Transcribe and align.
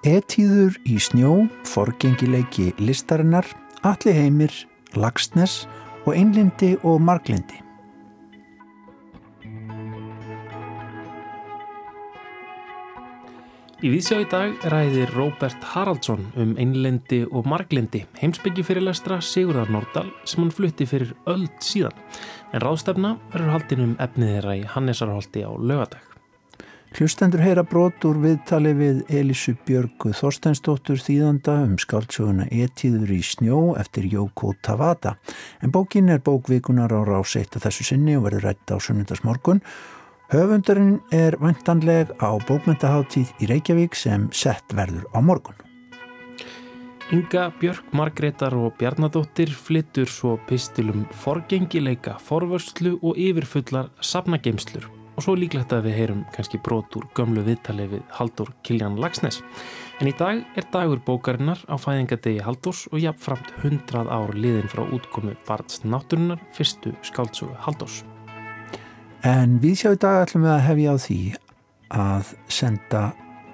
Etíður 0.00 0.78
í 0.88 0.94
snjó, 0.96 1.34
forgengileiki 1.68 2.70
listarinnar, 2.80 3.44
alli 3.84 4.14
heimir, 4.16 4.54
lagsnes 4.96 5.66
og 6.06 6.14
einlindi 6.16 6.78
og 6.88 7.02
marglindi. 7.04 7.60
Í 13.80 13.88
Vísjá 13.88 14.18
í 14.20 14.26
dag 14.28 14.56
ræðir 14.72 15.12
Róbert 15.16 15.62
Haraldsson 15.74 16.26
um 16.40 16.50
einlendi 16.60 17.22
og 17.24 17.46
marglendi 17.48 18.02
heimsbyggi 18.20 18.64
fyrirlestra 18.64 19.20
Sigurðar 19.24 19.68
Nórdal 19.72 20.10
sem 20.24 20.42
hann 20.42 20.52
flutti 20.52 20.88
fyrir 20.88 21.14
öll 21.28 21.46
síðan. 21.64 21.92
En 22.50 22.62
ráðstefna 22.64 23.14
verður 23.30 23.52
haldin 23.54 23.84
um 23.84 23.92
efnið 24.02 24.32
þeirra 24.34 24.54
í 24.58 24.64
Hannesarholti 24.72 25.44
á 25.46 25.50
lögadag. 25.54 26.06
Hlustendur 26.98 27.44
heyra 27.44 27.62
brot 27.62 28.02
úr 28.08 28.16
viðtali 28.18 28.72
við 28.74 29.04
Elísu 29.14 29.54
Björgu 29.66 30.10
Þorsteinsdóttur 30.18 30.98
þýðanda 30.98 31.54
um 31.68 31.76
skáltsöguna 31.78 32.48
Etíður 32.50 33.12
í 33.14 33.20
snjó 33.22 33.60
eftir 33.78 34.10
Jóko 34.10 34.56
Tavada. 34.66 35.14
En 35.62 35.70
bókin 35.70 36.10
er 36.10 36.18
bókvikunar 36.26 36.90
á 36.90 37.00
ráseitt 37.06 37.54
að 37.54 37.68
þessu 37.68 37.86
sinni 37.92 38.18
og 38.18 38.26
verður 38.26 38.50
rætt 38.50 38.74
á 38.74 38.76
sunnundasmorgun 38.82 39.62
Höfundurinn 40.30 41.00
er 41.10 41.34
vantanleg 41.42 42.10
á 42.22 42.38
bókmyndaháttíð 42.46 43.32
í 43.42 43.50
Reykjavík 43.50 43.98
sem 43.98 44.28
sett 44.30 44.74
verður 44.78 45.08
á 45.10 45.18
morgun. 45.18 45.69
Inga 47.10 47.48
Björk, 47.58 47.88
Margreðar 47.90 48.54
og 48.54 48.76
Bjarnadóttir 48.78 49.50
flyttur 49.50 50.06
svo 50.06 50.36
pistilum 50.46 51.02
forgengileika, 51.18 52.12
forvörslu 52.22 52.92
og 53.02 53.18
yfirfullar 53.18 53.88
safnageimslur 53.98 54.84
og 55.18 55.24
svo 55.24 55.32
líklegt 55.34 55.72
að 55.74 55.88
við 55.88 55.96
heyrum 55.98 56.20
kannski 56.30 56.60
brot 56.62 56.94
úr 56.96 57.08
gömlu 57.18 57.42
viðtali 57.44 57.88
við 57.90 58.04
Haldur 58.14 58.52
Kiljan 58.62 58.94
Lagsnes. 59.02 59.40
En 59.98 60.06
í 60.06 60.14
dag 60.16 60.44
er 60.54 60.68
dagur 60.70 61.02
bókarinnar 61.02 61.58
á 61.66 61.74
fæðingadegi 61.82 62.44
Haldurs 62.46 62.84
og 62.92 63.02
jafnframt 63.02 63.50
hundrað 63.64 64.08
ár 64.08 64.30
liðin 64.38 64.70
frá 64.70 64.84
útkomu 64.86 65.34
Barts 65.48 65.82
Náturinnar, 65.82 66.38
fyrstu 66.54 66.94
skáltsugu 67.04 67.58
Haldurs. 67.66 68.04
En 69.26 69.58
við 69.58 69.82
sjá 69.82 69.90
í 69.92 70.00
dag 70.00 70.22
ætlum 70.28 70.46
við 70.46 70.54
að 70.54 70.64
hefja 70.68 70.94
á 70.94 70.96
því 71.04 71.18
að 71.90 72.32
senda 72.60 73.02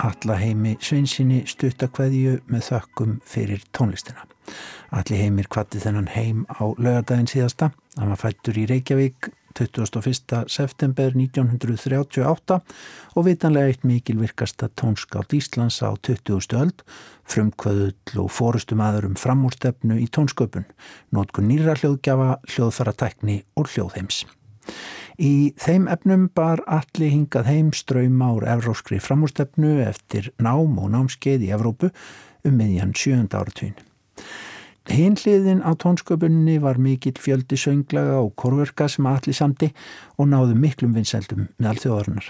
alla 0.02 0.36
heimi 0.40 0.76
sveinsinni 0.82 1.42
stuttakveðju 1.48 2.40
með 2.50 2.68
þökkum 2.70 3.18
fyrir 3.26 3.64
tónlistina. 3.76 4.26
Alli 4.94 5.18
heimir 5.18 5.48
kvatti 5.50 5.80
þennan 5.82 6.12
heim 6.14 6.44
á 6.52 6.62
lögadaginn 6.78 7.30
síðasta. 7.30 7.72
Hann 7.96 8.12
var 8.12 8.20
fættur 8.20 8.58
í 8.58 8.66
Reykjavík 8.70 9.30
21. 9.56 10.44
september 10.52 11.14
1938 11.16 12.58
og 13.16 13.26
vitanlega 13.26 13.72
eitt 13.72 13.86
mikil 13.88 14.18
virkasta 14.20 14.68
tónskátt 14.68 15.32
Íslands 15.36 15.80
á 15.80 15.96
20. 15.96 16.60
öld, 16.60 16.84
frumkvöðull 17.24 18.20
og 18.22 18.30
fórustum 18.30 18.84
aðurum 18.84 19.16
framúrstefnu 19.16 19.96
í 20.02 20.10
tónsköpun, 20.12 20.68
nótkun 21.16 21.48
nýra 21.48 21.76
hljóðgjafa, 21.80 22.36
hljóðfaratekni 22.52 23.42
og 23.56 23.72
hljóðheims. 23.72 24.26
Í 25.16 25.54
þeim 25.56 25.86
efnum 25.88 26.26
bar 26.36 26.60
allir 26.68 27.12
hingað 27.14 27.48
heim 27.48 27.70
ströyma 27.72 28.34
úr 28.36 28.44
evróskri 28.52 28.98
framúrstefnu 29.00 29.78
eftir 29.86 30.28
nám 30.36 30.76
og 30.76 30.90
námskeið 30.92 31.46
í 31.46 31.52
Evrópu 31.56 31.88
um 32.44 32.58
meðjan 32.58 32.92
sjönda 32.92 33.40
áratvín. 33.40 33.72
Hinliðin 34.86 35.64
á 35.66 35.74
tónsköpunni 35.74 36.60
var 36.62 36.78
mikill 36.78 37.16
fjöldi 37.18 37.56
sönglaga 37.58 38.20
og 38.22 38.36
korverka 38.38 38.86
sem 38.86 39.06
allir 39.10 39.34
samti 39.34 39.72
og 40.14 40.28
náðu 40.30 40.54
miklum 40.54 40.92
vinsældum 40.94 41.48
með 41.58 41.70
allþjóðarinnar. 41.72 42.28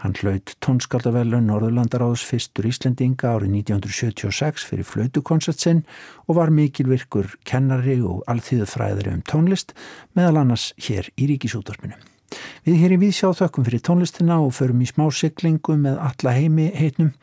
Hann 0.00 0.16
hlaut 0.22 0.54
tónskaldavellun 0.64 1.50
Norðurlandaráðs 1.50 2.24
fyrstur 2.24 2.70
Íslendinga 2.70 3.34
árið 3.34 3.58
1976 3.58 4.64
fyrir 4.70 4.88
flautukonsertsinn 4.88 5.82
og 6.24 6.38
var 6.40 6.54
mikil 6.54 6.88
virkur 6.88 7.34
kennari 7.44 7.98
og 8.00 8.24
allþjóðfræðari 8.32 9.18
um 9.18 9.26
tónlist 9.28 9.76
meðal 10.16 10.40
annars 10.46 10.70
hér 10.80 11.12
í 11.20 11.28
Ríkisútarpinu. 11.34 12.00
Við 12.66 12.76
hér 12.82 12.94
í 12.94 12.98
Vísjá 13.00 13.30
þökkum 13.34 13.64
fyrir 13.66 13.82
tónlistina 13.86 14.36
og 14.44 14.52
förum 14.54 14.82
í 14.84 14.88
smá 14.90 15.06
syklingu 15.14 15.78
með 15.80 15.96
alla 16.10 16.34
heimi 16.36 16.68
heitnum, 16.76 17.14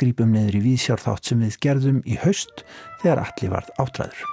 grípum 0.00 0.30
neður 0.32 0.60
í 0.60 0.62
Vísjár 0.68 1.02
þátt 1.02 1.32
sem 1.32 1.42
við 1.42 1.58
gerðum 1.66 1.98
í 2.06 2.16
haust 2.22 2.64
þegar 3.02 3.26
allir 3.26 3.52
varð 3.56 3.74
átræður. 3.82 4.24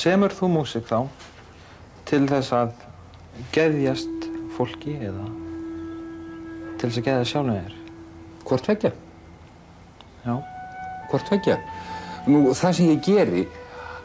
Semur 0.00 0.32
þú 0.32 0.48
músik 0.54 0.86
þá 0.88 1.02
til 2.08 2.22
þess 2.30 2.54
að 2.56 2.70
geðjast 3.52 4.28
fólki 4.56 4.94
eða 4.96 5.26
til 6.80 6.88
þess 6.88 7.00
að 7.02 7.06
geða 7.10 7.28
sjálfum 7.28 7.56
þér? 7.58 7.78
Hvort 8.48 8.70
vekja? 8.70 8.92
Já. 10.24 10.34
Hvort 11.10 11.30
vekja? 11.32 11.56
Nú, 12.28 12.50
það 12.56 12.74
sem 12.76 12.90
ég 12.90 13.04
geri, 13.04 13.44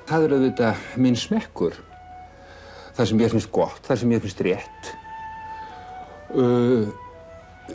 það 0.07 0.27
er 0.27 0.35
auðvitað 0.37 0.85
minn 1.03 1.17
smekkur. 1.19 1.79
Það 2.95 3.09
sem 3.09 3.23
ég 3.25 3.33
finnst 3.33 3.51
gott, 3.55 3.81
það 3.87 4.01
sem 4.01 4.13
ég 4.15 4.23
finnst 4.23 4.43
rétt. 4.45 4.91
Uh, 6.35 6.87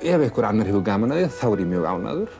ef 0.00 0.22
einhver 0.24 0.48
annar 0.48 0.70
hefur 0.70 0.84
gaman 0.86 1.12
að 1.12 1.22
því, 1.22 1.28
þá 1.36 1.44
er 1.50 1.62
ég 1.62 1.70
mjög 1.74 1.90
ánaður. 1.90 2.38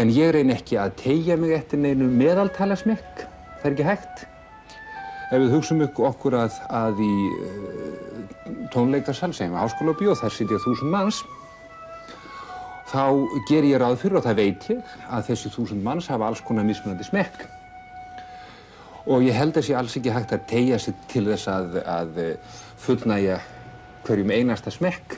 En 0.00 0.12
ég 0.14 0.34
reyn 0.34 0.52
ekki 0.54 0.78
að 0.78 0.96
tegja 1.00 1.38
mig 1.38 1.54
eftir 1.54 1.80
neinu 1.82 2.10
meðaltala 2.10 2.76
smekk. 2.78 3.24
Það 3.60 3.70
er 3.70 3.76
ekki 3.76 3.88
hægt. 3.88 4.26
Ef 5.30 5.38
við 5.38 5.52
hugsaum 5.54 5.84
okkur 5.86 6.34
að, 6.40 6.58
að 6.74 7.04
í 7.06 7.12
uh, 7.30 8.64
tónleikarsal, 8.74 9.30
segjum 9.30 9.54
við 9.54 9.62
háskóla 9.62 9.94
og 9.94 10.02
bíó, 10.02 10.16
þar 10.18 10.34
sitja 10.34 10.58
þúsund 10.64 10.90
manns, 10.90 11.22
þá 12.90 13.04
ger 13.46 13.66
ég 13.68 13.78
ráð 13.78 14.00
fyrir 14.02 14.18
og 14.18 14.26
það 14.26 14.40
veit 14.40 14.68
ég 14.72 14.98
að 15.06 15.30
þessi 15.30 15.52
þúsund 15.54 15.84
manns 15.84 16.10
hafa 16.10 16.26
alls 16.26 16.42
konar 16.42 16.66
mismunandi 16.66 17.06
smekk. 17.06 17.46
Og 19.10 19.24
ég 19.24 19.36
held 19.36 19.56
að 19.56 19.66
sé 19.68 19.76
alls 19.78 19.96
ekki 19.96 20.12
hægt 20.14 20.34
að 20.34 20.46
tegja 20.50 20.78
sig 20.82 20.96
til 21.10 21.24
þess 21.28 21.48
að, 21.50 21.80
að 21.86 22.20
fullnægja 22.82 23.40
hverjum 24.06 24.32
einasta 24.34 24.72
smekk. 24.74 25.16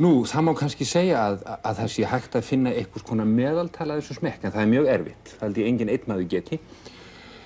Nú, 0.00 0.24
það 0.24 0.46
má 0.46 0.52
kannski 0.56 0.86
segja 0.88 1.22
að, 1.28 1.42
að 1.60 1.80
það 1.82 1.90
sé 1.94 2.06
hægt 2.08 2.36
að 2.38 2.46
finna 2.48 2.70
einhvers 2.72 3.04
konar 3.04 3.28
meðaltala 3.28 3.96
af 3.96 4.00
þessu 4.00 4.16
smekk, 4.16 4.46
en 4.46 4.54
það 4.54 4.62
er 4.62 4.70
mjög 4.70 4.86
erfitt. 4.94 5.32
Það 5.34 5.46
held 5.46 5.60
ég 5.60 5.70
engin 5.70 5.92
einn 5.92 6.06
maður 6.08 6.30
geti. 6.34 6.60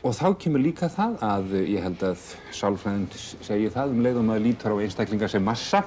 Og 0.04 0.12
þá 0.14 0.26
kemur 0.38 0.62
líka 0.62 0.91
það 0.92 1.16
að 1.26 1.54
ég 1.64 1.82
held 1.82 2.04
að 2.06 2.28
sálfræðin 2.54 3.08
segir 3.19 3.72
það 3.75 3.96
um 3.96 4.04
leiðum 4.04 4.31
að 4.34 4.44
lítar 4.46 4.76
á 4.76 4.82
einstaklingar 4.84 5.32
sem 5.32 5.42
massa 5.44 5.82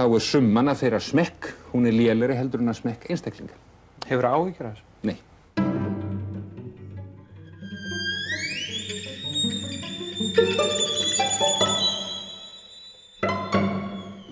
þá 0.00 0.14
er 0.16 0.22
summan 0.24 0.70
að 0.72 0.78
þeirra 0.80 0.98
smekk, 1.04 1.46
hún 1.74 1.84
er 1.84 1.92
lélæri 1.92 2.32
heldur 2.38 2.62
en 2.62 2.72
að 2.72 2.78
smekk 2.78 3.02
einstaklinga. 3.12 3.56
Hefur 4.08 4.24
það 4.24 4.36
áhyggjur 4.38 4.66
af 4.68 4.72
þessu? 4.78 4.86
Nei. 5.04 5.18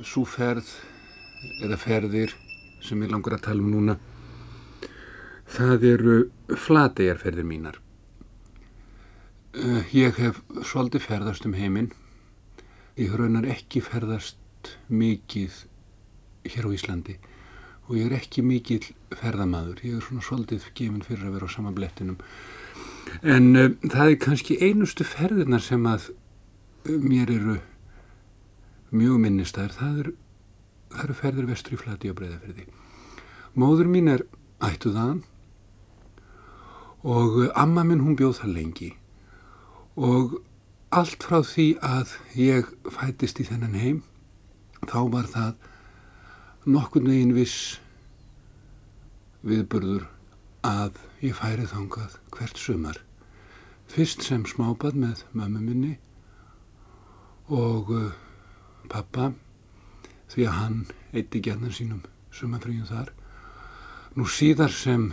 Sú 0.08 0.24
ferð 0.24 0.68
eða 1.66 1.76
ferðir 1.82 2.32
sem 2.80 3.04
ég 3.04 3.12
langar 3.12 3.36
að 3.36 3.44
tala 3.50 3.60
um 3.60 3.68
núna 3.74 3.98
það 5.52 5.84
eru 5.90 6.16
flategarferðir 6.48 7.44
mínar. 7.44 7.76
Eh, 9.52 9.84
ég 9.92 10.16
hef 10.16 10.40
svolítið 10.64 11.04
ferðast 11.10 11.44
um 11.44 11.52
heiminn. 11.60 11.92
Ég 12.96 13.12
raunar 13.20 13.44
ekki 13.52 13.84
ferðast 13.84 14.37
mikið 14.88 15.64
hér 16.48 16.68
á 16.68 16.70
Íslandi 16.74 17.16
og 17.88 17.96
ég 17.96 18.08
er 18.08 18.18
ekki 18.18 18.44
mikið 18.44 18.90
ferðamadur. 19.16 19.80
Ég 19.84 19.96
er 19.96 20.04
svona 20.04 20.24
svolítið 20.24 20.68
gefinn 20.76 21.04
fyrir 21.06 21.28
að 21.28 21.36
vera 21.38 21.48
á 21.48 21.54
sama 21.54 21.72
blettinum. 21.72 22.18
En 23.24 23.56
uh, 23.56 23.70
það 23.88 24.12
er 24.12 24.18
kannski 24.20 24.58
einustu 24.60 25.06
ferðirna 25.08 25.60
sem 25.64 25.86
að 25.88 26.10
uh, 26.10 26.98
mér 27.00 27.32
eru 27.32 27.56
mjög 28.92 29.22
minnistæðir. 29.24 29.76
Það, 29.78 30.02
er, 30.02 30.12
eru 31.04 31.16
ferðir 31.16 31.48
vestur 31.48 31.78
í 31.78 31.80
flati 31.80 32.12
og 32.12 32.18
breyðaferði. 32.20 32.68
Móður 33.58 33.88
mín 33.88 34.12
er 34.12 34.26
ættuðaðan 34.64 35.24
og 37.08 37.40
uh, 37.46 37.48
amma 37.56 37.86
minn 37.88 38.04
hún 38.04 38.18
bjóð 38.18 38.42
það 38.42 38.54
lengi 38.58 38.92
og 39.98 40.38
allt 40.94 41.24
frá 41.24 41.40
því 41.44 41.72
að 41.84 42.12
ég 42.38 42.68
fætist 42.92 43.40
í 43.42 43.48
þennan 43.48 43.76
heim 43.76 44.02
þá 44.86 45.00
var 45.12 45.26
það 45.32 45.68
nokkurnu 46.68 47.14
einn 47.16 47.34
viss 47.36 47.78
viðburður 49.46 50.06
að 50.66 50.98
ég 51.22 51.36
færi 51.38 51.66
þangað 51.70 52.18
hvert 52.34 52.60
sumar. 52.60 52.98
Fyrst 53.88 54.26
sem 54.26 54.44
smábad 54.46 54.98
með 54.98 55.24
mömmu 55.32 55.62
minni 55.64 55.94
og 57.48 57.92
uh, 57.94 58.10
pappa 58.92 59.30
því 60.28 60.44
að 60.44 60.58
hann 60.58 60.80
eitti 61.16 61.40
gerðan 61.40 61.72
sínum 61.72 62.02
sumafríum 62.34 62.88
þar. 62.88 63.14
Nú 64.18 64.28
síðar 64.28 64.74
sem 64.74 65.10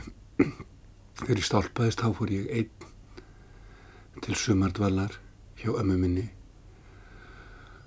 þegar 1.21 1.39
ég 1.39 1.47
stálpaðist 1.47 2.03
þá 2.03 2.09
fór 2.17 2.33
ég 2.35 2.51
einn 2.51 4.21
til 4.25 4.35
sumardvalar 4.39 5.15
hjá 5.59 5.71
ömmu 5.71 5.97
minni 5.99 6.25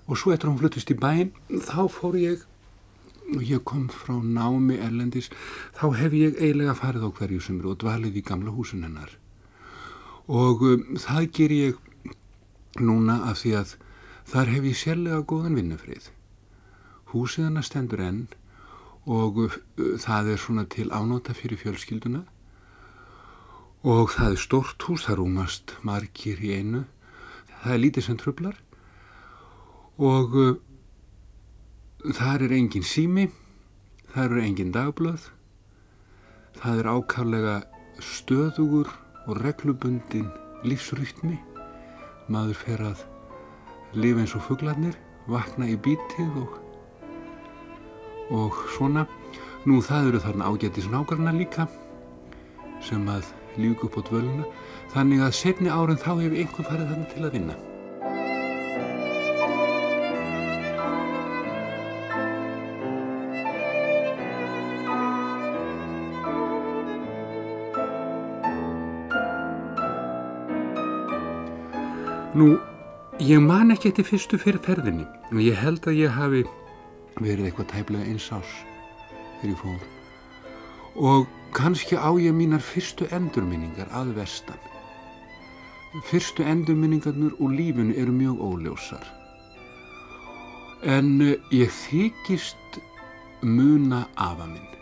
og 0.08 0.16
svo 0.16 0.32
eftir 0.32 0.48
hún 0.48 0.58
fluttist 0.58 0.90
í 0.90 0.96
bæinn 0.96 1.34
þá 1.68 1.84
fór 1.92 2.16
ég 2.16 2.44
og 3.36 3.42
ég 3.44 3.60
kom 3.68 3.88
frá 3.92 4.16
námi 4.16 4.78
erlendis 4.80 5.28
þá 5.76 5.84
hef 5.98 6.14
ég 6.16 6.38
eiginlega 6.40 6.76
farið 6.78 7.04
á 7.04 7.10
hverju 7.18 7.42
sumru 7.44 7.74
og 7.74 7.82
dvalið 7.82 8.16
í 8.16 8.24
gamla 8.24 8.54
húsun 8.56 8.86
hennar. 8.86 9.10
Og 10.28 10.64
um, 10.64 10.96
það 10.96 11.28
ger 11.36 11.52
ég 11.52 11.82
núna 12.80 13.20
af 13.28 13.42
því 13.42 13.52
að 13.60 13.74
þar 14.32 14.52
hef 14.54 14.68
ég 14.70 14.80
sérlega 14.80 15.26
góðan 15.28 15.58
vinnufrið. 15.60 16.08
Húsið 17.12 17.48
hennar 17.48 17.68
stendur 17.68 18.04
enn 18.04 18.24
og 19.08 19.42
uh, 19.44 19.58
það 20.00 20.32
er 20.32 20.40
svona 20.40 20.64
til 20.68 20.88
ánóta 20.88 21.36
fyrir 21.36 21.60
fjölskylduna. 21.60 22.24
Og 23.84 24.16
það 24.16 24.34
er 24.34 24.40
stort 24.40 24.88
hús, 24.88 25.04
það 25.04 25.20
rúmast 25.20 25.76
margir 25.86 26.40
í 26.40 26.56
einu. 26.56 26.86
Það 27.60 27.74
er 27.74 27.84
lítið 27.84 28.08
sem 28.08 28.18
trublar 28.20 28.56
og 29.98 30.34
uh, 30.38 30.54
þar 32.14 32.46
er 32.46 32.54
engin 32.54 32.86
sími, 32.86 33.26
þar 34.14 34.36
er 34.36 34.44
engin 34.44 34.72
dagblöð, 34.74 35.26
það 36.60 36.82
er 36.82 36.90
ákvæmlega 36.94 37.56
stöðugur 37.98 38.90
og 39.26 39.40
reglubundin 39.42 40.28
lífsrytmi, 40.62 41.38
maður 42.30 42.60
fer 42.62 42.84
að 42.92 43.02
lifa 43.98 44.22
eins 44.22 44.36
og 44.38 44.44
fugglarnir, 44.46 44.94
vakna 45.28 45.66
í 45.68 45.76
bítið 45.82 46.38
og, 46.44 46.58
og 48.34 48.62
svona. 48.76 49.06
Nú 49.66 49.80
það 49.84 50.12
eru 50.12 50.20
þarna 50.22 50.48
ágættis 50.48 50.86
nákvæmna 50.88 51.34
líka 51.34 51.66
sem 52.86 53.02
að 53.10 53.26
líka 53.58 53.88
upp 53.88 53.98
á 53.98 54.02
dvöluna, 54.06 54.46
þannig 54.94 55.24
að 55.26 55.34
setni 55.40 55.72
árin 55.74 55.98
þá 55.98 56.12
hefur 56.14 56.38
einhver 56.38 56.70
farið 56.70 56.92
þarna 56.92 57.10
til 57.10 57.26
að 57.26 57.34
vinna. 57.34 57.58
Nú, 72.38 72.52
ég 73.18 73.40
man 73.42 73.72
ekki 73.74 73.88
eftir 73.90 74.06
fyrstu 74.06 74.38
fyrir 74.38 74.60
ferðinni 74.62 75.06
og 75.32 75.38
ég 75.42 75.56
held 75.58 75.88
að 75.90 75.96
ég 75.98 76.12
hafi 76.14 76.44
verið 77.18 77.48
eitthvað 77.48 77.70
tæplega 77.72 78.06
eins 78.12 78.28
ás 78.30 78.52
þegar 79.40 79.48
ég 79.48 79.56
fór 79.58 81.08
og 81.08 81.26
kannski 81.56 81.98
á 81.98 82.14
ég 82.22 82.36
mínar 82.36 82.62
fyrstu 82.62 83.08
endurminningar 83.10 83.90
að 83.90 84.12
vestan. 84.20 84.60
Fyrstu 86.06 86.46
endurminningarnur 86.46 87.34
úr 87.42 87.58
lífinu 87.58 87.98
eru 87.98 88.14
mjög 88.14 88.46
óljósar 88.52 89.10
en 90.86 91.12
eh, 91.24 91.36
ég 91.50 91.74
þykist 91.74 92.82
muna 93.42 94.04
afa 94.14 94.46
minn. 94.46 94.74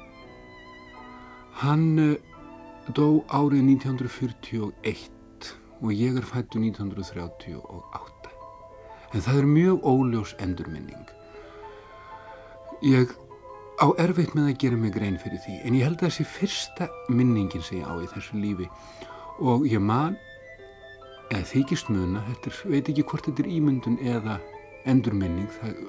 Hann 1.65 1.93
eh, 2.05 2.17
dó 2.93 3.23
árið 3.33 3.65
1941 3.81 5.16
og 5.83 5.93
ég 5.93 6.17
er 6.17 6.25
fættu 6.25 6.61
1938 6.63 8.33
en 9.15 9.23
það 9.23 9.39
er 9.41 9.47
mjög 9.49 9.85
óljós 9.87 10.35
endurminning. 10.43 11.07
Ég 12.85 13.13
á 13.81 13.87
erfitt 14.01 14.35
með 14.37 14.51
að 14.51 14.59
gera 14.61 14.81
mig 14.81 14.95
grein 14.97 15.19
fyrir 15.21 15.41
því 15.45 15.59
en 15.65 15.77
ég 15.79 15.87
held 15.87 16.01
að 16.01 16.11
þessi 16.11 16.27
fyrsta 16.33 16.89
minningin 17.09 17.65
sem 17.65 17.81
ég 17.81 17.89
á 17.89 17.95
í 17.97 18.09
þessu 18.13 18.41
lífi. 18.41 18.69
Og 19.41 19.67
ég 19.69 19.81
man 19.81 20.17
eða 21.31 21.45
þykist 21.53 21.91
muna 21.93 22.25
er, 22.33 22.61
veit 22.65 22.89
ekki 22.89 23.07
hvort 23.07 23.29
þetta 23.29 23.45
er 23.45 23.53
ímyndun 23.57 23.99
eða 24.05 24.39
endurminning 24.87 25.49
það, 25.59 25.81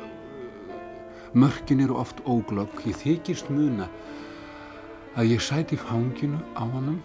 mörkin 1.33 1.83
eru 1.83 1.99
oft 1.99 2.23
óglögg. 2.25 2.79
Ég 2.87 2.97
þykist 3.03 3.51
muna 3.51 3.89
að 5.17 5.33
ég 5.33 5.43
sæti 5.43 5.79
fanginu 5.79 6.39
á 6.55 6.63
hannum 6.63 7.01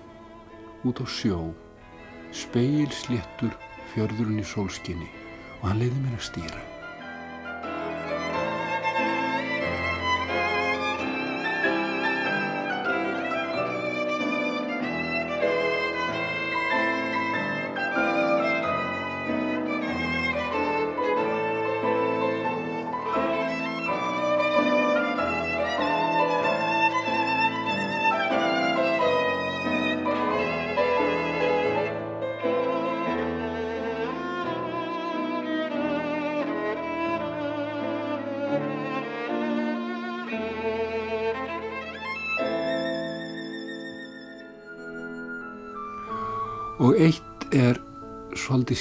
út 0.85 1.03
á 1.03 1.07
sjó 1.07 1.53
speil 2.33 2.91
sléttur 2.97 3.55
fjörðurinn 3.93 4.41
í 4.41 4.47
sólskinni 4.47 5.09
og 5.61 5.69
hann 5.69 5.83
leiði 5.85 6.01
mér 6.01 6.19
að 6.19 6.29
stýra. 6.33 6.72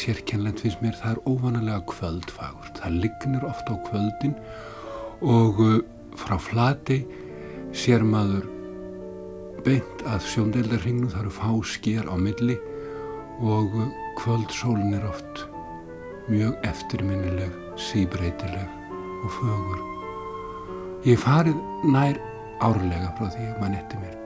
Sérkennlegt 0.01 0.63
finnst 0.63 0.81
mér, 0.81 0.95
það 0.97 1.15
er 1.15 1.21
óvanalega 1.29 1.81
kvöldfagurt. 1.89 2.81
Það 2.81 2.97
lignir 3.03 3.45
ofta 3.47 3.75
á 3.75 3.83
kvöldin 3.85 4.35
og 5.21 5.61
uh, 5.61 5.77
frá 6.17 6.35
flati 6.41 7.03
sér 7.77 8.03
maður 8.05 8.47
beint 9.65 10.03
að 10.09 10.25
sjóndeldarhingnu, 10.31 11.11
það 11.13 11.23
eru 11.25 11.33
fá 11.37 11.49
sker 11.69 12.09
á 12.09 12.15
milli 12.17 12.57
og 13.45 13.77
uh, 13.77 13.87
kvöldsólun 14.19 14.97
er 14.97 15.07
oft 15.09 15.45
mjög 16.31 16.57
eftirminnileg, 16.67 17.53
síbreytileg 17.77 18.77
og 19.21 19.33
fögur. 19.37 19.81
Ég 21.05 21.17
farið 21.21 21.57
nær 21.89 22.19
árlega 22.61 23.09
frá 23.17 23.31
því 23.33 23.47
að 23.49 23.61
mann 23.61 23.77
eftir 23.77 24.01
mér. 24.01 24.17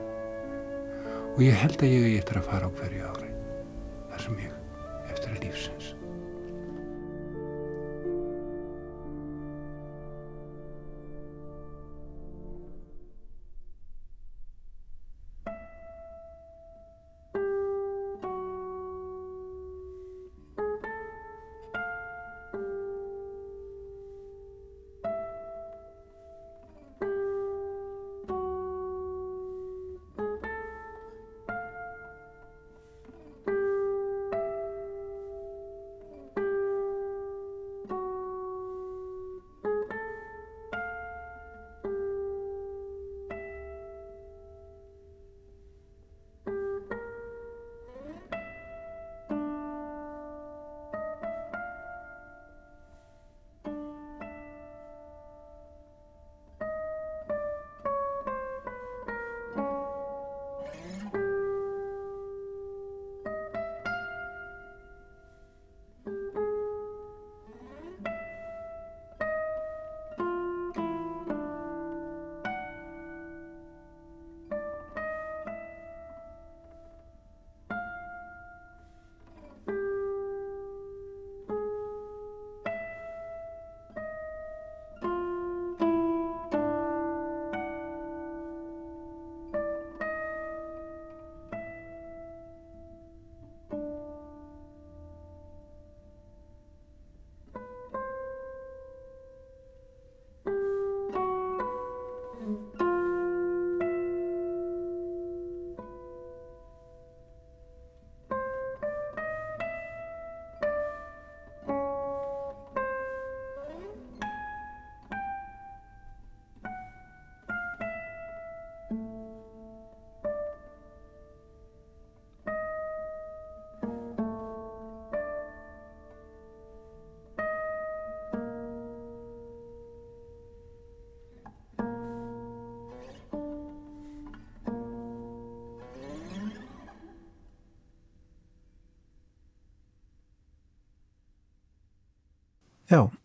Og 1.36 1.42
ég 1.44 1.56
held 1.56 1.80
að 1.80 1.92
ég 1.92 2.20
eftir 2.20 2.40
að 2.40 2.48
fara 2.50 2.68
á 2.68 2.76
hverju 2.76 3.08
ári. 3.12 3.32
Þar 4.12 4.24
sem 4.24 4.38
ég 4.44 4.65
eftir 5.32 5.95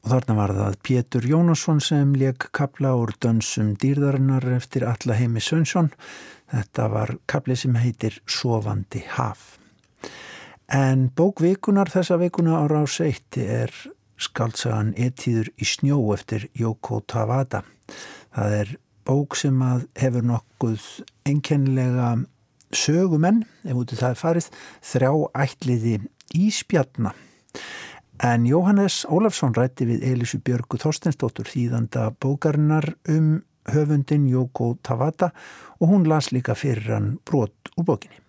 og 0.01 0.11
þarna 0.13 0.35
var 0.37 0.53
það 0.57 0.77
Pétur 0.87 1.25
Jónasson 1.29 1.81
sem 1.83 2.13
leik 2.17 2.47
kapla 2.57 2.95
úr 2.97 3.13
dönsum 3.21 3.75
dýrðarinnar 3.81 4.47
eftir 4.55 4.85
alla 4.89 5.17
heimi 5.19 5.41
Svönsson. 5.43 5.91
Þetta 6.51 6.87
var 6.91 7.15
kapli 7.29 7.55
sem 7.55 7.77
heitir 7.77 8.17
Sovandi 8.25 9.03
haf. 9.15 9.57
En 10.71 11.09
bókvikunar 11.15 11.91
þessa 11.91 12.17
vikuna 12.21 12.63
á 12.63 12.65
rás 12.71 12.97
1 13.03 13.37
er 13.43 13.73
skaldsagan 14.21 14.93
Etíður 14.97 15.51
í 15.59 15.67
snjó 15.67 15.99
eftir 16.15 16.47
Yoko 16.57 17.01
Tawada. 17.05 17.63
Það 18.31 18.57
er 18.61 18.75
bók 19.07 19.35
sem 19.35 19.57
hefur 19.99 20.25
nokkuð 20.25 20.85
enkenlega 21.27 22.13
sögumenn, 22.71 23.43
ef 23.67 23.75
út 23.75 23.91
í 23.91 23.99
það 23.99 24.13
er 24.13 24.21
farið, 24.21 24.47
þrjá 24.93 25.11
ætliði 25.43 25.97
íspjarna. 26.37 27.13
En 28.21 28.45
Jóhannes 28.45 29.01
Ólafsson 29.09 29.55
rætti 29.57 29.87
við 29.89 30.03
Elísu 30.05 30.37
Björgu 30.45 30.77
Þorstensdóttur 30.77 31.47
þýðanda 31.49 32.11
bókarinnar 32.21 32.91
um 33.09 33.39
höfundin 33.65 34.27
Yoko 34.29 34.75
Tawada 34.85 35.31
og 35.79 35.89
hún 35.89 36.05
las 36.05 36.29
líka 36.29 36.53
fyrir 36.53 36.93
hann 36.93 37.07
brot 37.25 37.71
úr 37.73 37.87
bókinni. 37.87 38.19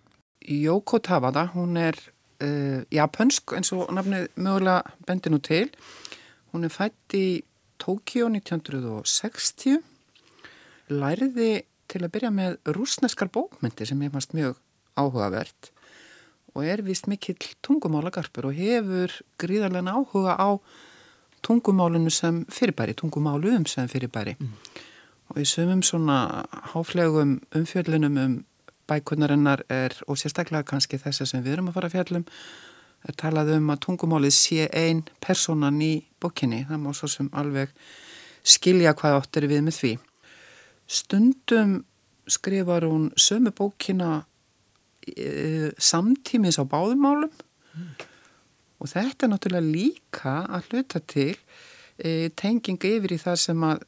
Yoko 0.49 0.97
Tawada, 0.97 1.45
hún 1.53 1.77
er 1.77 1.93
uh, 2.41 2.81
japansk 2.89 3.53
eins 3.53 3.69
og 3.77 3.93
nafnið 3.93 4.31
mögulega 4.33 4.95
bendinu 5.05 5.37
til. 5.45 5.69
Hún 6.49 6.65
er 6.65 6.73
fætt 6.73 7.13
í 7.13 7.43
Tókíó 7.77 8.31
1960, 8.33 9.77
læriði 10.89 11.51
til 11.85 12.01
að 12.01 12.13
byrja 12.17 12.33
með 12.33 12.57
rúsneskar 12.79 13.29
bókmyndir 13.29 13.93
sem 13.93 14.01
ég 14.01 14.17
fannst 14.17 14.33
mjög 14.33 14.57
áhugavert 14.97 15.72
og 16.53 16.65
er 16.65 16.83
vist 16.85 17.07
mikill 17.09 17.41
tungumálagarpur 17.65 18.49
og 18.49 18.57
hefur 18.57 19.13
gríðarlega 19.41 19.93
áhuga 19.93 20.37
á 20.37 20.49
tungumálinu 21.43 22.11
sem 22.11 22.45
fyrirbæri, 22.49 22.93
tungumálum 22.93 23.65
sem 23.67 23.87
fyrirbæri. 23.87 24.35
Mm. 24.39 24.53
Og 25.33 25.41
í 25.41 25.45
sumum 25.45 25.81
svona 25.83 26.45
háflegum 26.73 27.39
umfjöldunum 27.55 28.17
um 28.17 28.45
bækunarinnar 28.87 29.63
er, 29.69 29.95
og 30.07 30.17
sérstaklega 30.17 30.63
kannski 30.67 30.99
þess 30.99 31.25
sem 31.29 31.43
við 31.43 31.57
erum 31.57 31.71
að 31.71 31.77
fara 31.77 31.89
að 31.89 31.95
fjallum, 31.97 32.25
er 33.07 33.15
talað 33.19 33.53
um 33.57 33.71
að 33.73 33.81
tungumálið 33.87 34.35
sé 34.35 34.67
ein 34.71 35.03
personan 35.23 35.81
í 35.81 35.93
bókinni. 36.21 36.63
Það 36.69 36.83
má 36.83 36.91
svo 36.95 37.09
sem 37.11 37.29
alveg 37.33 37.71
skilja 38.43 38.93
hvað 38.99 39.19
áttir 39.19 39.47
við 39.51 39.65
með 39.65 39.79
því. 39.79 39.93
Stundum 40.87 41.73
skrifar 42.27 42.85
hún 42.87 43.09
sömu 43.19 43.51
bókina 43.55 44.23
samtímis 45.77 46.59
á 46.59 46.63
báðumálum 46.63 47.31
mm. 47.31 47.87
og 48.79 48.91
þetta 48.91 49.25
er 49.25 49.33
náttúrulega 49.33 49.73
líka 49.73 50.35
að 50.47 50.69
hluta 50.71 51.01
til 51.13 51.35
e, 51.97 52.29
tenginga 52.39 52.95
yfir 52.97 53.15
í 53.15 53.21
það 53.21 53.39
sem 53.43 53.65
að 53.67 53.87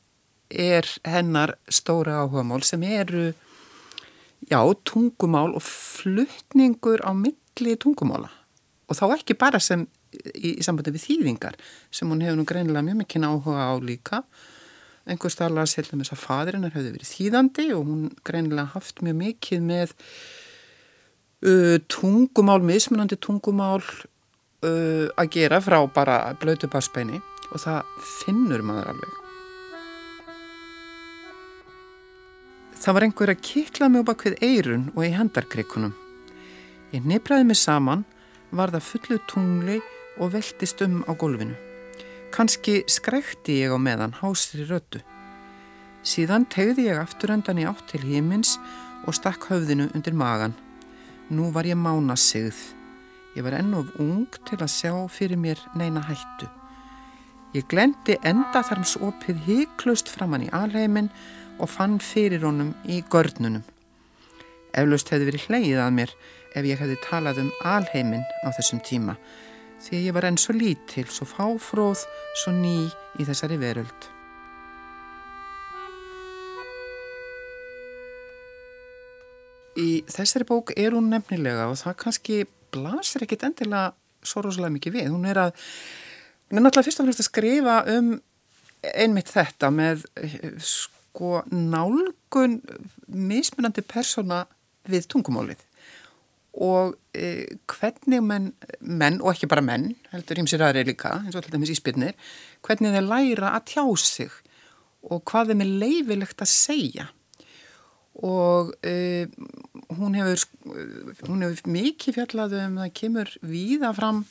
er 0.50 0.88
hennar 1.08 1.56
stóra 1.74 2.22
áhugamál 2.22 2.62
sem 2.64 2.84
eru 2.86 3.32
já, 4.50 4.60
tungumál 4.86 5.56
og 5.56 5.64
fluttningur 5.66 7.02
á 7.02 7.12
milli 7.18 7.78
tungumála 7.82 8.30
og 8.86 8.98
þá 8.98 9.06
ekki 9.16 9.38
bara 9.40 9.60
sem 9.60 9.88
í, 10.14 10.60
í 10.60 10.64
sambandi 10.66 10.94
við 10.94 11.08
þýðingar 11.08 11.58
sem 11.94 12.10
hún 12.12 12.22
hefur 12.24 12.40
nú 12.40 12.46
greinilega 12.48 12.86
mjög 12.86 13.02
mikið 13.02 13.28
áhuga 13.30 13.70
á 13.72 13.74
líka 13.82 14.22
einhvers 15.06 15.38
tala 15.38 15.66
að 15.66 15.74
selja 15.74 15.98
með 15.98 16.08
þess 16.08 16.16
að 16.16 16.24
fadirinnar 16.24 16.76
hefði 16.76 16.94
verið 16.96 17.12
þýðandi 17.12 17.68
og 17.76 17.90
hún 17.90 18.06
greinilega 18.26 18.74
haft 18.74 19.02
mjög 19.06 19.18
mikið 19.22 19.66
með 19.66 19.96
uh, 21.44 21.78
tungumál, 21.92 22.64
mismunandi 22.64 23.18
tungumál 23.20 23.84
uh, 23.84 25.08
að 25.18 25.32
gera 25.36 25.62
frá 25.64 25.80
bara 25.92 26.20
blötu 26.40 26.70
barspeini 26.72 27.20
og 27.52 27.62
það 27.62 27.94
finnur 28.22 28.64
maður 28.66 28.94
alveg. 28.94 29.22
Það 32.86 32.96
var 32.96 33.06
einhver 33.08 33.32
að 33.34 33.46
kittla 33.46 33.88
mig 33.90 34.04
bak 34.06 34.26
við 34.28 34.42
eirun 34.46 34.90
og 34.94 35.06
í 35.08 35.14
hendarkrikunum. 35.16 35.94
Ég 36.94 37.08
nefraði 37.08 37.48
mig 37.50 37.58
saman, 37.58 38.04
var 38.54 38.70
það 38.76 38.90
fullu 38.90 39.18
tungli 39.32 39.80
og 40.22 40.36
veltist 40.36 40.84
um 40.86 41.02
á 41.10 41.12
gólfinu. 41.18 41.56
Kanski 42.36 42.84
skrækti 42.92 43.62
ég 43.64 43.74
á 43.74 43.80
meðan 43.80 44.14
hásri 44.20 44.68
rödu. 44.68 45.02
Síðan 46.06 46.46
tegði 46.52 46.90
ég 46.92 47.00
afturöndan 47.02 47.64
í 47.64 47.66
átt 47.66 47.88
til 47.90 48.04
hímins 48.06 48.58
og 49.08 49.18
stakk 49.18 49.48
höfðinu 49.50 49.90
undir 49.96 50.14
magan. 50.14 50.54
Nú 51.30 51.52
var 51.52 51.66
ég 51.66 51.78
mána 51.78 52.16
sigð. 52.20 52.58
Ég 53.36 53.44
var 53.44 53.58
enn 53.58 53.74
of 53.74 53.88
ung 54.00 54.28
til 54.46 54.60
að 54.60 54.72
sjá 54.72 54.92
fyrir 55.10 55.40
mér 55.42 55.62
neina 55.76 56.04
hættu. 56.06 56.50
Ég 57.56 57.66
glendi 57.72 58.18
endaþarmsopið 58.22 59.42
híklust 59.48 60.12
framann 60.12 60.46
í 60.46 60.52
alheimin 60.54 61.10
og 61.60 61.72
fann 61.72 61.98
fyrir 62.04 62.46
honum 62.46 62.76
í 62.86 63.02
görnunum. 63.10 63.64
Eflaust 64.76 65.10
hefði 65.10 65.32
verið 65.32 65.48
hleið 65.50 65.82
að 65.82 65.96
mér 65.98 66.16
ef 66.56 66.68
ég 66.68 66.80
hefði 66.80 67.02
talað 67.08 67.42
um 67.46 67.52
alheimin 67.64 68.24
á 68.44 68.52
þessum 68.56 68.84
tíma 68.84 69.18
því 69.86 70.02
ég 70.08 70.16
var 70.16 70.26
enn 70.26 70.40
svo 70.42 70.56
lítil, 70.56 71.06
svo 71.12 71.28
fáfróð, 71.30 72.06
svo 72.42 72.54
ný 72.56 72.86
í 73.20 73.28
þessari 73.28 73.60
veröld. 73.62 74.15
Í 79.76 79.90
þessari 80.08 80.48
bók 80.48 80.72
er 80.80 80.96
hún 80.96 81.10
nefnilega 81.12 81.68
og 81.72 81.80
það 81.82 81.98
kannski 82.04 82.40
blasir 82.76 83.26
ekkit 83.26 83.44
endilega 83.50 83.94
svo 84.26 84.46
rosalega 84.46 84.76
mikið 84.78 84.98
við. 84.98 85.12
Hún 85.14 85.28
er 85.30 85.42
að, 85.48 85.66
hún 86.50 86.60
er 86.60 86.66
náttúrulega 86.66 86.90
fyrst 86.90 87.04
og 87.04 87.08
fremst 87.10 87.24
að 87.24 87.30
skrifa 87.30 87.78
um 87.96 88.16
einmitt 88.86 89.32
þetta 89.34 89.72
með 89.74 90.06
sko 90.62 91.42
nálgun 91.52 92.60
mismunandi 93.08 93.84
persóna 93.88 94.44
við 94.90 95.08
tungumálið 95.10 95.64
og 96.56 96.94
e, 97.12 97.58
hvernig 97.68 98.22
menn, 98.24 98.52
menn, 98.80 99.20
og 99.20 99.34
ekki 99.34 99.50
bara 99.52 99.64
menn, 99.66 99.90
heldur 100.14 100.40
ímsir 100.40 100.64
aðri 100.64 100.86
líka, 100.88 101.18
eins 101.20 101.36
og 101.36 101.42
alltaf 101.42 101.60
með 101.60 101.74
íspilnir, 101.74 102.16
hvernig 102.64 102.96
þeir 102.96 103.10
læra 103.10 103.52
að 103.58 103.66
tjá 103.74 103.84
sig 104.00 104.38
og 105.06 105.24
hvað 105.28 105.52
þeim 105.52 105.66
er 105.66 105.74
leifilegt 105.84 106.44
að 106.46 106.52
segja. 106.54 107.10
Og 108.24 108.72
e, 108.86 109.28
hún, 109.98 110.16
hefur, 110.16 110.46
hún 111.28 111.44
hefur 111.44 111.72
mikið 111.74 112.20
fjallað 112.20 112.56
um 112.62 112.78
það 112.84 112.94
kemur 112.96 113.34
víða 113.44 113.92
fram 113.98 114.24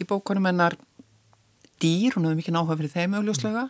í 0.00 0.06
bókunum 0.08 0.48
hennar 0.48 0.78
dýr, 1.80 2.16
hún 2.16 2.28
hefur 2.28 2.38
mikið 2.40 2.56
náhuga 2.56 2.78
fyrir 2.80 2.94
þeim 2.94 3.18
augljóslega, 3.18 3.66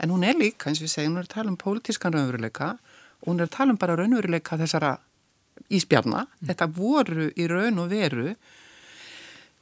en 0.00 0.12
hún 0.12 0.24
er 0.28 0.36
líka, 0.36 0.68
eins 0.68 0.80
og 0.80 0.88
við 0.88 0.94
segjum, 0.94 1.14
hún 1.14 1.22
er 1.22 1.28
að 1.28 1.34
tala 1.34 1.52
um 1.52 1.60
pólitískan 1.60 2.16
raunveruleika 2.16 2.72
og 3.20 3.28
hún 3.28 3.40
er 3.40 3.48
að 3.48 3.56
tala 3.56 3.74
um 3.74 3.80
bara 3.80 3.96
raunveruleika 4.00 4.58
þessara 4.60 4.94
íspjarna. 5.72 6.24
Mm. 6.24 6.48
Þetta 6.50 6.68
voru 6.76 7.28
í 7.36 7.48
raun 7.50 7.82
og 7.82 7.90
veru 7.92 8.30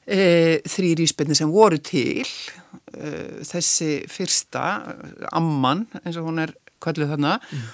e, 0.06 0.20
þrýr 0.62 1.02
íspjarni 1.04 1.36
sem 1.38 1.50
voru 1.52 1.80
til 1.82 2.24
e, 2.24 3.42
þessi 3.46 3.92
fyrsta 4.10 4.64
amman 5.34 5.86
eins 6.04 6.18
og 6.20 6.30
hún 6.30 6.42
er 6.44 6.54
kvalluð 6.82 7.14
þarna 7.16 7.36
mm. 7.42 7.68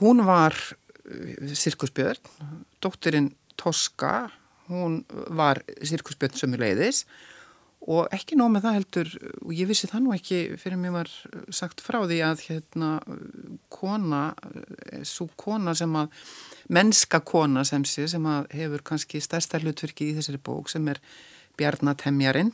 Hún 0.00 0.24
var 0.26 0.56
e, 1.04 1.54
sirkusbjörn, 1.54 2.20
dóttirinn 2.82 3.32
Toska, 3.56 4.28
hún 4.68 5.00
var 5.32 5.62
sirkusbjörn 5.80 6.36
sömuleiðis. 6.36 7.06
Og 7.86 8.08
ekki 8.10 8.34
nóg 8.34 8.50
með 8.50 8.64
það 8.64 8.76
heldur 8.76 9.10
og 9.44 9.50
ég 9.54 9.68
vissi 9.70 9.86
það 9.86 10.02
nú 10.02 10.14
ekki 10.16 10.38
fyrir 10.58 10.80
mér 10.80 10.94
var 10.96 11.10
sagt 11.54 11.82
frá 11.84 12.00
því 12.02 12.18
að 12.26 12.42
hérna 12.48 12.90
kona, 13.70 14.22
e, 14.90 15.04
svo 15.06 15.28
kona 15.38 15.76
sem 15.78 15.92
að 15.94 16.10
mennska 16.72 17.20
kona 17.22 17.62
sem 17.68 17.84
sé 17.86 18.08
sem 18.10 18.26
hefur 18.50 18.82
kannski 18.82 19.22
stærsta 19.22 19.60
hlutverki 19.62 20.10
í 20.10 20.16
þessari 20.18 20.42
bók 20.42 20.72
sem 20.72 20.88
er 20.90 21.00
Bjarnatemjarinn 21.56 22.50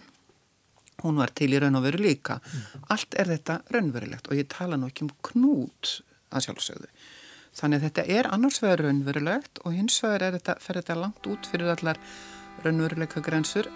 hún 1.03 1.19
var 1.19 1.33
til 1.35 1.51
í 1.55 1.59
raun 1.59 1.79
og 1.79 1.87
veru 1.87 2.03
líka. 2.03 2.39
Mm. 2.39 2.85
allt 2.95 3.17
er 3.19 3.33
þetta 3.33 3.59
raunverulegt 3.75 4.29
og 4.29 4.39
ég 4.39 4.51
tala 4.53 4.79
nú 4.79 4.91
ekki 4.91 5.07
um 5.07 5.15
knút 5.31 5.97
að 6.33 6.47
sjálfsögðu 6.47 6.91
þannig 7.57 7.81
að 7.81 7.87
þetta 7.89 8.05
er 8.19 8.29
annars 8.35 8.61
vegar 8.63 8.85
raunverulegt 8.87 9.63
og 9.65 9.77
hins 9.77 9.99
vegar 10.05 10.37
þetta, 10.39 10.57
fer 10.61 10.81
þetta 10.81 10.99
langt 10.99 11.27
út 11.29 11.49
fyrir 11.51 11.73
allar 11.75 12.01
raunveruleika 12.65 13.25
grensur 13.25 13.71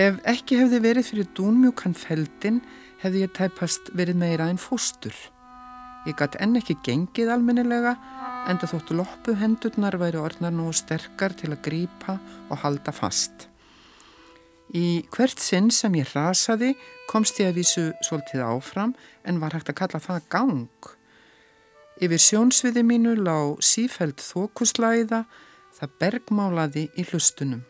Ef 0.00 0.20
ekki 0.30 0.56
hefði 0.60 0.78
verið 0.84 1.08
fyrir 1.10 1.28
dúnmjúkan 1.36 1.96
feldin 1.98 2.62
hefði 3.02 3.26
ég 3.26 3.34
tæpast 3.36 3.90
verið 3.98 4.20
meira 4.22 4.46
en 4.48 4.60
fóstur 4.60 5.16
Ég 6.08 6.16
gæti 6.16 6.38
enn 6.40 6.56
ekki 6.56 6.78
gengið 6.84 7.28
almennilega 7.34 7.92
en 8.48 8.60
það 8.60 8.72
þóttu 8.72 8.96
loppu 8.96 9.34
hendurnar 9.36 9.98
væri 10.00 10.20
orðnar 10.20 10.54
nú 10.54 10.70
sterkar 10.72 11.34
til 11.36 11.50
að 11.52 11.60
grýpa 11.66 12.14
og 12.48 12.62
halda 12.62 12.94
fast. 12.96 13.48
Í 14.72 15.02
hvert 15.12 15.42
sinn 15.42 15.68
sem 15.74 15.98
ég 15.98 16.08
rasaði 16.14 16.72
komst 17.10 17.42
ég 17.42 17.50
að 17.50 17.60
vísu 17.60 17.84
svolítið 18.06 18.46
áfram 18.46 18.94
en 19.28 19.42
var 19.42 19.58
hægt 19.58 19.72
að 19.74 19.80
kalla 19.82 20.00
það 20.00 20.26
gang. 20.32 20.90
Yfir 22.00 22.16
sjónsviði 22.16 22.80
mínu 22.80 23.10
lág 23.20 23.58
sífæld 23.60 24.22
þókuslæða 24.24 25.18
það 25.76 25.90
bergmálaði 26.00 26.84
í 26.96 27.02
hlustunum. 27.10 27.60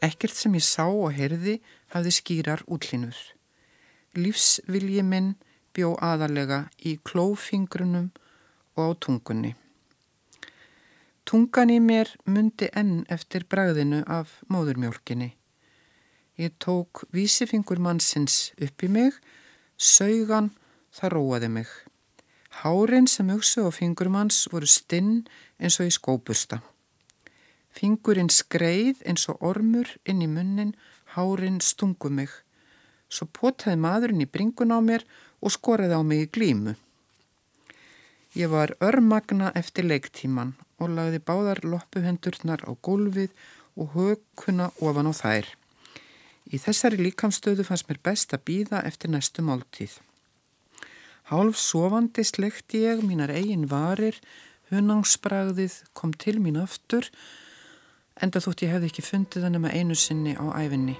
Ekkert 0.00 0.32
sem 0.32 0.54
ég 0.56 0.64
sá 0.64 0.86
og 0.88 1.12
heyrði 1.12 1.58
hafði 1.92 2.12
skýrar 2.16 2.62
útlínur. 2.64 3.18
Lífsvilji 4.16 5.04
minn 5.04 5.34
bjó 5.76 5.90
aðalega 6.00 6.62
í 6.80 6.94
klófingrunum 7.04 8.08
og 8.80 8.80
á 8.80 8.96
tungunni. 9.04 9.52
Tungan 11.28 11.74
í 11.76 11.78
mér 11.84 12.14
myndi 12.24 12.70
enn 12.72 13.04
eftir 13.12 13.44
bræðinu 13.44 14.00
af 14.08 14.38
móðurmjólkinni. 14.48 15.34
Ég 16.40 16.56
tók 16.56 17.04
vísifingur 17.12 17.76
mannsins 17.76 18.54
upp 18.56 18.82
í 18.82 18.88
mig, 18.88 19.20
saugan, 19.76 20.54
það 20.96 21.16
róaði 21.18 21.54
mig. 21.60 21.68
Hárin 22.60 23.06
sem 23.08 23.30
hugsu 23.32 23.64
á 23.64 23.70
fingurmanns 23.72 24.44
voru 24.52 24.68
stinn 24.68 25.22
eins 25.56 25.78
og 25.80 25.88
í 25.88 25.92
skópusta. 25.96 26.58
Fingurinn 27.72 28.28
skreið 28.28 29.00
eins 29.08 29.24
og 29.32 29.40
ormur 29.50 29.88
inn 30.04 30.20
í 30.20 30.28
munnin, 30.28 30.74
hárin 31.14 31.62
stungu 31.64 32.10
mig. 32.12 32.28
Svo 33.08 33.30
potaði 33.32 33.80
maðurinn 33.80 34.26
í 34.26 34.28
bringun 34.28 34.76
á 34.76 34.78
mér 34.84 35.06
og 35.40 35.54
skoraði 35.56 35.96
á 35.96 36.04
mig 36.04 36.26
í 36.26 36.28
glímu. 36.36 36.76
Ég 38.36 38.52
var 38.52 38.76
örmagna 38.84 39.54
eftir 39.56 39.88
leiktíman 39.88 40.52
og 40.76 40.92
lagði 40.98 41.22
báðar 41.24 41.64
loppuhendurnar 41.64 42.60
á 42.68 42.76
gólfið 42.76 43.32
og 43.80 43.96
högkunna 43.96 44.68
ofan 44.84 45.08
á 45.08 45.14
þær. 45.16 45.48
Í 46.52 46.60
þessari 46.60 47.00
líkamstöðu 47.08 47.64
fannst 47.64 47.88
mér 47.88 48.04
best 48.04 48.36
að 48.36 48.44
býða 48.52 48.84
eftir 48.84 49.16
næstu 49.16 49.40
máltíð. 49.48 49.96
Hálf 51.30 51.60
sofandi 51.62 52.24
slekti 52.26 52.80
ég 52.82 53.04
mínar 53.06 53.30
eigin 53.30 53.68
varir, 53.70 54.16
hunangsbragðið 54.72 55.76
kom 55.94 56.10
til 56.18 56.40
mín 56.42 56.58
aftur, 56.58 57.06
enda 58.18 58.42
þótt 58.42 58.64
ég 58.64 58.72
hefði 58.74 58.90
ekki 58.90 59.04
fundið 59.06 59.46
það 59.46 59.54
nema 59.54 59.70
einu 59.70 59.94
sinni 59.94 60.34
á 60.34 60.42
æfinni. 60.58 60.96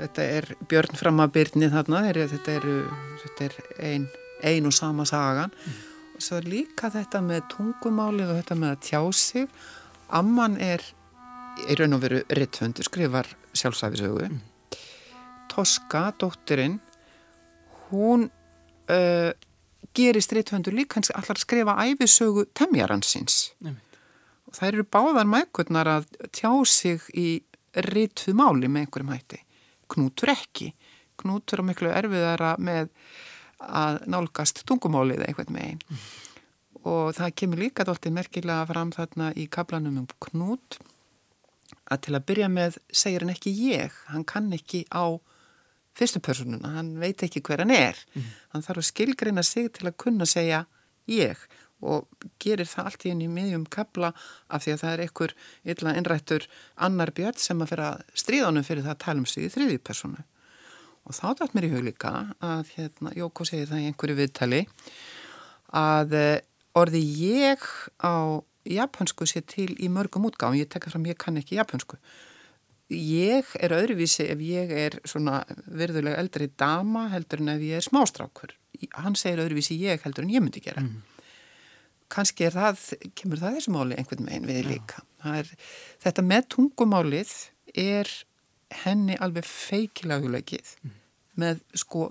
Þetta 0.00 0.28
er 0.38 0.48
Björn 0.64 0.96
Framabirni 0.96 1.68
þarna, 1.68 2.00
þetta 2.16 2.56
er, 2.56 2.68
þetta 3.20 3.48
er 3.50 3.56
ein, 3.84 4.06
ein 4.48 4.68
og 4.70 4.72
sama 4.72 5.04
sagan. 5.04 5.52
Mm. 5.52 5.80
Svo 6.24 6.40
líka 6.40 6.88
þetta 6.92 7.20
með 7.24 7.50
tungumálið 7.52 8.32
og 8.32 8.40
þetta 8.40 8.56
með 8.62 8.72
að 8.72 8.86
tjá 8.88 9.02
sig. 9.12 9.50
Amman 10.08 10.56
er 10.56 10.80
í 11.68 11.76
raun 11.76 11.98
og 11.98 12.06
veru 12.06 12.22
rittfundur, 12.32 12.88
skrifar 12.88 13.28
sjálfsæfisögu. 13.52 14.30
Mm. 14.30 14.46
Toska, 15.50 16.10
dóttirinn, 16.20 16.78
hún 17.90 18.28
uh, 18.30 19.30
gerist 19.96 20.32
rittfundur 20.36 20.76
líka 20.76 21.00
hans 21.00 21.10
allar 21.10 21.38
að 21.38 21.44
skrifa 21.44 21.76
æfisögu 21.82 22.46
temjaransins. 22.54 23.50
Og 24.46 24.56
það 24.56 24.72
eru 24.72 24.88
báðar 24.96 25.30
mækurnar 25.30 25.90
að 25.98 26.10
tjá 26.30 26.50
sig 26.66 27.06
í 27.14 27.28
rittuð 27.90 28.38
máli 28.38 28.70
með 28.70 28.86
einhverjum 28.86 29.14
hætti 29.14 29.44
knútur 29.90 30.32
ekki. 30.34 30.72
Knútur 31.20 31.60
er 31.60 31.68
miklu 31.68 31.92
erfiðara 31.92 32.54
með 32.62 32.90
að 33.60 34.00
nálgast 34.10 34.62
tungumálið 34.68 35.24
eitthvað 35.26 35.52
með 35.54 35.66
einn. 35.66 35.82
Mm. 35.88 36.04
Og 36.90 37.10
það 37.18 37.34
kemur 37.42 37.60
líka 37.60 37.84
dáltið 37.84 38.16
merkilega 38.16 38.68
fram 38.70 38.92
þarna 38.94 39.32
í 39.36 39.46
kaplanum 39.52 39.98
um 40.00 40.08
knút 40.28 40.78
að 41.90 42.06
til 42.06 42.14
að 42.16 42.26
byrja 42.30 42.48
með 42.52 42.78
segir 42.88 43.24
hann 43.24 43.34
ekki 43.34 43.52
ég, 43.52 43.98
hann 44.08 44.24
kann 44.24 44.48
ekki 44.56 44.86
á 44.88 45.20
fyrstu 45.96 46.22
personuna, 46.24 46.74
hann 46.76 46.94
veit 47.00 47.22
ekki 47.26 47.42
hver 47.44 47.64
hann 47.64 47.74
er. 47.74 47.98
Mm. 48.14 48.28
Hann 48.54 48.66
þarf 48.66 48.82
að 48.82 48.90
skilgreina 48.90 49.44
sig 49.46 49.72
til 49.76 49.88
að 49.90 49.98
kunna 50.00 50.28
segja 50.28 50.64
ég 51.10 51.40
og 51.80 52.08
gerir 52.42 52.68
það 52.68 52.90
allt 52.90 53.06
í 53.06 53.12
enn 53.14 53.22
í 53.24 53.28
miðjum 53.32 53.64
kapla 53.72 54.10
af 54.52 54.64
því 54.64 54.74
að 54.74 54.82
það 54.82 54.92
er 54.92 55.02
einhver 55.04 55.34
illa 55.72 55.94
innrættur 55.96 56.46
annar 56.86 57.12
björn 57.16 57.40
sem 57.40 57.62
að 57.62 57.72
fyrir 57.72 57.86
að 57.86 58.02
stríðanum 58.22 58.66
fyrir 58.66 58.84
það 58.84 58.94
að 58.94 59.02
tala 59.06 59.22
um 59.22 59.28
sig 59.30 59.46
í 59.46 59.52
þriði 59.54 59.78
personu 59.88 60.24
og 61.08 61.16
þá 61.16 61.26
dætt 61.38 61.56
mér 61.56 61.66
í 61.66 61.72
huglika 61.72 62.12
að 62.44 62.74
hérna, 62.76 63.14
Jóko 63.16 63.46
segir 63.48 63.70
það 63.70 63.82
í 63.82 63.88
einhverju 63.88 64.18
viðtali 64.18 64.60
að 65.80 66.16
eh, 66.18 66.42
orði 66.76 67.00
ég 67.00 67.64
á 68.04 68.44
japansku 68.68 69.24
sé 69.26 69.40
til 69.40 69.72
í 69.80 69.88
mörgum 69.88 70.28
útgáðum, 70.28 70.60
ég 70.60 70.68
tekka 70.68 70.92
fram 70.92 71.08
ég 71.08 71.18
kann 71.18 71.40
ekki 71.40 71.56
japansku 71.56 71.96
ég 72.90 73.52
er 73.60 73.74
öðruvísi 73.76 74.26
ef 74.32 74.40
ég 74.42 74.72
er 74.74 74.98
svona 75.08 75.44
virðulega 75.66 76.18
eldri 76.20 76.50
dama 76.58 77.08
heldur 77.12 77.42
en 77.44 77.54
ef 77.54 77.62
ég 77.64 77.78
er 77.78 77.86
smástrákur. 77.86 78.56
Hann 78.96 79.18
segir 79.18 79.44
öðruvísi 79.44 79.78
ég 79.80 80.02
heldur 80.04 80.26
en 80.26 80.34
ég 80.34 80.42
myndi 80.44 80.62
gera. 80.64 80.82
Mm 80.82 81.06
kannski 82.10 82.46
er 82.48 82.56
það, 82.56 82.84
kemur 83.18 83.40
það 83.40 83.58
þessu 83.58 83.74
máli 83.74 83.98
einhvern 83.98 84.28
veginn 84.28 84.48
við 84.48 84.68
líka. 84.68 85.04
Er, 85.30 85.48
þetta 86.02 86.24
með 86.26 86.46
tungumálið 86.56 87.34
er 87.78 88.10
henni 88.82 89.16
alveg 89.22 89.46
feikilega 89.46 90.24
hugleikið 90.24 90.74
mm. 90.82 90.94
með 91.42 91.62
sko 91.78 92.08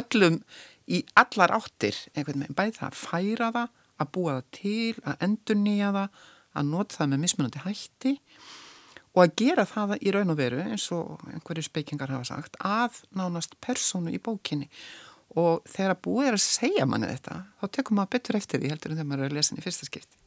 öllum 0.00 0.40
í 0.84 1.02
allar 1.20 1.54
áttir 1.56 1.96
einhvern 2.14 2.44
veginn, 2.44 2.56
bæði 2.56 2.76
það 2.78 2.90
að 2.90 3.00
færa 3.00 3.50
það, 3.56 3.72
að 4.00 4.12
búa 4.16 4.36
það 4.36 4.50
til, 4.58 4.94
að 5.04 5.26
endur 5.28 5.60
nýja 5.60 5.90
það, 5.96 6.20
að 6.54 6.70
nota 6.70 7.00
það 7.00 7.10
með 7.12 7.24
mismunandi 7.24 7.64
hætti 7.64 8.14
og 9.14 9.22
að 9.22 9.34
gera 9.38 9.64
það 9.68 9.94
í 10.02 10.12
raun 10.14 10.34
og 10.34 10.38
veru 10.38 10.60
eins 10.64 10.88
og 10.94 11.22
einhverju 11.30 11.68
speikingar 11.68 12.10
hafa 12.10 12.26
sagt 12.32 12.58
að 12.58 12.98
nánast 13.14 13.54
personu 13.62 14.10
í 14.10 14.18
bókinni. 14.18 14.68
Og 15.38 15.62
þegar 15.70 15.94
að 15.94 16.02
búið 16.06 16.28
er 16.28 16.36
að 16.36 16.44
segja 16.44 16.86
manni 16.86 17.10
þetta 17.10 17.40
þá 17.60 17.64
tekum 17.78 17.98
maður 17.98 18.12
betur 18.16 18.38
eftir 18.38 18.62
því 18.62 18.74
heldur 18.74 18.92
en 18.92 19.00
þegar 19.00 19.10
maður 19.10 19.24
er 19.24 19.32
að 19.32 19.38
lesa 19.38 19.56
í 19.58 19.64
fyrsta 19.64 19.88
skipti. 19.88 20.20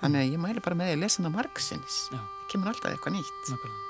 Þannig 0.00 0.24
að 0.24 0.32
ég 0.32 0.42
mæli 0.42 0.64
bara 0.64 0.78
með 0.80 0.90
því 0.90 0.96
að 0.96 1.02
lesa 1.04 1.22
hana 1.22 1.36
margsins 1.36 2.02
það 2.08 2.28
kemur 2.52 2.72
alltaf 2.72 2.92
eitthvað 2.92 3.16
nýtt. 3.18 3.40
Nákvæmlega. 3.52 3.88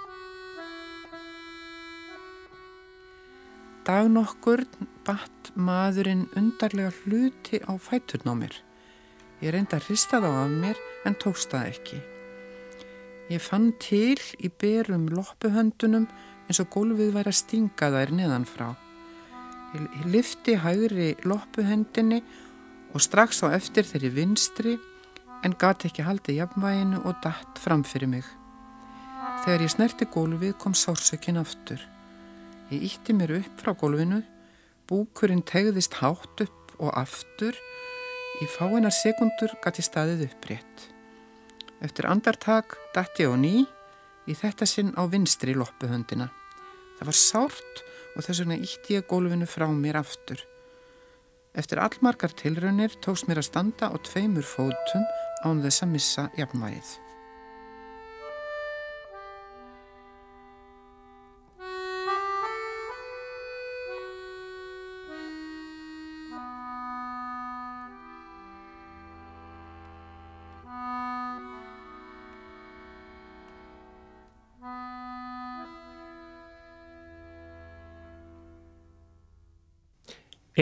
Dag 3.83 4.13
nokkur 4.15 4.63
batt 5.07 5.51
maðurinn 5.59 6.29
undarlega 6.39 6.93
hluti 7.03 7.63
á 7.67 7.75
fæturn 7.83 8.31
á 8.31 8.35
mér. 8.39 8.55
Ég 9.43 9.55
reynda 9.55 9.79
að 9.79 9.91
hrista 9.91 10.23
þá 10.23 10.31
af 10.31 10.55
mér 10.55 10.83
en 11.07 11.19
tókst 11.19 11.51
það 11.51 11.71
ekki 11.73 12.03
ég 13.31 13.43
fann 13.43 13.73
til 13.83 14.19
í 14.43 14.51
berum 14.51 15.07
loppuhöndunum 15.13 16.09
eins 16.49 16.63
og 16.63 16.73
gólfið 16.75 17.15
væri 17.15 17.31
að 17.31 17.39
stinga 17.43 17.93
þær 17.95 18.17
neðan 18.17 18.49
frá 18.49 18.73
Ég 19.73 20.05
lifti 20.05 20.59
hægri 20.61 21.15
loppuhendinni 21.25 22.19
og 22.93 23.01
strax 23.01 23.41
á 23.41 23.57
eftir 23.57 23.87
þeirri 23.89 24.11
vinstri 24.13 24.75
en 25.47 25.57
gati 25.57 25.89
ekki 25.89 26.05
haldið 26.05 26.43
jafnvæginu 26.43 27.01
og 27.09 27.17
datt 27.25 27.61
fram 27.63 27.81
fyrir 27.81 28.11
mig. 28.13 28.27
Þegar 29.43 29.65
ég 29.65 29.73
snerti 29.73 30.09
gólfið 30.13 30.53
kom 30.61 30.77
sársökin 30.77 31.41
aftur. 31.41 31.81
Ég 32.69 32.85
ítti 32.91 33.17
mér 33.17 33.39
upp 33.39 33.65
frá 33.65 33.73
gólfinu, 33.73 34.21
búkurinn 34.89 35.41
tegðist 35.49 35.97
hátt 36.03 36.45
upp 36.45 36.77
og 36.77 36.93
aftur, 36.93 37.57
í 38.45 38.49
fáinar 38.53 38.93
sekundur 38.93 39.57
gati 39.65 39.85
staðið 39.85 40.29
upprétt. 40.29 40.92
Eftir 41.83 42.07
andartak 42.07 42.77
dætti 42.95 43.27
ég 43.27 43.35
á 43.35 43.37
ný, 43.37 43.57
í 44.31 44.35
þetta 44.39 44.69
sinn 44.71 44.95
á 44.95 45.03
vinstri 45.11 45.55
loppuhöndina. 45.59 46.29
Það 46.99 47.09
var 47.11 47.19
sárt 47.19 47.83
og 48.15 48.23
þess 48.23 48.43
vegna 48.45 48.59
ítti 48.63 48.99
ég 48.99 49.09
gólfinu 49.11 49.49
frá 49.51 49.67
mér 49.67 49.99
aftur. 49.99 50.39
Eftir 51.59 51.83
allmarkar 51.83 52.33
tilraunir 52.39 52.95
tókst 53.05 53.27
mér 53.29 53.43
að 53.43 53.51
standa 53.51 53.91
á 53.91 53.97
tveimur 54.07 54.47
fótum 54.47 55.09
án 55.43 55.65
þess 55.65 55.85
að 55.85 55.97
missa 55.97 56.29
jafnvægið. 56.39 56.93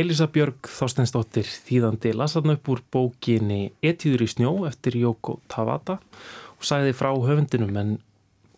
Elisa 0.01 0.31
Björg 0.33 0.69
Þorsteinsdóttir 0.71 1.49
þýðandi 1.67 2.15
lasatna 2.17 2.55
upp 2.57 2.69
úr 2.73 2.81
bókinni 2.95 3.73
Etjúður 3.85 4.23
í 4.25 4.29
snjó 4.33 4.53
eftir 4.69 4.95
Jóko 4.97 5.35
Tavata 5.51 5.99
og 6.57 6.65
sagði 6.65 6.95
frá 6.97 7.11
höfundinum 7.13 7.77
en 7.77 7.91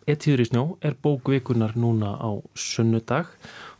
Etjúður 0.07 0.43
í 0.45 0.47
snjó 0.47 0.63
er 0.85 0.95
bókvikunar 1.03 1.75
núna 1.75 2.13
á 2.15 2.31
sunnudag 2.55 3.33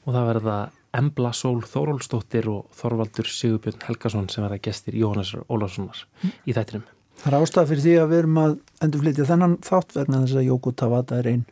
og 0.03 0.09
það 0.11 0.27
verða 0.33 0.57
Embla 0.93 1.31
Sól 1.37 1.63
Þórólsdóttir 1.63 2.49
og 2.51 2.67
Þorvaldur 2.75 3.31
Sigurbjörn 3.31 3.87
Helgason 3.87 4.27
sem 4.33 4.43
verða 4.43 4.59
gestir 4.67 4.99
Jóhannesar 4.99 5.47
Ólarssonar 5.47 6.03
mm. 6.03 6.35
í 6.43 6.57
þættinum. 6.57 6.85
Það 7.23 7.31
er 7.31 7.39
ástæða 7.39 7.69
fyrir 7.71 7.83
því 7.87 7.97
að 8.01 8.11
við 8.11 8.23
erum 8.25 8.43
að 8.43 8.59
endurflytja 8.83 9.31
þennan 9.31 9.57
þátt 9.63 9.97
vegna 10.01 10.23
þess 10.25 10.41
að 10.41 10.47
Jóko 10.51 10.77
Tavata 10.83 11.23
er 11.23 11.31
einn 11.31 11.49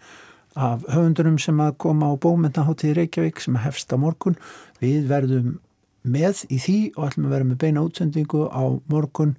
af 0.60 0.84
höfundunum 0.92 1.40
sem 1.40 1.64
að 1.64 1.76
koma 1.88 2.12
á 2.12 2.14
bómyndaháttíð 2.20 2.98
Reykjavík 3.00 3.40
sem 3.40 3.60
hefst 3.64 3.96
á 3.96 3.98
morgun. 4.02 4.36
Við 4.84 5.06
verðum 5.08 5.60
með 6.04 6.46
í 6.50 6.58
því 6.62 6.78
og 6.96 7.10
ætlum 7.10 7.28
að 7.30 7.36
vera 7.36 7.50
með 7.50 7.62
beina 7.64 7.84
útsendingu 7.86 8.48
á 8.50 8.64
morgun 8.92 9.36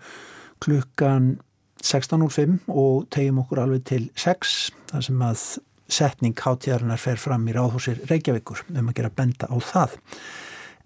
klukkan 0.62 1.34
16 1.82 2.22
úr 2.22 2.32
5 2.32 2.58
og 2.70 3.06
tegjum 3.12 3.42
okkur 3.42 3.64
alveg 3.64 3.84
til 3.90 4.04
6 4.14 4.56
þar 4.92 5.06
sem 5.08 5.24
að 5.26 5.46
setning 5.92 6.38
hátíðarinnar 6.38 7.00
fer 7.00 7.18
fram 7.20 7.44
í 7.50 7.54
ráðhúsir 7.56 8.00
Reykjavíkur 8.08 8.62
um 8.70 8.88
að 8.88 8.98
gera 9.00 9.10
benda 9.12 9.48
á 9.50 9.56
það. 9.60 9.96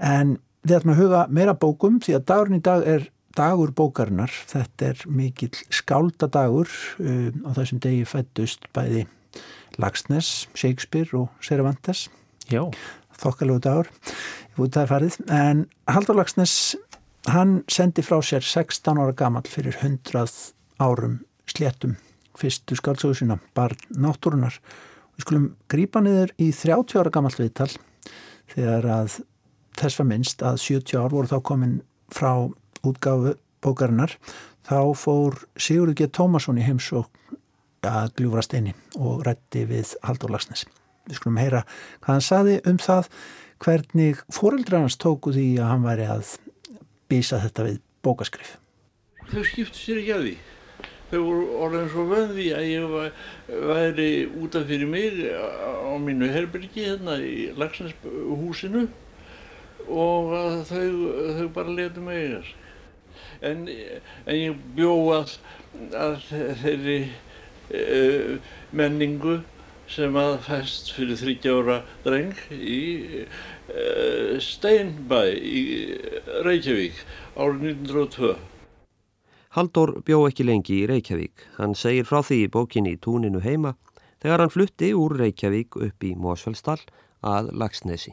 En 0.02 0.38
við 0.66 0.78
ætlum 0.80 0.94
að 0.96 1.02
huga 1.02 1.26
meira 1.30 1.54
bókum 1.54 2.00
því 2.02 2.16
að 2.16 2.26
dagurinn 2.32 2.58
í 2.58 2.64
dag 2.64 2.86
er 2.88 3.06
dagur 3.36 3.72
bókarinnar. 3.76 4.32
Þetta 4.50 4.90
er 4.90 5.04
mikill 5.12 5.52
skáldadagur 5.74 6.70
um, 6.98 7.44
á 7.46 7.50
þessum 7.58 7.82
degi 7.84 8.06
fættust 8.08 8.66
bæði 8.76 9.06
Lagsnes, 9.76 10.48
Shakespeare 10.56 11.12
og 11.18 11.28
Cervantes. 11.44 12.06
Já. 12.48 12.64
Þokkalögu 13.22 13.62
dagur 13.64 13.90
í 13.90 14.64
útæðarfarið. 14.64 15.20
En 15.32 15.66
Haldur 15.88 16.18
Lagsnes, 16.18 16.76
hann 17.32 17.62
sendi 17.72 18.04
frá 18.06 18.20
sér 18.24 18.44
16 18.44 19.00
ára 19.00 19.16
gammal 19.16 19.46
fyrir 19.48 19.78
100 19.82 20.52
árum 20.82 21.20
sléttum 21.48 21.96
fyrstu 22.36 22.76
skáldsögu 22.76 23.16
sína, 23.16 23.38
barn 23.56 23.80
náttúrunar. 23.96 24.58
Við 25.16 25.24
skulum 25.24 25.46
grípa 25.72 26.02
niður 26.04 26.34
í 26.36 26.50
30 26.52 27.00
ára 27.00 27.12
gammalt 27.12 27.40
viðtal 27.40 27.70
þegar 28.52 28.88
að 28.98 29.18
þess 29.76 30.00
var 30.00 30.08
minnst 30.10 30.44
að 30.44 30.60
70 30.64 31.00
ár 31.00 31.14
voru 31.14 31.30
þá 31.30 31.38
komin 31.44 31.76
frá 32.12 32.32
útgáfu 32.86 33.36
bókarinnar 33.64 34.16
þá 34.66 34.80
fór 34.98 35.40
Sigurður 35.56 35.96
G. 35.98 36.10
Tómasson 36.12 36.60
í 36.60 36.66
heimsók 36.66 37.10
að 37.86 38.12
gljúfrast 38.18 38.54
einni 38.56 38.74
og 38.98 39.24
rætti 39.26 39.64
við 39.68 39.94
Haldur 40.04 40.32
Lagsnes. 40.34 40.66
Við 41.06 41.20
skulum 41.20 41.40
heyra 41.40 41.62
hvað 42.02 42.12
hann 42.12 42.26
saði 42.26 42.58
um 42.66 42.80
það 42.82 43.10
hvernig 43.64 44.20
fóreldrar 44.34 44.84
hans 44.84 44.98
tóku 45.00 45.32
því 45.34 45.46
að 45.60 45.70
hann 45.72 45.86
væri 45.86 46.10
að 46.10 46.34
býsa 47.10 47.40
þetta 47.44 47.66
við 47.68 47.80
bókaskrif. 48.04 48.56
Þau 49.30 49.42
skiptu 49.46 49.80
sér 49.80 50.02
ekki 50.02 50.14
að 50.14 50.26
því. 50.26 50.34
Þau 51.06 51.18
voru 51.22 51.42
orðin 51.62 51.90
svo 51.92 52.04
vöndi 52.10 52.46
að 52.54 52.64
ég 52.66 52.94
væri 53.70 54.08
útaf 54.42 54.66
fyrir 54.66 54.90
mig 54.90 55.20
á 55.30 55.94
mínu 56.02 56.30
herbyrgi 56.34 56.86
hérna 56.88 57.16
í 57.22 57.50
Lagsneshúsinu 57.58 58.88
og 59.86 60.32
þau, 60.66 60.88
þau 61.38 61.48
bara 61.54 61.76
letu 61.78 62.02
mig 62.02 62.18
eiginast. 62.24 62.62
En, 63.46 63.66
en 64.26 64.36
ég 64.36 64.58
bjóð 64.76 65.36
að 65.94 66.16
þeirri 66.62 66.98
uh, 67.06 68.50
menningu 68.76 69.38
sem 69.90 70.16
að 70.18 70.34
fæst 70.46 70.90
fyrir 70.96 71.18
þryggjára 71.20 71.78
dreng 72.04 72.34
í 72.52 72.80
uh, 73.22 74.36
Steinbæ 74.42 75.22
í 75.36 75.62
Reykjavík 76.46 77.00
árið 77.36 77.66
1902. 77.72 78.34
Haldur 79.56 79.94
bjó 80.04 80.26
ekki 80.28 80.44
lengi 80.44 80.82
í 80.82 80.86
Reykjavík. 80.90 81.46
Hann 81.56 81.72
segir 81.78 82.04
frá 82.08 82.20
því 82.20 82.42
í 82.44 82.52
bókinni 82.52 82.96
í 82.96 83.00
túninu 83.00 83.40
heima 83.44 83.76
þegar 84.20 84.44
hann 84.44 84.52
flutti 84.52 84.92
úr 84.96 85.16
Reykjavík 85.22 85.78
upp 85.88 86.04
í 86.04 86.12
Mósfellstall 86.18 86.82
að 87.24 87.52
Lagsnesi. 87.56 88.12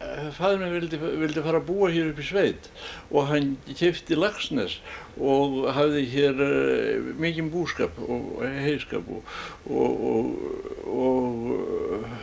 Fæður 0.00 0.62
minn 0.62 0.72
vildi, 0.72 0.96
vildi 0.96 1.42
fara 1.44 1.58
að 1.60 1.66
búa 1.68 1.90
hér 1.92 2.06
upp 2.08 2.20
í 2.22 2.24
sveit 2.24 2.68
og 3.10 3.26
hann 3.28 3.50
kefti 3.76 4.16
Lagsnes 4.16 4.78
og 5.20 5.66
hafði 5.76 6.06
hér 6.14 6.40
uh, 6.40 7.10
mikinn 7.20 7.50
búskap 7.52 7.98
og 8.06 8.40
heiskap 8.64 9.10
og, 9.12 9.34
og, 9.68 10.00
og, 10.08 10.88
og 10.94 11.52
uh, 11.52 12.16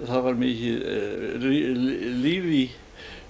það 0.00 0.26
var 0.30 0.40
mikið 0.40 0.88
uh, 0.94 1.46
lífi 2.24 2.64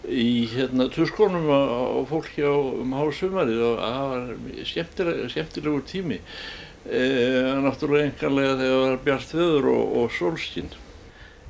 í 0.07 0.31
hérna 0.55 0.87
tuskonum 0.95 1.51
á 1.51 1.99
fólki 2.07 2.47
á 2.47 2.55
um 2.55 2.95
hásumarið 2.95 3.65
og 3.73 3.79
það 3.83 4.11
var 4.15 4.67
skemmtilegur 4.71 5.33
skemmtileg 5.35 5.87
tími 5.91 6.23
náttúrulega 6.89 8.13
enganlega 8.13 8.55
þegar 8.61 8.69
það 8.71 8.85
var 8.87 9.01
bjart 9.05 9.33
veður 9.35 9.67
og 9.75 10.13
sólskinn. 10.15 10.71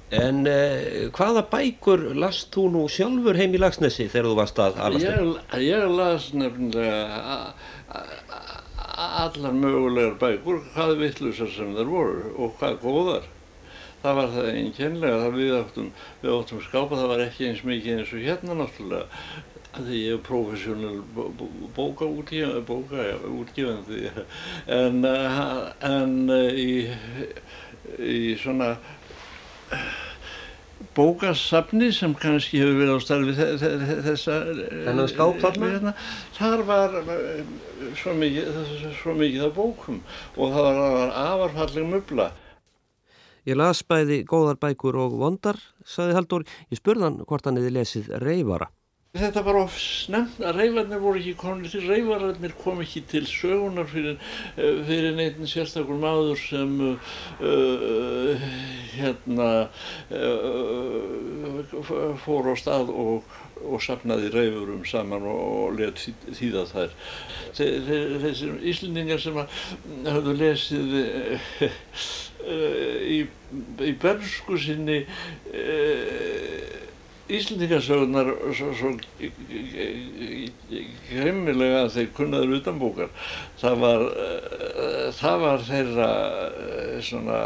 En 0.08 0.46
uh, 0.48 1.08
hvaða 1.12 1.42
bækur 1.52 2.06
last 2.16 2.48
þú 2.54 2.68
nú 2.72 2.84
sjálfur 2.88 3.36
heim 3.36 3.52
í 3.52 3.60
Lagsnesi 3.60 4.06
þegar 4.08 4.30
þú 4.30 4.36
varst 4.38 4.60
að 4.64 4.78
alast 4.86 5.08
upp? 5.08 5.42
Ég, 5.52 5.66
ég 5.68 5.96
las 5.98 6.30
nefnilega 6.32 7.56
allar 8.98 9.52
mögulegar 9.54 10.16
bækur, 10.20 10.62
hvað 10.74 10.96
vittlusar 11.02 11.50
sem 11.52 11.74
þær 11.76 11.92
voru 11.92 12.32
og 12.38 12.56
hvað 12.58 12.80
góðar. 12.82 13.28
Það 14.02 14.16
var 14.18 14.32
það 14.34 14.48
einkennlega, 14.54 15.20
það 15.24 15.36
við 15.36 15.54
áttum, 15.58 15.86
við 16.22 16.34
áttum 16.36 16.64
skápa, 16.64 16.98
það 16.98 17.12
var 17.12 17.22
ekki 17.24 17.48
eins 17.48 17.62
mikið 17.66 17.96
eins 17.98 18.12
og 18.14 18.26
hérna 18.26 18.58
náttúrulega. 18.60 19.22
Því 19.78 19.98
ég 20.00 20.14
er 20.16 20.20
professional 20.26 21.00
bóka 21.76 22.06
útgefandi, 22.06 22.62
bóka, 22.66 23.02
ja, 23.04 23.18
útgefandi. 23.28 24.06
En, 24.78 25.02
en 25.04 26.14
í, 26.54 26.70
í 27.98 28.22
svona 28.40 28.76
bókasafni 30.94 31.92
sem 31.94 32.14
kannski 32.18 32.60
hefur 32.62 32.78
verið 32.78 32.94
á 32.94 33.00
starfi 33.02 33.34
þessa 34.06 34.36
þennan 34.86 35.10
skáp 35.10 35.40
þarna 35.42 35.70
hérna, 35.74 35.94
þar 36.38 36.64
var 36.68 36.98
svo 37.98 38.14
mikið, 38.18 38.60
svo 39.00 39.14
mikið 39.18 39.46
af 39.48 39.56
bókum 39.58 40.02
og 40.36 40.54
það 40.54 40.82
var 40.82 41.16
afarfalleg 41.22 41.90
möbla 41.94 42.30
Ég 43.48 43.56
las 43.56 43.80
bæði 43.86 44.24
góðar 44.28 44.58
bækur 44.60 44.98
og 45.00 45.14
vondar, 45.16 45.56
saði 45.88 46.18
Haldur. 46.18 46.42
Ég 46.68 46.82
spurðan 46.82 47.22
hvort 47.24 47.46
hann 47.48 47.56
hefði 47.56 47.70
lesið 47.78 48.10
reyfara. 48.20 48.66
Þetta 49.18 49.42
var 49.46 49.56
of 49.64 49.74
snemt 49.82 50.38
að 50.44 50.60
reyfarnir 50.60 51.00
voru 51.02 51.18
ekki 51.18 51.34
komin 51.40 51.70
til, 51.70 51.82
reyfarnir 51.88 52.54
kom 52.60 52.82
ekki 52.84 53.02
til 53.10 53.24
sögunar 53.26 53.88
fyrir, 53.90 54.18
fyrir 54.56 55.16
neitt 55.16 55.40
sérstakur 55.50 55.98
maður 55.98 56.38
sem 56.38 56.74
uh, 56.84 58.46
hérna 58.94 59.48
uh, 60.14 61.74
fór 62.22 62.50
á 62.52 62.54
stað 62.58 62.92
og, 62.94 63.26
og 63.64 63.82
sapnaði 63.82 64.30
reyfurum 64.34 64.84
saman 64.86 65.26
og, 65.32 65.78
let 65.78 65.98
þýða 66.38 66.64
þær. 66.72 66.96
Þessir 67.58 68.58
íslendingar 68.70 69.22
sem 69.22 69.38
hafðu 70.06 70.36
lesið 70.38 70.98
uh, 71.02 71.70
í, 73.02 73.22
í 73.82 73.92
bernsku 74.02 74.58
sinni 74.62 75.02
Íslendingasögurnar 77.28 78.32
svo, 78.56 78.72
svo 78.78 78.92
grimmilega 81.10 81.84
að 81.84 81.94
þeir 81.96 82.10
kunnaður 82.16 82.56
utanbúkar 82.62 83.14
það 83.60 83.78
var, 83.84 84.04
það 85.20 85.40
var 85.44 85.64
þeirra 85.68 86.10
svona, 87.04 87.40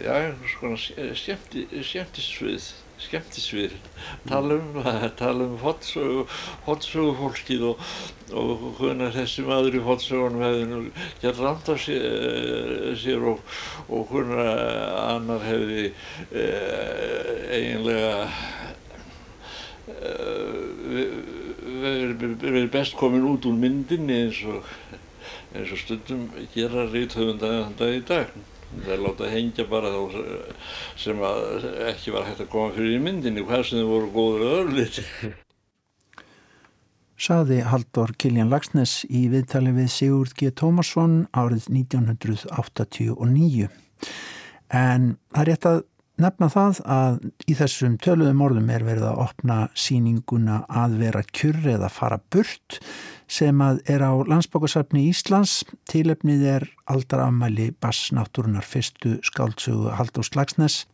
já, 0.00 0.14
svona 0.56 0.82
skemmti, 1.22 1.66
skemmtisvið 1.84 2.70
skemmtisvið. 2.98 3.74
Tala 4.28 4.58
um, 4.58 4.78
tala 5.20 5.46
um 5.46 5.56
hotsögu 5.62 7.14
fólkið 7.18 7.64
og, 7.70 7.82
og 8.34 8.64
hvernig 8.80 9.12
þessi 9.14 9.44
maður 9.46 9.78
í 9.78 9.82
hotsögunum 9.86 10.44
hefði 10.44 10.66
nú 10.70 10.80
gert 11.22 11.42
rámt 11.42 11.70
af 11.72 11.82
sér, 11.84 12.96
sér 12.98 13.28
og, 13.34 13.42
og 13.88 14.10
hvernig 14.10 14.42
annar 15.04 15.46
hefði 15.46 15.84
eh, 15.88 17.44
eiginlega 17.58 18.12
verið 22.42 22.70
best 22.72 22.96
komin 22.98 23.26
út 23.28 23.46
úr 23.48 23.56
myndinni 23.58 24.22
eins 24.24 24.38
og, 24.48 24.68
eins 25.54 25.72
og 25.74 25.82
stundum 25.82 26.28
gera 26.54 26.86
ríthöfunda 26.90 27.92
í 27.94 28.00
dag. 28.06 28.32
Það 28.68 28.92
er 28.92 29.00
látað 29.00 29.26
að 29.26 29.34
hengja 29.34 29.64
bara 29.68 29.90
þá 29.94 30.00
sem 31.00 31.20
ekki 31.88 32.12
var 32.12 32.26
hægt 32.28 32.42
að 32.44 32.50
koma 32.52 32.74
fyrir 32.76 32.98
í 32.98 33.04
myndinni, 33.04 33.44
hvað 33.48 33.62
sem 33.64 33.80
þau 33.80 33.92
voru 33.94 34.10
góður 34.12 34.48
öðruliti. 34.48 35.04
Saði 37.18 37.62
Haldur 37.66 38.12
Kiljan 38.14 38.52
Lagsnes 38.52 39.00
í 39.10 39.24
viðtali 39.32 39.72
við 39.74 39.88
Sigurd 39.90 40.36
G. 40.38 40.52
Tómasson 40.54 41.24
árið 41.34 41.64
1989. 41.72 43.66
En 44.70 45.16
það 45.32 45.40
er 45.42 45.48
rétt 45.48 45.66
að 45.66 45.80
nefna 46.22 46.48
það 46.52 46.80
að 46.90 47.16
í 47.48 47.54
þessum 47.58 47.94
töluðum 48.02 48.42
orðum 48.44 48.72
er 48.74 48.84
verið 48.86 49.06
að 49.10 49.22
opna 49.24 49.58
síninguna 49.78 50.62
að 50.68 50.98
vera 51.02 51.22
kjurri 51.30 51.74
eða 51.76 51.90
fara 51.92 52.18
burt 52.32 52.80
sem 53.28 53.60
að 53.62 53.82
er 53.92 54.02
á 54.02 54.12
landsbókarsafni 54.26 55.06
Íslands. 55.10 55.62
Tílefnið 55.90 56.44
er 56.56 56.68
aldarafmæli 56.90 57.70
Bassnáttúrunar 57.82 58.66
fyrstu 58.66 59.18
skáldsögu 59.26 59.94
Haldur 59.98 60.26
Slagsnes 60.26 60.86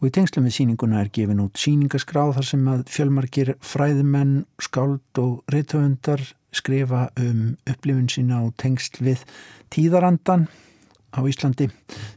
og 0.00 0.10
í 0.10 0.12
tengslum 0.12 0.48
við 0.48 0.58
síninguna 0.58 1.00
er 1.04 1.12
gefin 1.12 1.40
út 1.44 1.60
síningaskráð 1.60 2.34
þar 2.36 2.48
sem 2.50 2.66
að 2.68 2.82
fjölmarkir 2.92 3.54
fræðimenn, 3.64 4.42
skáld 4.60 5.22
og 5.22 5.40
reytöfundar 5.52 6.24
skrifa 6.56 7.08
um 7.20 7.56
upplifun 7.68 8.08
sína 8.12 8.42
og 8.44 8.54
tengsl 8.60 9.04
við 9.04 9.24
tíðarandan 9.72 10.48
á 11.12 11.20
Íslandi 11.26 11.68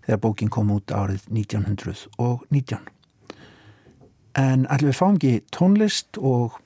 þegar 0.06 0.24
bókin 0.24 0.50
kom 0.54 0.72
út 0.74 0.92
árið 0.92 1.28
1919. 1.30 2.80
En 4.40 4.66
allir 4.70 4.92
við 4.92 5.00
fáum 5.00 5.20
ekki 5.20 5.44
tónlist 5.54 6.20
og 6.22 6.60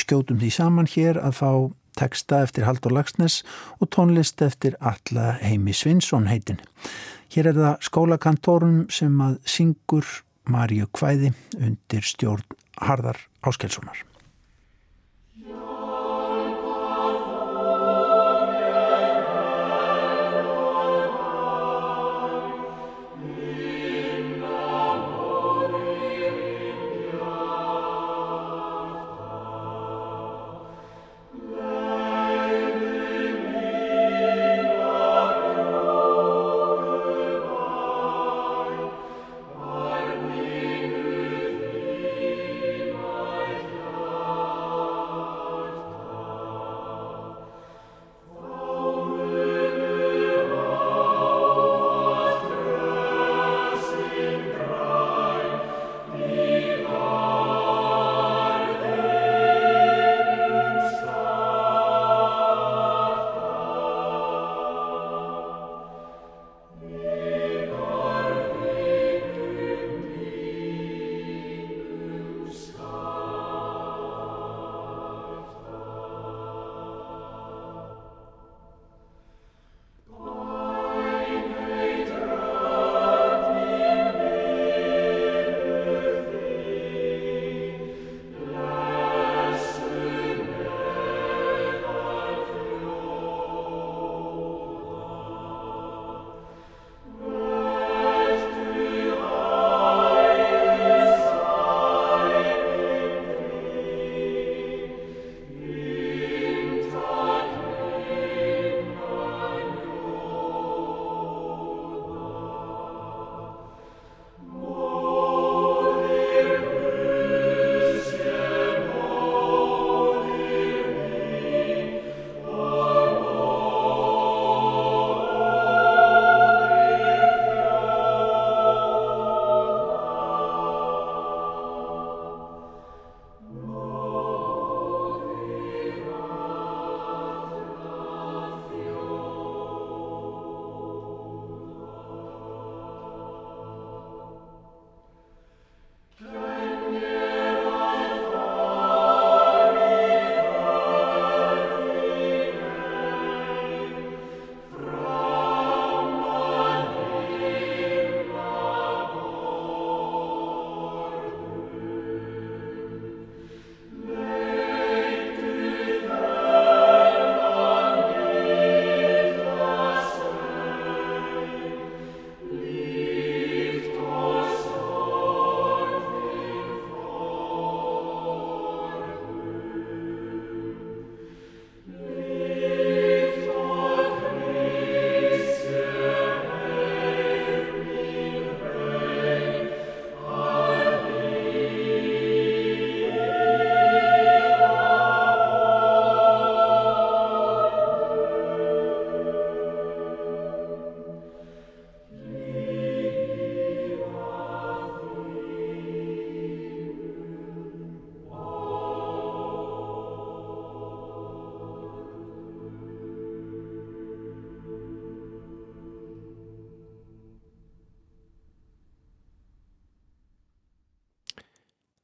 skjótum 0.00 0.40
því 0.40 0.50
saman 0.54 0.88
hér 0.88 1.20
að 1.20 1.38
fá 1.40 1.50
teksta 1.98 2.42
eftir 2.46 2.64
Haldur 2.64 2.94
Lagsnes 2.94 3.42
og 3.80 3.90
tónlist 3.92 4.40
eftir 4.44 4.78
Alla 4.80 5.36
Heimi 5.42 5.74
Svinsson 5.76 6.30
heitin. 6.30 6.60
Hér 7.32 7.52
er 7.52 7.58
það 7.58 7.88
skólakantornum 7.88 8.86
sem 8.92 9.20
að 9.24 9.38
syngur 9.48 10.08
Marju 10.48 10.88
Kvæði 10.92 11.34
undir 11.58 12.06
stjórn 12.06 12.56
Harðar 12.80 13.20
Áskelssonar. 13.46 14.11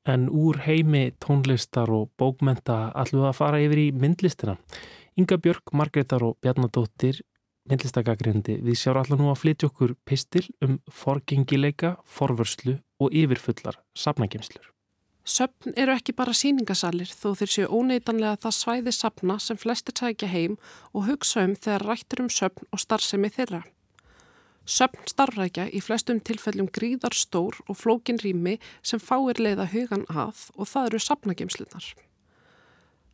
En 0.09 0.31
úr 0.33 0.57
heimi 0.64 1.11
tónlistar 1.21 1.90
og 1.92 2.09
bókmenta 2.16 2.94
ætlum 2.97 3.27
við 3.27 3.29
að 3.29 3.37
fara 3.37 3.59
yfir 3.61 3.81
í 3.83 3.88
myndlistina. 3.92 4.55
Inga 5.21 5.37
Björg, 5.37 5.75
Margreðar 5.77 6.25
og 6.25 6.38
Bjarnadóttir, 6.40 7.21
myndlistagagrindi, 7.68 8.57
við 8.64 8.81
sjáum 8.81 9.03
allar 9.03 9.21
nú 9.21 9.29
að 9.29 9.42
flytja 9.42 9.68
okkur 9.68 9.92
pistil 10.09 10.47
um 10.64 10.79
forgengileika, 10.88 11.99
forvörslu 12.09 12.79
og 13.05 13.12
yfirfullar 13.12 13.83
safnagemslur. 13.92 14.73
Söpn 15.29 15.77
eru 15.77 15.92
ekki 15.92 16.14
bara 16.16 16.33
síningasalir 16.33 17.11
þó 17.12 17.35
þeir 17.37 17.51
séu 17.53 17.68
óneitanlega 17.68 18.40
það 18.47 18.55
svæði 18.62 18.94
sapna 18.97 19.37
sem 19.44 19.61
flestir 19.61 19.92
tækja 19.92 20.31
heim 20.33 20.55
og 20.94 21.05
hugsa 21.11 21.44
um 21.44 21.53
þegar 21.53 21.85
rættir 21.85 22.23
um 22.25 22.31
söpn 22.33 22.64
og 22.73 22.81
starfsemi 22.81 23.29
þeirra. 23.35 23.66
Söpn 24.68 25.07
starfrækja 25.09 25.64
í 25.72 25.81
flestum 25.81 26.18
tilfellum 26.20 26.66
gríðar 26.68 27.14
stór 27.16 27.57
og 27.72 27.78
flókin 27.81 28.18
rými 28.20 28.59
sem 28.85 29.00
fáir 29.00 29.40
leiða 29.40 29.64
hugan 29.72 30.04
að 30.12 30.42
og 30.61 30.68
það 30.68 30.88
eru 30.90 31.00
sapnagemslunar. 31.00 31.87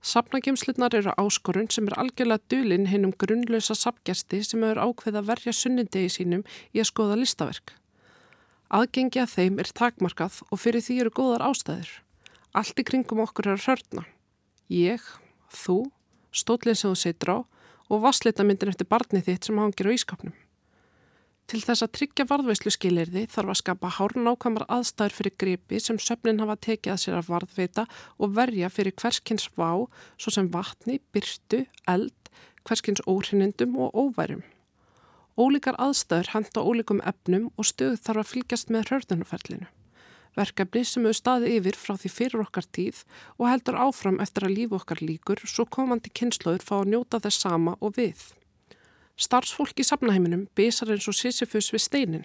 Sapnagemslunar 0.05 0.97
eru 0.99 1.15
áskorun 1.15 1.71
sem 1.71 1.87
er 1.87 1.95
algjörlega 2.03 2.43
dulinn 2.51 2.91
hennum 2.91 3.15
grunnlösa 3.23 3.77
sapgjasti 3.79 4.43
sem 4.43 4.67
eru 4.67 4.83
ákveð 4.91 5.21
að 5.21 5.31
verja 5.31 5.55
sunnindegi 5.55 6.11
sínum 6.17 6.43
í 6.75 6.83
að 6.83 6.91
skoða 6.91 7.21
listaverk. 7.23 7.77
Aðgengi 8.75 9.23
að 9.23 9.35
þeim 9.39 9.63
er 9.63 9.71
takmarkað 9.79 10.43
og 10.51 10.59
fyrir 10.59 10.83
því 10.83 11.01
eru 11.05 11.15
góðar 11.15 11.47
ástæður. 11.53 11.93
Allt 12.51 12.83
í 12.83 12.89
kringum 12.91 13.23
okkur 13.23 13.53
er 13.53 13.61
að 13.61 13.69
hörna. 13.71 14.09
Ég, 14.75 15.07
þú, 15.55 15.85
stótlinn 16.35 16.75
sem 16.75 16.91
þú 16.91 16.99
setur 16.99 17.31
á 17.31 17.39
og 17.95 18.03
vassleitamyndin 18.03 18.75
eftir 18.75 18.91
barnið 18.91 19.31
þitt 19.31 19.49
sem 19.49 19.63
hangir 19.63 19.87
á 19.87 19.95
ískapnum. 19.95 20.35
Til 21.45 21.61
þess 21.61 21.85
að 21.85 21.93
tryggja 21.99 22.25
varðveislu 22.25 22.71
skilirði 22.73 23.27
þarf 23.29 23.51
að 23.53 23.59
skapa 23.61 23.91
hárn 23.99 24.31
ákvæmar 24.31 24.65
aðstæður 24.73 25.15
fyrir 25.19 25.35
gripi 25.43 25.81
sem 25.83 25.99
söfnin 26.01 26.41
hafa 26.41 26.57
tekið 26.67 26.95
að 26.95 27.01
sér 27.03 27.17
að 27.19 27.29
varðveita 27.35 27.85
og 28.17 28.33
verja 28.39 28.71
fyrir 28.73 28.97
hverskins 28.97 29.51
vá 29.53 29.85
svo 30.17 30.33
sem 30.33 30.49
vatni, 30.55 31.03
byrtu, 31.13 31.67
eld, 31.85 32.31
hverskins 32.65 33.05
óhrinnindum 33.05 33.77
og 33.77 33.93
óværum. 33.93 34.41
Ólíkar 35.37 35.77
aðstæður 35.83 36.31
handa 36.33 36.63
ólíkum 36.65 37.03
efnum 37.05 37.51
og 37.59 37.69
stöð 37.69 37.99
þarf 38.07 38.23
að 38.23 38.31
fylgjast 38.33 38.73
með 38.73 38.95
hörðunuferlinu. 38.95 39.69
verkefni 40.35 40.81
sem 40.83 41.05
hefur 41.07 41.15
staðið 41.15 41.53
yfir 41.59 41.77
frá 41.79 41.95
því 41.95 42.11
fyrir 42.11 42.41
okkar 42.43 42.67
tíð 42.75 43.05
og 43.39 43.47
heldur 43.47 43.77
áfram 43.79 44.17
eftir 44.25 44.49
að 44.49 44.57
lífu 44.57 44.81
okkar 44.81 45.03
líkur 45.03 45.45
svo 45.47 45.67
komandi 45.77 46.11
kynnslóður 46.11 46.65
fá 46.67 46.81
að 46.81 46.91
njóta 46.95 47.21
þess 47.23 47.45
sama 47.45 47.77
og 47.79 47.95
við. 48.01 48.25
Starfsfólk 49.15 49.79
í 49.79 49.85
safnaheiminum 49.87 50.49
besar 50.59 50.91
eins 50.91 51.05
og 51.07 51.15
Sisyfus 51.15 51.69
við 51.71 51.83
steinin. 51.85 52.25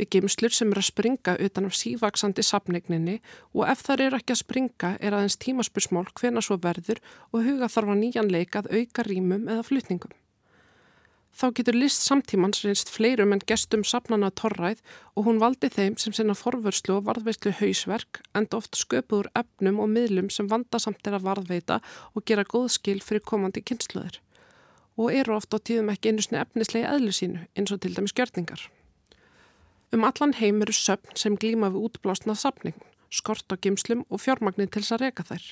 Við 0.00 0.08
geimslur 0.14 0.54
sem 0.56 0.70
er 0.72 0.80
að 0.80 0.88
springa 0.88 1.36
utan 1.44 1.68
af 1.68 1.76
sívaksandi 1.78 2.42
safnegninni 2.42 3.18
og 3.52 3.68
ef 3.70 3.84
þar 3.86 4.02
er 4.06 4.16
ekki 4.18 4.34
að 4.34 4.40
springa 4.40 4.90
er 4.98 5.14
aðeins 5.14 5.36
tímaspursmál 5.44 6.08
hvena 6.18 6.42
svo 6.42 6.56
verður 6.64 6.98
og 7.30 7.44
huga 7.44 7.68
þarf 7.70 7.92
að 7.92 8.00
nýjan 8.00 8.30
leikað 8.32 8.70
auka 8.72 9.04
rýmum 9.06 9.44
eða 9.46 9.66
flytningum. 9.68 10.14
Þá 11.30 11.44
getur 11.60 11.78
list 11.78 12.02
samtímans 12.02 12.64
reynst 12.64 12.90
fleirum 12.90 13.36
en 13.36 13.44
gestum 13.46 13.84
safnana 13.86 14.32
torræð 14.34 14.80
og 15.14 15.28
hún 15.28 15.38
valdi 15.38 15.70
þeim 15.70 15.94
sem 16.00 16.16
sinna 16.16 16.34
forvörslu 16.34 16.96
og 16.96 17.06
varðveislu 17.06 17.52
hausverk 17.60 18.18
enda 18.34 18.58
oft 18.58 18.74
sköpuður 18.80 19.30
efnum 19.38 19.78
og 19.84 19.92
miðlum 19.94 20.32
sem 20.34 20.50
vandasamt 20.50 21.06
er 21.06 21.20
að 21.20 21.28
varðveita 21.28 21.78
og 22.16 22.26
gera 22.26 22.42
góð 22.42 22.66
skil 22.80 22.98
fyrir 23.04 23.22
komandi 23.22 23.62
kynsluður 23.62 24.18
og 24.96 25.14
eru 25.14 25.36
oft 25.36 25.54
á 25.54 25.58
tíðum 25.58 25.92
ekki 25.92 26.12
einu 26.12 26.24
snið 26.24 26.42
efnislegi 26.44 26.90
eðlu 26.90 27.14
sínu 27.14 27.46
eins 27.54 27.72
og 27.74 27.80
til 27.80 27.94
dæmis 27.96 28.14
gjörningar. 28.16 28.66
Um 29.92 30.04
allan 30.04 30.36
heim 30.38 30.62
eru 30.62 30.72
söfn 30.72 31.16
sem 31.18 31.36
glíma 31.36 31.72
við 31.74 31.88
útblásnað 31.88 32.38
safning, 32.42 32.78
skort 33.10 33.50
á 33.50 33.58
gimslum 33.58 34.04
og 34.08 34.22
fjármagnir 34.22 34.70
til 34.70 34.82
þess 34.84 34.94
að 34.94 35.02
reka 35.06 35.26
þær. 35.26 35.48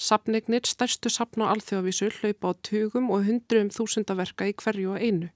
Sapnignir 0.00 0.64
stærstu 0.64 1.10
sapna 1.12 1.50
á 1.50 1.52
alþjóðavísu 1.52 2.08
hlaupa 2.20 2.54
á 2.54 2.60
tugum 2.64 3.10
og 3.10 3.26
hundruum 3.26 3.68
þúsunda 3.74 4.14
verka 4.16 4.46
í 4.48 4.54
hverju 4.56 4.94
og 4.94 5.02
einu. 5.02 5.28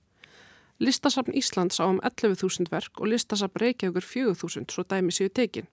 Listasapn 0.79 1.35
Íslands 1.37 1.83
á 1.83 1.85
um 1.87 2.01
11.000 2.01 2.71
verk 2.71 3.01
og 3.01 3.11
listasapn 3.13 3.61
Reykjavíkur 3.61 4.07
4.000 4.35 4.73
svo 4.73 4.83
dæmi 4.89 5.13
séu 5.13 5.29
tekin. 5.29 5.69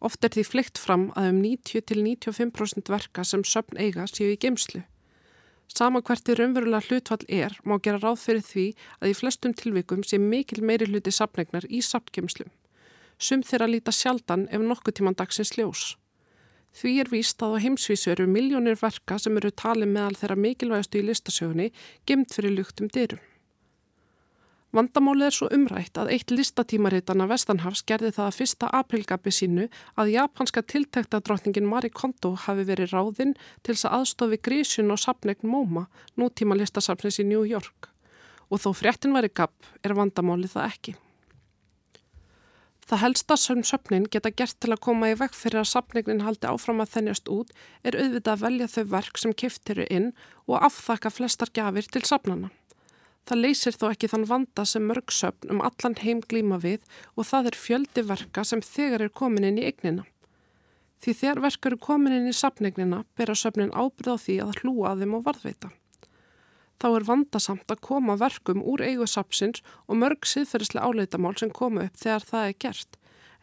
Oft 0.00 0.24
er 0.24 0.34
því 0.34 0.44
fleikt 0.48 0.80
fram 0.82 1.10
að 1.14 1.28
um 1.30 1.38
90-95% 1.44 2.90
verka 2.90 3.24
sem 3.24 3.44
söpn 3.44 3.78
eiga 3.78 4.08
séu 4.10 4.32
í 4.32 4.40
geimslu. 4.40 4.82
Sama 5.72 6.02
hvert 6.04 6.26
því 6.26 6.34
raunverulega 6.36 6.84
hlutfall 6.88 7.22
er 7.32 7.54
má 7.64 7.78
gera 7.84 8.00
ráð 8.02 8.18
fyrir 8.26 8.44
því 8.44 8.64
að 9.00 9.12
í 9.12 9.16
flestum 9.16 9.54
tilvikum 9.56 10.02
sé 10.04 10.18
mikil 10.20 10.60
meiri 10.68 10.88
hluti 10.90 11.14
sapnegnar 11.16 11.64
í 11.72 11.80
sapngeimslum. 11.86 12.50
Sum 13.16 13.44
þeirra 13.46 13.70
líta 13.70 13.94
sjaldan 13.96 14.44
ef 14.52 14.60
nokkuð 14.60 14.98
tíman 14.98 15.16
dagsins 15.16 15.54
ljós. 15.56 15.94
Því 16.76 16.92
er 17.00 17.12
víst 17.12 17.42
að 17.44 17.56
á 17.56 17.62
heimsvísu 17.64 18.12
eru 18.12 18.28
miljónir 18.28 18.76
verka 18.80 19.18
sem 19.20 19.36
eru 19.40 19.52
talið 19.64 19.92
meðal 19.96 20.18
þeirra 20.20 20.40
mikilvægastu 20.44 21.00
í 21.00 21.06
listasögunni 21.08 21.68
gemt 22.08 22.36
fyrir 22.36 22.56
luktum 22.58 22.92
dyrum. 22.92 23.20
Vandamálið 24.72 25.26
er 25.26 25.34
svo 25.36 25.46
umrætt 25.52 25.98
að 26.00 26.10
eitt 26.14 26.32
listatímaritana 26.32 27.26
Vestanhafs 27.28 27.82
gerði 27.84 28.14
það 28.16 28.28
að 28.30 28.36
fyrsta 28.38 28.70
aprilgabi 28.78 29.32
sínu 29.36 29.66
að 30.00 30.12
japanska 30.14 30.62
tiltektadrottningin 30.64 31.68
Marie 31.68 31.92
Kondo 31.92 32.30
hafi 32.46 32.64
verið 32.70 32.94
ráðinn 32.94 33.34
til 33.60 33.74
þess 33.74 33.90
að 33.90 33.96
aðstofi 33.98 34.38
grísun 34.48 34.94
og 34.94 35.02
sapnegn 35.02 35.50
MoMA, 35.52 35.84
nútíma 36.16 36.56
listasafnis 36.56 37.20
í 37.20 37.26
New 37.28 37.44
York. 37.44 37.90
Og 38.48 38.64
þó 38.64 38.70
fréttin 38.78 39.12
væri 39.12 39.28
gab 39.28 39.52
er 39.84 39.92
vandamálið 39.98 40.56
það 40.56 40.70
ekki. 40.70 40.96
Það 42.88 43.04
helsta 43.04 43.36
sem 43.36 43.60
söfnin 43.64 44.08
geta 44.08 44.32
gert 44.32 44.56
til 44.60 44.72
að 44.72 44.82
koma 44.88 45.12
í 45.12 45.18
vekk 45.20 45.36
fyrir 45.36 45.60
að 45.60 45.70
safningin 45.74 46.24
haldi 46.24 46.48
áfram 46.48 46.80
að 46.80 46.96
þennjast 46.96 47.28
út 47.28 47.52
er 47.84 48.00
auðvitað 48.00 48.32
að 48.32 48.42
velja 48.48 48.72
þau 48.72 48.84
verk 48.96 49.20
sem 49.20 49.36
kiftiru 49.36 49.86
inn 49.92 50.10
og 50.48 50.64
afþakka 50.64 51.12
flestar 51.12 51.52
gafir 51.52 51.92
til 51.92 52.04
safnana. 52.08 52.48
Það 53.28 53.42
leysir 53.44 53.76
þó 53.78 53.84
ekki 53.92 54.10
þann 54.10 54.28
vanda 54.30 54.64
sem 54.66 54.86
mörg 54.86 55.12
söfn 55.14 55.52
um 55.54 55.60
allan 55.62 55.98
heim 56.02 56.22
glíma 56.26 56.58
við 56.62 56.80
og 57.14 57.28
það 57.28 57.52
er 57.52 57.60
fjöldi 57.64 58.06
verka 58.08 58.44
sem 58.44 58.64
þegar 58.66 59.06
er 59.06 59.14
komin 59.14 59.46
inn 59.46 59.60
í 59.62 59.68
eignina. 59.68 60.06
Því 61.02 61.14
þegar 61.20 61.44
verk 61.46 61.70
eru 61.70 61.78
komin 61.82 62.16
inn 62.16 62.30
í 62.30 62.34
safningnina 62.34 63.04
ber 63.18 63.30
að 63.30 63.42
söfnin 63.44 63.74
ábyrða 63.74 64.18
á 64.18 64.22
því 64.24 64.40
að 64.42 64.58
hlúa 64.62 64.92
að 64.92 65.04
þeim 65.04 65.16
og 65.18 65.24
varðveita 65.28 65.70
þá 66.82 66.88
er 66.98 67.06
vandasamt 67.06 67.70
að 67.70 67.82
koma 67.86 68.16
verkum 68.18 68.62
úr 68.66 68.82
eigu 68.82 69.06
sapsins 69.06 69.62
og 69.86 70.00
mörg 70.02 70.26
siðferðislega 70.26 70.88
áleitamál 70.88 71.36
sem 71.38 71.52
koma 71.54 71.86
upp 71.86 72.00
þegar 72.02 72.26
það 72.30 72.46
er 72.48 72.56
gert, 72.64 72.96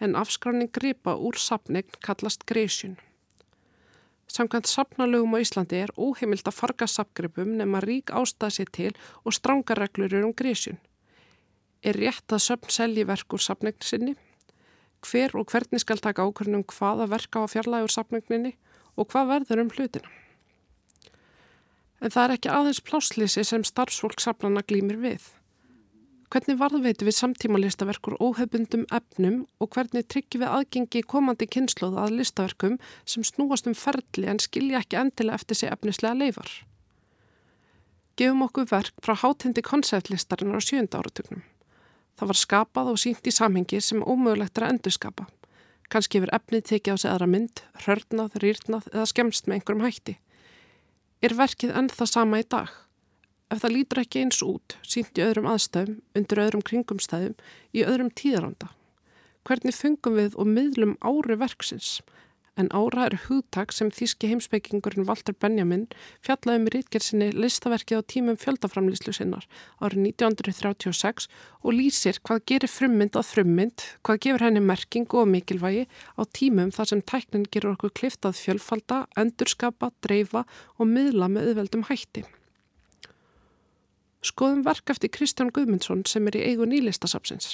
en 0.04 0.18
afskráning 0.20 0.72
gripa 0.76 1.16
úr 1.16 1.40
sapningn 1.40 2.02
kallast 2.04 2.44
greysjun. 2.50 2.98
Samkvæmt 4.30 4.70
sapnalögum 4.70 5.34
á 5.34 5.42
Íslandi 5.42 5.80
er 5.82 5.92
óheimilt 5.98 6.46
að 6.46 6.58
farga 6.60 6.88
sapgripum 6.88 7.56
nema 7.58 7.82
rík 7.82 8.14
ástæða 8.14 8.50
sér 8.54 8.70
til 8.78 8.92
og 9.26 9.34
stránga 9.34 9.74
reglur 9.80 10.14
eru 10.14 10.30
um 10.30 10.36
greysjun. 10.38 10.78
Er 11.82 11.98
rétt 11.98 12.30
að 12.30 12.44
söpn 12.46 12.70
selji 12.70 13.08
verk 13.10 13.34
úr 13.34 13.42
sapningn 13.42 13.82
sinni? 13.82 14.14
Hver 15.02 15.34
og 15.40 15.50
hvernig 15.50 15.82
skal 15.82 15.98
taka 15.98 16.28
ákvörnum 16.28 16.68
hvaða 16.68 17.10
verka 17.10 17.42
á 17.42 17.46
fjarlægur 17.50 17.90
sapningninni 17.90 18.54
og 18.98 19.10
hvað 19.10 19.32
verður 19.34 19.64
um 19.64 19.74
hlutina? 19.74 20.10
En 22.00 22.14
það 22.14 22.24
er 22.24 22.36
ekki 22.36 22.54
aðeins 22.54 22.84
pláslýsi 22.86 23.44
sem 23.44 23.66
starfsfólksaflana 23.66 24.62
glýmir 24.62 25.00
við. 25.02 25.24
Hvernig 26.30 26.60
varðveitu 26.60 27.08
við 27.08 27.16
samtíma 27.18 27.58
listaverkur 27.58 28.16
óhefbundum 28.22 28.84
efnum 28.94 29.40
og 29.58 29.72
hvernig 29.74 30.06
tryggjum 30.14 30.44
við 30.44 30.52
aðgengi 30.54 31.02
komandi 31.10 31.48
kynsluð 31.50 31.98
að 31.98 32.20
listaverkum 32.20 32.76
sem 33.02 33.26
snúast 33.26 33.70
um 33.70 33.74
ferli 33.74 34.30
en 34.30 34.42
skilja 34.44 34.84
ekki 34.84 35.00
endilega 35.02 35.40
eftir 35.42 35.58
sig 35.58 35.74
efnislega 35.74 36.14
leifar? 36.20 36.52
Gefum 38.20 38.46
okkur 38.46 38.70
verk 38.70 38.94
frá 39.02 39.16
hátindi 39.18 39.66
konceptlistarinnar 39.66 40.62
á 40.62 40.68
sjönda 40.68 41.02
áratugnum. 41.02 41.42
Það 42.20 42.32
var 42.32 42.42
skapað 42.44 42.94
og 42.94 43.02
sínt 43.02 43.26
í 43.26 43.34
samhengi 43.34 43.82
sem 43.82 44.06
ómögulegt 44.06 44.60
er 44.60 44.68
að 44.68 44.76
endurskapa. 44.76 45.30
Kanski 45.90 46.20
yfir 46.20 46.36
efnið 46.36 46.66
tekið 46.70 46.94
á 46.94 46.98
sig 47.02 47.10
aðra 47.10 47.32
mynd, 47.32 47.64
hörnað, 47.88 48.42
rýrnað 48.44 48.92
eða 48.94 49.10
skemst 49.10 49.48
með 49.48 49.62
einhverjum 49.62 49.88
hætti 49.88 50.20
er 51.26 51.36
verkið 51.36 51.76
enn 51.76 51.92
það 51.92 52.12
sama 52.14 52.40
í 52.40 52.46
dag. 52.48 52.70
Ef 53.50 53.64
það 53.64 53.74
lítur 53.74 54.00
ekki 54.04 54.22
eins 54.22 54.44
út, 54.46 54.76
sínt 54.86 55.18
í 55.18 55.24
öðrum 55.26 55.48
aðstæðum, 55.50 55.96
undir 56.14 56.42
öðrum 56.44 56.62
kringumstæðum, 56.68 57.34
í 57.74 57.82
öðrum 57.82 58.12
tíðaranda. 58.14 58.70
Hvernig 59.50 59.74
fengum 59.74 60.20
við 60.20 60.36
og 60.38 60.46
miðlum 60.54 60.94
ári 61.02 61.38
verksins? 61.42 61.98
En 62.60 62.68
ára 62.76 63.08
er 63.08 63.16
hugtak 63.24 63.72
sem 63.72 63.90
þíski 63.90 64.30
heimsbyggingurinn 64.30 65.08
Walter 65.08 65.34
Benjamin 65.34 65.86
fjallaði 66.28 66.62
með 66.62 66.74
rítgersinni 66.76 67.30
listaverkið 67.34 68.04
á 68.04 68.10
tímum 68.14 68.38
fjöldaframlýslu 68.42 69.14
sinnar 69.16 69.46
árið 69.80 70.10
1936 70.12 71.30
og 71.64 71.78
lýsir 71.78 72.20
hvað 72.20 72.44
gerir 72.52 72.74
frummynd 72.74 73.16
að 73.16 73.30
frummynd, 73.32 73.86
hvað 74.04 74.20
gefur 74.26 74.46
henni 74.46 74.66
merkingu 74.66 75.22
og 75.24 75.32
mikilvægi 75.32 75.88
á 75.88 76.22
tímum 76.36 76.74
þar 76.76 76.92
sem 76.92 77.06
tæknin 77.14 77.48
gerur 77.48 77.78
okkur 77.78 77.96
kliftað 78.02 78.42
fjölfalda, 78.44 79.06
endurskapa, 79.18 79.94
dreifa 80.04 80.44
og 80.78 80.92
miðla 80.92 81.32
með 81.32 81.54
auðveldum 81.54 81.88
hætti. 81.88 82.28
Skoðum 84.20 84.66
verk 84.66 84.92
eftir 84.92 85.12
Kristján 85.16 85.52
Guðmundsson 85.56 86.04
sem 86.10 86.26
er 86.28 86.36
í 86.36 86.46
eigu 86.52 86.66
nýlistasapsins. 86.68 87.54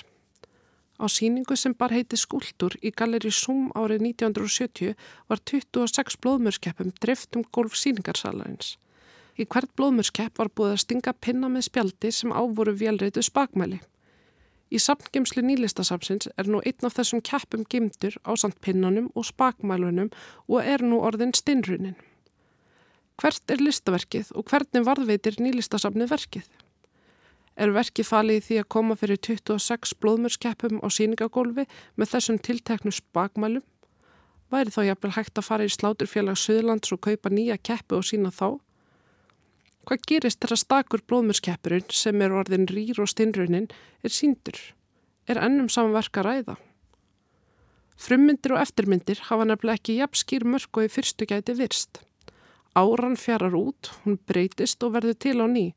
Á 0.98 1.06
síningu 1.12 1.58
sem 1.60 1.76
bar 1.78 1.94
heiti 1.94 2.18
Skuldur 2.18 2.74
í 2.82 2.90
Galeri 2.90 3.30
Sum 3.30 3.68
árið 3.76 4.06
1970 4.08 4.96
var 5.30 5.42
26 5.44 6.18
blóðmörskeppum 6.24 6.94
drift 7.04 7.36
um 7.36 7.44
golf 7.52 7.76
síningarsalarins. 7.78 8.78
Í 9.38 9.46
hvert 9.46 9.76
blóðmörskepp 9.78 10.40
var 10.40 10.50
búið 10.56 10.74
að 10.78 10.82
stinga 10.86 11.14
pinna 11.14 11.52
með 11.52 11.68
spjaldi 11.68 12.12
sem 12.16 12.34
ávoru 12.34 12.74
velreitu 12.80 13.22
spakmæli. 13.22 13.82
Í 14.74 14.82
samtgemsli 14.82 15.44
nýlistasapsins 15.46 16.32
er 16.34 16.50
nú 16.50 16.64
einn 16.66 16.88
af 16.88 16.96
þessum 16.98 17.22
keppum 17.22 17.68
gimtur 17.70 18.16
á 18.26 18.34
samt 18.34 18.58
pinnanum 18.66 19.12
og 19.14 19.28
spakmælunum 19.30 20.10
og 20.48 20.60
er 20.64 20.82
nú 20.82 21.04
orðin 21.06 21.36
stinnrunin. 21.38 22.00
Hvert 23.22 23.52
er 23.52 23.64
listaverkið 23.64 24.34
og 24.36 24.50
hvernig 24.52 24.86
varðveitir 24.86 25.40
nýlistasapnið 25.40 26.12
verkið? 26.12 26.48
er 27.56 27.72
verkið 27.76 28.08
falið 28.10 28.40
í 28.40 28.44
því 28.46 28.58
að 28.62 28.70
koma 28.76 28.98
fyrir 29.00 29.20
26 29.24 29.96
blóðmurskeppum 30.04 30.82
á 30.84 30.88
síningagólfi 30.92 31.66
með 31.96 32.12
þessum 32.12 32.40
tilteknu 32.44 32.94
spakmælum. 32.96 33.64
Væri 34.52 34.74
þá 34.76 34.82
jafnvel 34.92 35.14
hægt 35.16 35.40
að 35.40 35.48
fara 35.48 35.66
í 35.66 35.74
sláturfélag 35.74 36.38
Suðlands 36.40 36.94
og 36.94 37.02
kaupa 37.08 37.32
nýja 37.32 37.58
keppu 37.58 38.00
og 38.00 38.06
sína 38.06 38.32
þá? 38.36 38.60
Hvað 39.86 40.06
gerist 40.10 40.42
þegar 40.42 40.60
stakur 40.60 41.04
blóðmurskeppurinn 41.08 41.92
sem 41.94 42.22
er 42.22 42.34
orðin 42.34 42.68
rýr 42.70 43.00
og 43.02 43.10
stinnrunin 43.10 43.70
er 44.04 44.14
síndur? 44.14 44.58
Er 45.30 45.40
ennum 45.42 45.70
samanverka 45.70 46.26
ræða? 46.26 46.58
Frummyndir 47.96 48.54
og 48.54 48.62
eftirmyndir 48.62 49.22
hafa 49.30 49.48
nefnilega 49.48 49.80
ekki 49.80 50.00
jafn 50.02 50.20
skýr 50.20 50.46
mörg 50.46 50.68
og 50.76 50.90
í 50.90 50.92
fyrstu 50.92 51.30
gæti 51.30 51.56
virst. 51.58 52.02
Áran 52.76 53.16
fjarar 53.16 53.56
út, 53.56 53.92
hún 54.04 54.20
breytist 54.28 54.84
og 54.84 54.98
verður 54.98 55.16
til 55.16 55.40
á 55.40 55.48
nýj 55.48 55.72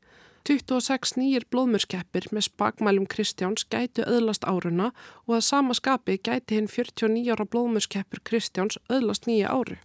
26 0.47 1.17
nýjir 1.19 1.45
blóðmurskeppir 1.53 2.29
með 2.33 2.47
spakmælum 2.47 3.05
Kristjáns 3.11 3.65
gætu 3.69 4.05
öðlast 4.07 4.47
áruna 4.47 4.87
og 5.27 5.35
að 5.37 5.45
sama 5.45 5.75
skapi 5.77 6.17
gæti 6.17 6.57
hinn 6.57 6.69
49 6.71 7.29
ára 7.35 7.45
blóðmurskeppur 7.45 8.23
Kristjáns 8.25 8.79
öðlast 8.89 9.27
nýja 9.29 9.51
áru. 9.51 9.77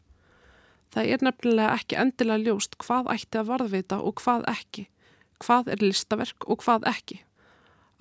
Það 0.94 1.10
er 1.12 1.26
nefnilega 1.26 1.74
ekki 1.74 1.98
endilega 2.00 2.44
ljóst 2.46 2.78
hvað 2.80 3.10
ætti 3.16 3.40
að 3.40 3.50
varðveita 3.50 4.00
og 4.00 4.22
hvað 4.22 4.46
ekki, 4.54 4.86
hvað 5.42 5.72
er 5.74 5.84
listaverk 5.84 6.48
og 6.48 6.62
hvað 6.64 6.88
ekki. 6.88 7.20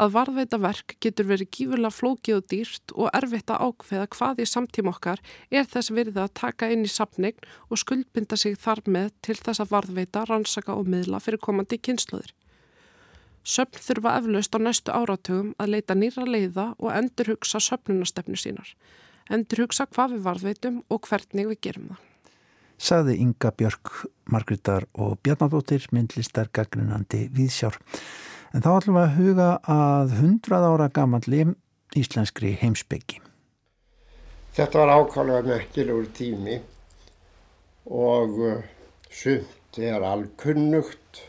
Að 0.04 0.14
varðveita 0.18 0.60
verk 0.62 0.96
getur 1.04 1.28
verið 1.30 1.50
gífurlega 1.56 1.96
flókið 1.96 2.38
og 2.38 2.46
dýrt 2.52 2.94
og 2.94 3.10
erfitt 3.18 3.52
að 3.54 3.66
ákveða 3.68 4.10
hvað 4.16 4.44
í 4.44 4.48
samtíma 4.50 4.94
okkar 4.94 5.24
er 5.50 5.68
þess 5.72 5.94
verið 5.96 6.22
að 6.24 6.34
taka 6.40 6.70
inn 6.74 6.86
í 6.86 6.92
sapnegn 6.92 7.50
og 7.70 7.82
skuldbinda 7.82 8.40
sig 8.40 8.58
þar 8.60 8.84
með 8.86 9.12
til 9.26 9.38
þess 9.40 9.64
að 9.64 9.74
varðveita, 9.74 10.26
rannsaka 10.30 10.76
og 10.76 10.90
miðla 10.92 11.22
fyrir 11.24 11.42
komandi 11.44 11.80
kynsluður. 11.80 12.32
Söpn 13.44 13.84
þurfa 13.84 14.16
eflaust 14.22 14.56
á 14.56 14.60
næstu 14.62 14.96
áratugum 14.96 15.52
að 15.60 15.76
leita 15.76 15.98
nýra 16.00 16.24
leiða 16.28 16.70
og 16.80 16.94
endurhugsa 16.96 17.60
söpnunastefnu 17.60 18.40
sínar. 18.40 18.72
Endurhugsa 19.32 19.90
hvað 19.92 20.18
við 20.18 20.26
varðveitum 20.30 20.82
og 20.90 21.08
hvernig 21.10 21.52
við 21.52 21.64
gerum 21.68 21.94
það 21.94 22.10
saði 22.84 23.18
Inga 23.22 23.54
Björk, 23.56 23.92
Margriðar 24.32 24.88
og 25.00 25.18
Bjarnadóttir 25.24 25.86
myndlistar 25.96 26.50
gaggrinandi 26.54 27.28
viðsjár. 27.34 27.78
En 28.54 28.62
þá 28.62 28.70
ætlum 28.78 28.98
við 29.00 29.04
að 29.04 29.16
huga 29.18 29.46
að 29.74 30.12
100 30.20 30.66
ára 30.70 30.88
gamalli 30.94 31.46
íslenskri 31.98 32.52
heimsbyggi. 32.62 33.18
Þetta 34.54 34.84
var 34.84 34.92
ákvæmlega 34.94 35.48
merkilegur 35.48 36.10
tími 36.14 36.60
og 37.90 38.38
uh, 38.38 38.60
sumt 39.10 39.80
er 39.82 40.06
alkunnugt. 40.06 41.24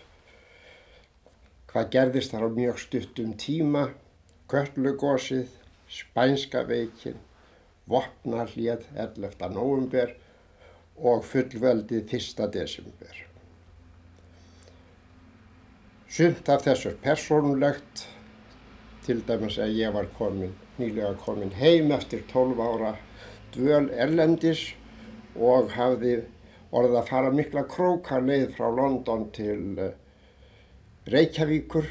Hvað 1.73 1.91
gerðist 1.97 2.37
þar 2.37 2.45
á 2.45 2.57
mjög 2.61 2.85
stuttum 2.85 3.33
tíma, 3.41 3.89
köllugósið, 4.53 5.49
spænska 5.89 6.67
veikin, 6.69 7.17
vopnarlið 7.89 8.85
11. 8.93 9.49
november 9.57 10.13
og 11.01 11.25
fullveldið 11.33 12.19
1. 12.21 12.45
desember. 12.53 13.25
Sumt 16.15 16.47
af 16.47 16.61
þessu 16.63 16.93
er 16.93 16.99
persónulegt, 17.03 18.05
til 19.03 19.23
dæmis 19.27 19.57
að 19.59 19.73
ég 19.81 19.97
var 19.97 20.07
komin, 20.15 20.53
nýlega 20.79 21.17
komin 21.25 21.51
heim 21.59 21.91
eftir 21.97 22.23
12 22.31 22.63
ára 22.63 22.93
dvöl 23.57 23.89
erlendis 24.05 24.63
og 25.35 25.75
hafði 25.75 26.13
orðið 26.71 27.01
að 27.01 27.11
fara 27.11 27.35
mikla 27.35 27.67
króka 27.75 28.21
leið 28.23 28.47
frá 28.55 28.71
London 28.79 29.27
til 29.35 29.83
eh, 29.89 29.99
Reykjavíkur 31.11 31.91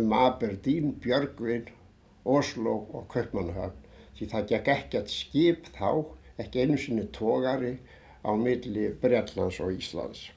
um 0.00 0.16
Aberdeen, 0.22 0.96
Björgvin, 1.04 1.68
Oslo 2.24 2.78
og 2.88 3.08
Kaupmannhafn. 3.12 3.76
Því 4.16 4.32
það 4.32 4.52
gekk 4.54 4.76
ekkert 4.78 5.12
skip 5.12 5.74
þá, 5.76 5.90
ekki 6.40 6.64
einu 6.64 6.80
sinni 6.80 7.10
tógari 7.12 7.76
á 8.24 8.32
milli 8.32 8.94
Breitlands 9.04 9.60
og 9.60 9.76
Íslands. 9.76 10.30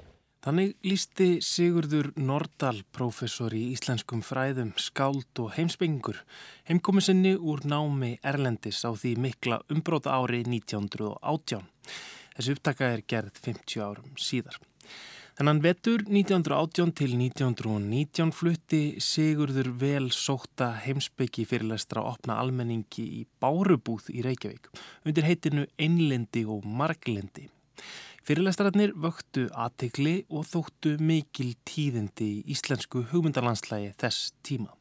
Þannig 0.46 0.76
lísti 0.86 1.40
Sigurður 1.42 2.12
Nordal, 2.22 2.84
professor 2.94 3.50
í 3.58 3.64
íslenskum 3.74 4.20
fræðum, 4.22 4.76
skáld 4.78 5.40
og 5.42 5.56
heimsbyggingur, 5.56 6.20
heimkomissinni 6.70 7.32
úr 7.34 7.64
námi 7.66 8.12
Erlendis 8.22 8.84
á 8.86 8.94
því 8.94 9.16
mikla 9.24 9.58
umbróta 9.74 10.14
ári 10.14 10.44
1918. 10.46 11.66
Þessi 12.36 12.54
upptaka 12.54 12.92
er 12.94 13.02
gerð 13.10 13.42
50 13.42 13.82
árum 13.88 14.14
síðar. 14.22 14.60
Þannig 15.40 15.64
vetur 15.66 16.06
1918 16.06 16.94
til 17.02 17.18
1919 17.24 18.38
flutti 18.38 18.84
Sigurður 19.02 19.74
vel 19.82 20.12
sóta 20.14 20.76
heimsbyggi 20.86 21.48
fyrirlestra 21.50 22.06
að 22.06 22.12
opna 22.20 22.38
almenningi 22.46 23.10
í 23.24 23.26
Bárubúð 23.42 24.14
í 24.14 24.22
Reykjavík 24.22 24.70
undir 25.10 25.26
heitinu 25.26 25.66
Einlendi 25.82 26.46
og 26.46 26.70
Marglendi. 26.70 27.50
Fyrirlestararnir 28.26 28.96
vöktu 28.98 29.44
aðtegli 29.54 30.24
og 30.34 30.48
þóttu 30.50 30.96
mikil 30.98 31.52
tíðindi 31.62 32.30
í 32.40 32.56
íslensku 32.56 33.04
hugmyndarlandslægi 33.12 33.92
þess 34.02 34.32
tíma. 34.42 34.72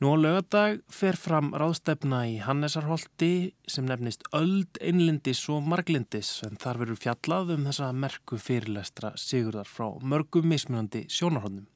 Nú 0.00 0.12
á 0.12 0.16
lögadag 0.16 0.80
fer 0.92 1.16
fram 1.20 1.50
ráðstefna 1.52 2.22
í 2.28 2.38
Hannesarholti 2.40 3.52
sem 3.68 3.84
nefnist 3.88 4.24
Öld, 4.36 4.80
Einlindis 4.80 5.42
og 5.52 5.68
Marglindis 5.68 6.30
en 6.48 6.56
þar 6.60 6.80
verður 6.82 7.02
fjallað 7.04 7.52
um 7.58 7.68
þessa 7.68 7.90
merku 7.92 8.40
fyrirlestra 8.40 9.12
sigurðar 9.20 9.68
frá 9.68 9.90
mörgum 10.00 10.48
mismunandi 10.48 11.04
sjónarhóndum. 11.12 11.68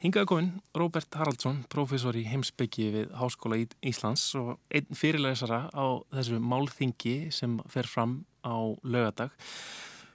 Hingaðu 0.00 0.32
komin 0.32 0.50
Róbert 0.72 1.12
Haraldsson, 1.20 1.66
profesor 1.68 2.16
í 2.16 2.24
heimsbyggi 2.24 2.88
við 2.96 3.12
Háskóla 3.20 3.60
Íslands 3.84 4.24
og 4.40 4.54
einn 4.72 4.88
fyrirlesara 4.96 5.66
á 5.68 6.00
þessu 6.16 6.40
málþingi 6.40 7.16
sem 7.28 7.60
fer 7.68 7.84
fram 7.84 8.22
á 8.44 8.56
lögadag 8.84 9.34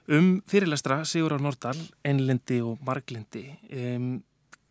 um 0.06 0.40
fyrirlestra 0.46 1.02
Sigur 1.04 1.34
á 1.34 1.38
Nordal, 1.42 1.78
Einlindi 2.06 2.60
og 2.62 2.78
Marglindi 2.86 3.48
um, 3.72 4.20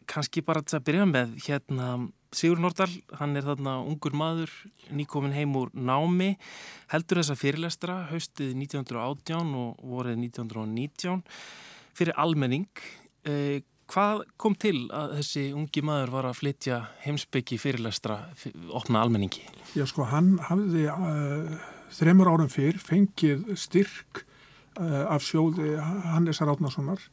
kannski 0.08 0.44
bara 0.46 0.64
til 0.64 0.80
að 0.80 0.88
byrja 0.90 1.10
með 1.10 1.36
hérna 1.48 1.90
Sigur 2.36 2.60
Nordal, 2.60 2.92
hann 3.16 3.36
er 3.40 3.46
þarna 3.48 3.78
ungur 3.88 4.16
maður 4.18 4.52
nýkomin 4.92 5.36
heim 5.36 5.56
úr 5.56 5.72
námi 5.72 6.34
heldur 6.92 7.22
þessa 7.22 7.38
fyrirlestra 7.40 8.02
haustið 8.10 8.56
1918 8.66 9.56
og 9.60 9.80
vorið 9.80 10.20
1919 10.26 11.24
fyrir 11.96 12.18
almenning 12.20 12.68
eh, 13.24 13.64
hvað 13.92 14.26
kom 14.42 14.56
til 14.60 14.88
að 14.94 15.16
þessi 15.20 15.46
ungi 15.56 15.84
maður 15.86 16.14
var 16.18 16.30
að 16.30 16.40
flytja 16.42 16.82
heimsbyggi 17.06 17.60
fyrirlestra 17.62 18.18
opna 18.76 19.04
almenningi? 19.06 19.46
Já 19.78 19.86
sko, 19.90 20.08
hann 20.10 20.36
hafði 20.50 20.88
uh, 20.92 21.56
þremur 21.94 22.32
árum 22.32 22.50
fyrr 22.52 22.80
fengið 22.82 23.52
styrk 23.60 24.24
uh, 24.80 25.06
af 25.12 25.24
sjóði 25.26 25.76
Hannesar 26.12 26.50
Átnarssonar 26.52 27.04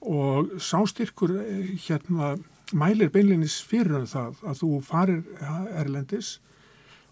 og 0.00 0.54
sástyrkur 0.62 1.34
uh, 1.36 1.74
hérna 1.84 2.34
mælir 2.72 3.10
beinleinis 3.12 3.58
fyrir 3.66 3.98
um 3.98 4.08
það 4.08 4.40
að 4.46 4.62
þú 4.62 4.70
farir 4.86 5.22
Erlendis 5.80 6.38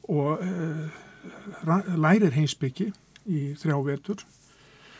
og 0.08 0.40
uh, 0.40 1.94
lærir 1.98 2.34
heimsbyggi 2.36 2.92
í 3.28 3.40
þrjá 3.58 3.78
vetur 3.84 4.22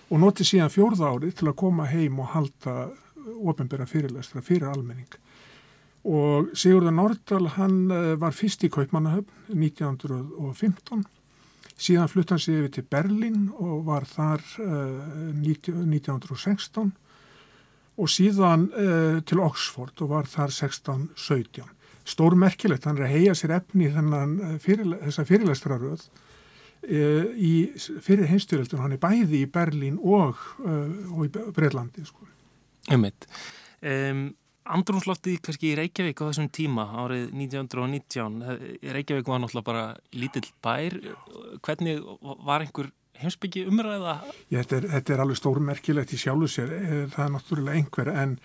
og 0.09 0.21
noti 0.21 0.45
síðan 0.45 0.73
fjórða 0.73 1.13
ári 1.13 1.31
til 1.37 1.49
að 1.51 1.61
koma 1.61 1.87
heim 1.89 2.19
og 2.21 2.33
halda 2.35 2.89
ofinbæra 3.29 3.85
fyrirlestra 3.87 4.41
fyrir 4.41 4.71
almenning. 4.71 5.11
Og 6.09 6.49
Sigurður 6.57 6.95
Nordal 6.97 7.51
hann 7.59 7.91
var 8.21 8.33
fyrst 8.33 8.65
í 8.65 8.71
Kaupmannahöfn 8.73 9.53
1915 9.53 11.05
Síðan 11.79 12.11
flutt 12.11 12.33
hann 12.35 12.41
sig 12.43 12.59
yfir 12.59 12.73
til 12.75 12.87
Berlin 12.91 13.49
og 13.55 13.85
var 13.87 14.07
þar 14.09 14.43
uh, 14.65 15.35
1916 15.39 16.91
og 17.99 18.11
síðan 18.11 18.69
uh, 18.73 19.19
til 19.27 19.43
Oxford 19.43 20.03
og 20.03 20.11
var 20.13 20.31
þar 20.31 20.51
1617. 20.51 21.69
Stór 22.09 22.35
merkilegt, 22.41 22.87
hann 22.89 22.99
er 22.99 23.07
að 23.07 23.15
heia 23.15 23.37
sér 23.37 23.59
efni 23.59 23.87
í 23.87 23.93
uh, 23.93 24.57
fyrirle 24.63 24.99
þessa 25.05 25.27
fyrirlestraröð 25.29 26.05
uh, 26.09 27.31
í 27.35 27.53
fyrir 27.77 28.27
heimstyrjöldun. 28.31 28.83
Hann 28.83 28.97
er 28.99 29.03
bæði 29.03 29.45
í 29.45 29.53
Berlin 29.53 30.01
og, 30.03 30.43
og 30.65 31.25
í 31.27 31.31
Breitlandi. 31.31 32.07
Sko. 32.07 32.27
Ummitt. 32.95 33.29
Um, 33.79 34.31
andrumsloftið 34.75 35.41
kannski 35.45 35.73
í 35.73 35.77
Reykjavík 35.79 36.21
á 36.21 36.29
þessum 36.29 36.49
tíma 36.55 36.85
árið 37.03 37.31
1919 37.33 38.39
Reykjavík 38.95 39.29
var 39.29 39.43
náttúrulega 39.43 39.69
bara 39.69 39.85
lítill 40.13 40.49
bær. 40.65 40.97
Hvernig 41.65 42.03
var 42.47 42.65
einhver 42.65 42.91
heimsbyggi 43.19 43.65
umræða? 43.69 44.19
Já, 44.49 44.61
þetta, 44.61 44.81
er, 44.81 44.89
þetta 44.95 45.15
er 45.15 45.23
alveg 45.25 45.41
stórmerkilegt 45.41 46.15
í 46.15 46.21
sjálfu 46.21 46.51
sér. 46.53 46.75
Eh, 46.79 47.05
það 47.15 47.25
er 47.25 47.33
náttúrulega 47.35 47.81
einhver 47.81 48.13
en 48.13 48.37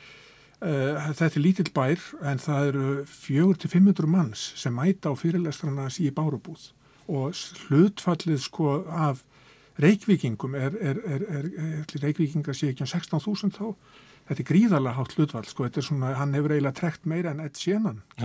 uh, 0.63 1.09
þetta 1.11 1.29
er 1.29 1.43
lítill 1.43 1.73
bær 1.75 2.07
en 2.31 2.41
það 2.41 2.71
eru 2.71 2.87
400-500 3.11 4.09
manns 4.15 4.47
sem 4.59 4.73
mæta 4.75 5.13
á 5.13 5.19
fyrirlestrarnas 5.19 5.99
í 6.03 6.09
Bárubúð. 6.15 6.71
Og 7.11 7.35
hlutfallið 7.67 8.41
sko 8.45 8.79
af 8.87 9.25
Reykvíkingum 9.81 10.55
er, 10.55 10.75
er, 10.79 10.99
er, 11.09 11.47
Reykvíkingar 11.97 12.55
sé 12.55 12.69
ekki 12.71 12.85
um 12.85 12.91
16.000 12.91 13.55
þá 13.57 13.73
þetta 14.27 14.43
er 14.43 14.49
gríðarlega 14.49 14.97
hátt 14.97 15.15
hlutvall 15.17 15.47
sko, 15.49 15.67
þetta 15.67 15.81
er 15.81 15.87
svona, 15.87 16.11
hann 16.19 16.35
hefur 16.37 16.55
eiginlega 16.55 16.79
trekt 16.79 17.07
meira 17.09 17.33
en 17.33 17.43
Ed 17.43 17.59
Sheeran 17.59 17.99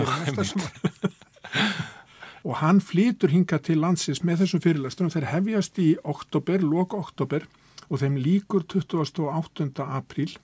og 2.48 2.54
hann 2.62 2.80
flýtur 2.84 3.32
hinga 3.32 3.58
til 3.64 3.80
landsins 3.82 4.22
með 4.24 4.44
þessum 4.44 4.64
fyrirlesturum, 4.64 5.12
þeir 5.12 5.30
hefjast 5.32 5.80
í 5.82 5.88
oktober, 6.06 6.64
loka 6.64 7.00
oktober 7.00 7.48
og 7.88 8.02
þeim 8.02 8.18
líkur 8.20 8.66
28. 8.68 9.84
apríl 9.84 10.36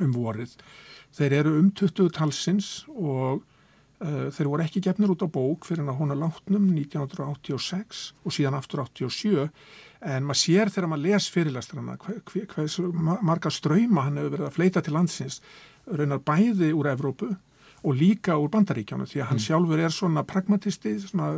um 0.00 0.12
vorið. 0.14 0.52
Þeir 1.16 1.32
eru 1.40 1.56
um 1.58 1.70
20 1.74 2.12
talsins 2.14 2.68
og 2.88 3.42
uh, 4.04 4.28
þeir 4.32 4.50
voru 4.52 4.64
ekki 4.64 4.82
gefnir 4.84 5.12
út 5.14 5.24
á 5.26 5.28
bók 5.28 5.66
fyrir 5.68 5.82
hann 5.82 5.92
að 5.94 6.00
hona 6.02 6.18
látnum 6.18 6.70
1986 6.76 8.10
og 8.24 8.36
síðan 8.36 8.58
aftur 8.58 8.84
87 8.86 9.48
en 10.00 10.24
maður 10.24 10.40
sér 10.40 10.72
þegar 10.72 10.90
maður 10.92 11.06
les 11.06 11.28
fyrirlestrana 11.34 11.96
hversu 12.00 12.88
marga 13.20 13.52
ströyma 13.52 14.06
hann 14.06 14.20
hefur 14.20 14.36
verið 14.36 14.46
að 14.48 14.56
fleita 14.56 14.82
til 14.84 14.96
landsins 14.96 15.40
raunar 15.86 16.22
bæði 16.24 16.70
úr 16.76 16.90
Evrópu 16.94 17.30
og 17.80 17.96
líka 17.96 18.36
úr 18.40 18.52
bandaríkjánu 18.52 19.08
því 19.08 19.20
að 19.20 19.30
hann 19.30 19.40
mm. 19.40 19.46
sjálfur 19.46 19.82
er 19.84 19.92
svona 19.94 20.24
pragmatisti 20.28 20.94
svona 21.04 21.32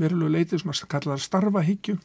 verulegu 0.00 0.32
leitið 0.34 0.64
svona 0.64 0.90
kallar 0.90 1.22
starfahyggju 1.22 1.96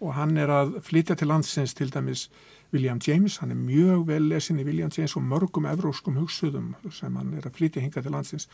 og 0.00 0.14
hann 0.16 0.36
er 0.40 0.52
að 0.52 0.78
flytja 0.84 1.16
til 1.18 1.28
landsins 1.28 1.74
til 1.76 1.90
dæmis 1.92 2.28
William 2.74 2.98
James, 3.06 3.36
hann 3.38 3.52
er 3.52 3.58
mjög 3.58 4.06
vel 4.08 4.24
lesin 4.32 4.58
í 4.58 4.64
William 4.66 4.90
James 4.90 5.14
og 5.14 5.22
mörgum 5.22 5.68
evróskum 5.70 6.16
hugsuðum 6.18 6.72
sem 6.90 7.16
hann 7.16 7.36
er 7.38 7.46
að 7.46 7.60
flytja 7.60 7.82
hinga 7.84 8.02
til 8.02 8.14
landsins 8.14 8.48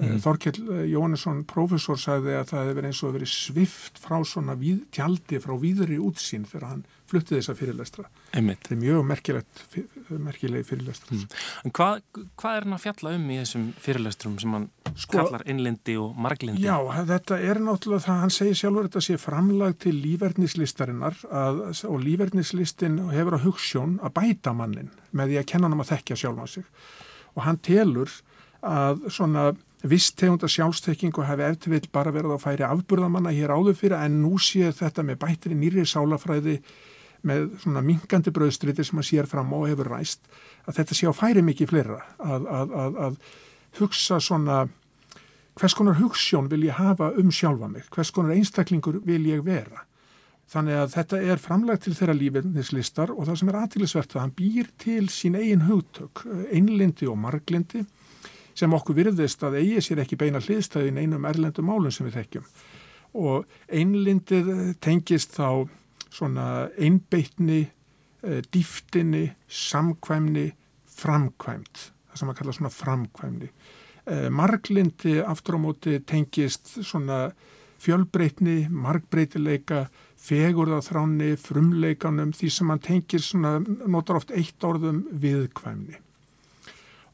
Mm. 0.00 0.16
Þorkjell 0.24 0.56
eh, 0.72 0.84
Jóhannesson, 0.88 1.42
professor, 1.48 1.98
sagði 2.00 2.32
að 2.38 2.46
það 2.48 2.62
hefði 2.62 2.76
verið 2.78 2.88
eins 2.88 3.00
og 3.04 3.14
verið 3.18 3.30
svift 3.32 3.98
frá 4.00 4.14
svona 4.24 4.54
víð, 4.56 4.78
tjaldi 4.94 5.40
frá 5.42 5.52
víðri 5.60 5.98
útsýn 6.00 6.46
þegar 6.48 6.68
hann 6.70 6.84
fluttið 7.12 7.36
þessa 7.36 7.54
fyrirlestra. 7.58 8.04
Einmitt. 8.32 8.62
Það 8.64 8.72
er 8.72 8.80
mjög 8.80 9.02
merkilegi 10.24 10.64
fyrirlestra. 10.64 11.18
Mm. 11.18 11.26
En 11.68 11.74
hvað, 11.76 12.00
hvað 12.40 12.56
er 12.56 12.66
hann 12.66 12.76
að 12.78 12.84
fjalla 12.86 13.12
um 13.18 13.26
í 13.28 13.36
þessum 13.42 13.66
fyrirlestrum 13.84 14.38
sem 14.40 14.56
hann 14.56 14.66
sko, 14.94 15.18
kallar 15.18 15.44
innlindi 15.52 15.98
og 16.00 16.16
marglindi? 16.24 16.64
Já, 16.64 16.78
þetta 17.12 17.40
er 17.50 17.60
náttúrulega 17.66 18.06
það, 18.06 18.20
hann 18.24 18.34
segir 18.38 18.60
sjálfur 18.62 18.88
þetta 18.88 19.04
sé 19.04 19.18
framlag 19.20 19.76
til 19.84 19.94
lífverðnislistarinnar 19.98 21.20
og 21.28 21.98
lífverðnislistin 22.06 22.96
hefur 23.12 23.36
á 23.36 23.44
hugssjón 23.44 23.98
að 24.00 24.16
bæta 24.22 24.56
mannin 24.56 24.88
með 25.12 25.34
því 25.34 25.42
að 25.42 25.48
kenna 25.52 25.68
hann 25.68 25.76
um 25.76 25.84
að 25.84 25.92
þekkja 25.92 26.22
sjálf 26.24 26.40
á 26.40 26.46
sig 26.48 26.64
og 27.36 27.44
hann 27.44 27.60
telur 27.60 28.16
að 28.62 29.04
svona 29.12 29.50
vist 29.90 30.16
tegunda 30.18 30.48
sjálfstekkingu 30.50 31.24
hafi 31.26 31.46
eftir 31.46 31.72
vil 31.74 31.86
bara 31.92 32.12
verið 32.14 32.36
að 32.36 32.44
færi 32.44 32.66
afburðamanna 32.66 33.32
hér 33.34 33.54
áður 33.54 33.78
fyrir 33.78 33.98
en 33.98 34.20
nú 34.22 34.38
sé 34.38 34.70
þetta 34.70 35.04
með 35.06 35.20
bættri 35.24 35.56
nýri 35.58 35.84
sálafræði 35.88 36.60
með 37.26 37.48
svona 37.62 37.82
minkandi 37.86 38.32
bröðstriti 38.34 38.84
sem 38.86 38.98
að 38.98 39.08
sér 39.08 39.30
fram 39.30 39.52
og 39.54 39.68
hefur 39.70 39.90
ræst 39.92 40.26
að 40.66 40.78
þetta 40.80 40.98
sé 40.98 41.10
á 41.10 41.14
færi 41.14 41.42
mikið 41.46 41.70
fleira. 41.70 41.98
Að, 42.18 42.46
að, 42.46 42.76
að, 42.82 43.00
að 43.06 43.80
hugsa 43.80 44.18
svona 44.22 44.64
hvers 45.58 45.76
konar 45.76 45.98
hugssjón 46.00 46.50
vil 46.50 46.66
ég 46.68 46.78
hafa 46.78 47.12
um 47.18 47.30
sjálfa 47.34 47.68
mig, 47.70 47.88
hvers 47.92 48.12
konar 48.14 48.36
einstaklingur 48.36 49.02
vil 49.06 49.26
ég 49.28 49.42
vera. 49.46 49.84
Þannig 50.52 50.78
að 50.78 50.94
þetta 50.96 51.20
er 51.32 51.40
framlegt 51.40 51.86
til 51.86 51.94
þeirra 51.96 52.16
lífinnislistar 52.18 53.12
og 53.14 53.26
það 53.28 53.38
sem 53.40 53.50
er 53.50 53.58
aðtilisvert 53.60 54.16
að 54.16 54.22
hann 54.24 54.34
býr 54.36 54.70
til 54.82 55.04
sín 55.12 55.38
eigin 55.38 55.66
hugtök, 55.68 56.24
einlindi 56.52 57.08
og 57.08 57.18
marglindi 57.22 57.86
sem 58.54 58.74
okkur 58.76 58.98
virðist 58.98 59.42
að 59.46 59.60
eigi 59.62 59.82
sér 59.86 60.02
ekki 60.04 60.18
beina 60.20 60.40
hliðstæðin 60.42 61.00
einum 61.00 61.28
erlendum 61.28 61.68
málum 61.70 61.92
sem 61.94 62.06
við 62.08 62.20
þekkjum 62.20 62.48
og 63.12 63.46
einlindið 63.68 64.50
tengist 64.80 65.36
þá 65.36 65.68
svona 66.12 66.68
einbeitni, 66.80 67.62
e, 68.22 68.40
dýftinni, 68.52 69.30
samkvæmni, 69.48 70.50
framkvæmt, 70.92 71.86
það 72.10 72.20
sem 72.20 72.32
að 72.32 72.38
kalla 72.40 72.56
svona 72.56 72.72
framkvæmni. 72.72 73.48
E, 74.04 74.28
marglindi 74.30 75.18
aftur 75.24 75.56
á 75.56 75.60
móti 75.60 75.98
tengist 76.04 76.76
svona 76.80 77.30
fjölbreytni, 77.82 78.68
margbreytileika, 78.70 79.86
fegurðaþráni, 80.22 81.34
frumleikanum, 81.40 82.30
því 82.36 82.50
sem 82.54 82.70
hann 82.70 82.82
tengir 82.82 83.24
svona, 83.24 83.56
notar 83.90 84.20
oft 84.20 84.30
eitt 84.30 84.62
orðum 84.64 85.02
viðkvæmni. 85.10 85.98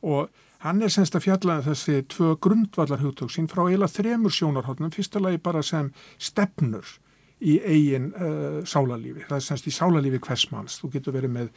Og 0.04 0.28
Hann 0.64 0.82
er 0.82 0.90
semst 0.90 1.14
að 1.14 1.28
fjalla 1.28 1.60
þessi 1.62 2.00
tvö 2.10 2.32
grundvallar 2.42 2.98
hugtök 2.98 3.30
sín 3.30 3.46
frá 3.50 3.62
eila 3.70 3.86
þremur 3.86 4.32
sjónarhóttnum, 4.34 4.90
fyrsta 4.90 5.20
lagi 5.22 5.38
bara 5.42 5.62
sem 5.62 5.92
stefnur 6.18 6.88
í 7.38 7.60
eigin 7.62 8.08
uh, 8.18 8.64
sálarlífi. 8.66 9.22
Það 9.28 9.36
er 9.36 9.44
semst 9.46 9.68
í 9.70 9.74
sálarlífi 9.76 10.18
hversmanns. 10.24 10.80
Þú 10.80 10.90
getur 10.96 11.14
verið 11.14 11.32
með 11.36 11.52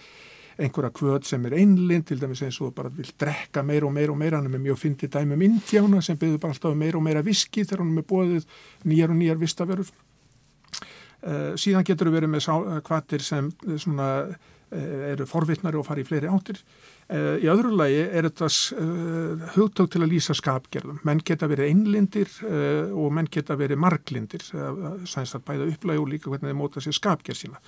einhverja 0.61 0.93
kvöð 0.93 1.25
sem 1.31 1.49
er 1.49 1.57
einlind, 1.57 2.05
til 2.11 2.19
dæmis 2.21 2.43
eins 2.45 2.61
og 2.61 2.75
bara 2.77 2.93
vil 2.93 3.09
drekka 3.17 3.65
meira 3.65 3.89
og 3.89 3.95
meira 3.95 4.13
og 4.13 4.21
meira, 4.21 4.37
hann 4.37 4.51
er 4.51 4.53
með 4.53 4.67
mjög 4.67 4.81
fyndið 4.83 5.13
dæmum 5.15 5.47
indjána 5.47 6.03
sem 6.05 6.21
byggður 6.21 6.43
bara 6.43 6.53
alltaf 6.53 6.75
um 6.75 6.85
meira 6.85 7.01
og 7.01 7.05
meira 7.07 7.25
viski 7.25 7.65
þegar 7.65 7.81
hann 7.81 7.95
er 7.95 7.97
með 8.03 8.09
bóðið 8.11 8.47
nýjar 8.91 9.15
og 9.15 9.21
nýjar 9.23 9.41
vistaverur. 9.41 9.91
Uh, 11.21 11.51
síðan 11.57 11.89
getur 11.89 12.11
þú 12.11 12.17
verið 12.19 12.35
með 12.35 12.81
kvatir 12.85 13.25
sem 13.25 13.49
svona, 13.81 14.11
uh, 14.29 14.97
eru 15.09 15.25
forvittnari 15.29 15.81
og 15.81 15.89
fari 15.89 16.05
í 16.05 16.11
fleiri 16.11 16.29
áttir 16.29 16.61
Eh, 16.61 17.00
í 17.11 17.47
öðru 17.51 17.73
lagi 17.75 18.03
er 18.07 18.27
þetta 18.29 18.47
uh, 18.79 19.47
hugtök 19.57 19.89
til 19.91 19.99
að 20.05 20.13
lýsa 20.13 20.35
skapgerðum. 20.37 21.01
Menn 21.07 21.19
geta 21.27 21.49
verið 21.51 21.71
einlindir 21.71 22.29
uh, 22.47 22.93
og 22.95 23.11
menn 23.17 23.27
geta 23.31 23.57
verið 23.59 23.81
marglindir, 23.83 24.45
uh, 24.55 24.93
sæns 25.09 25.35
að 25.35 25.43
bæða 25.49 25.67
upplægi 25.73 25.99
og 25.99 26.07
líka 26.07 26.31
hvernig 26.31 26.53
þeir 26.53 26.59
móta 26.61 26.83
sér 26.83 26.95
skapgerð 26.95 27.41
sína. 27.41 27.59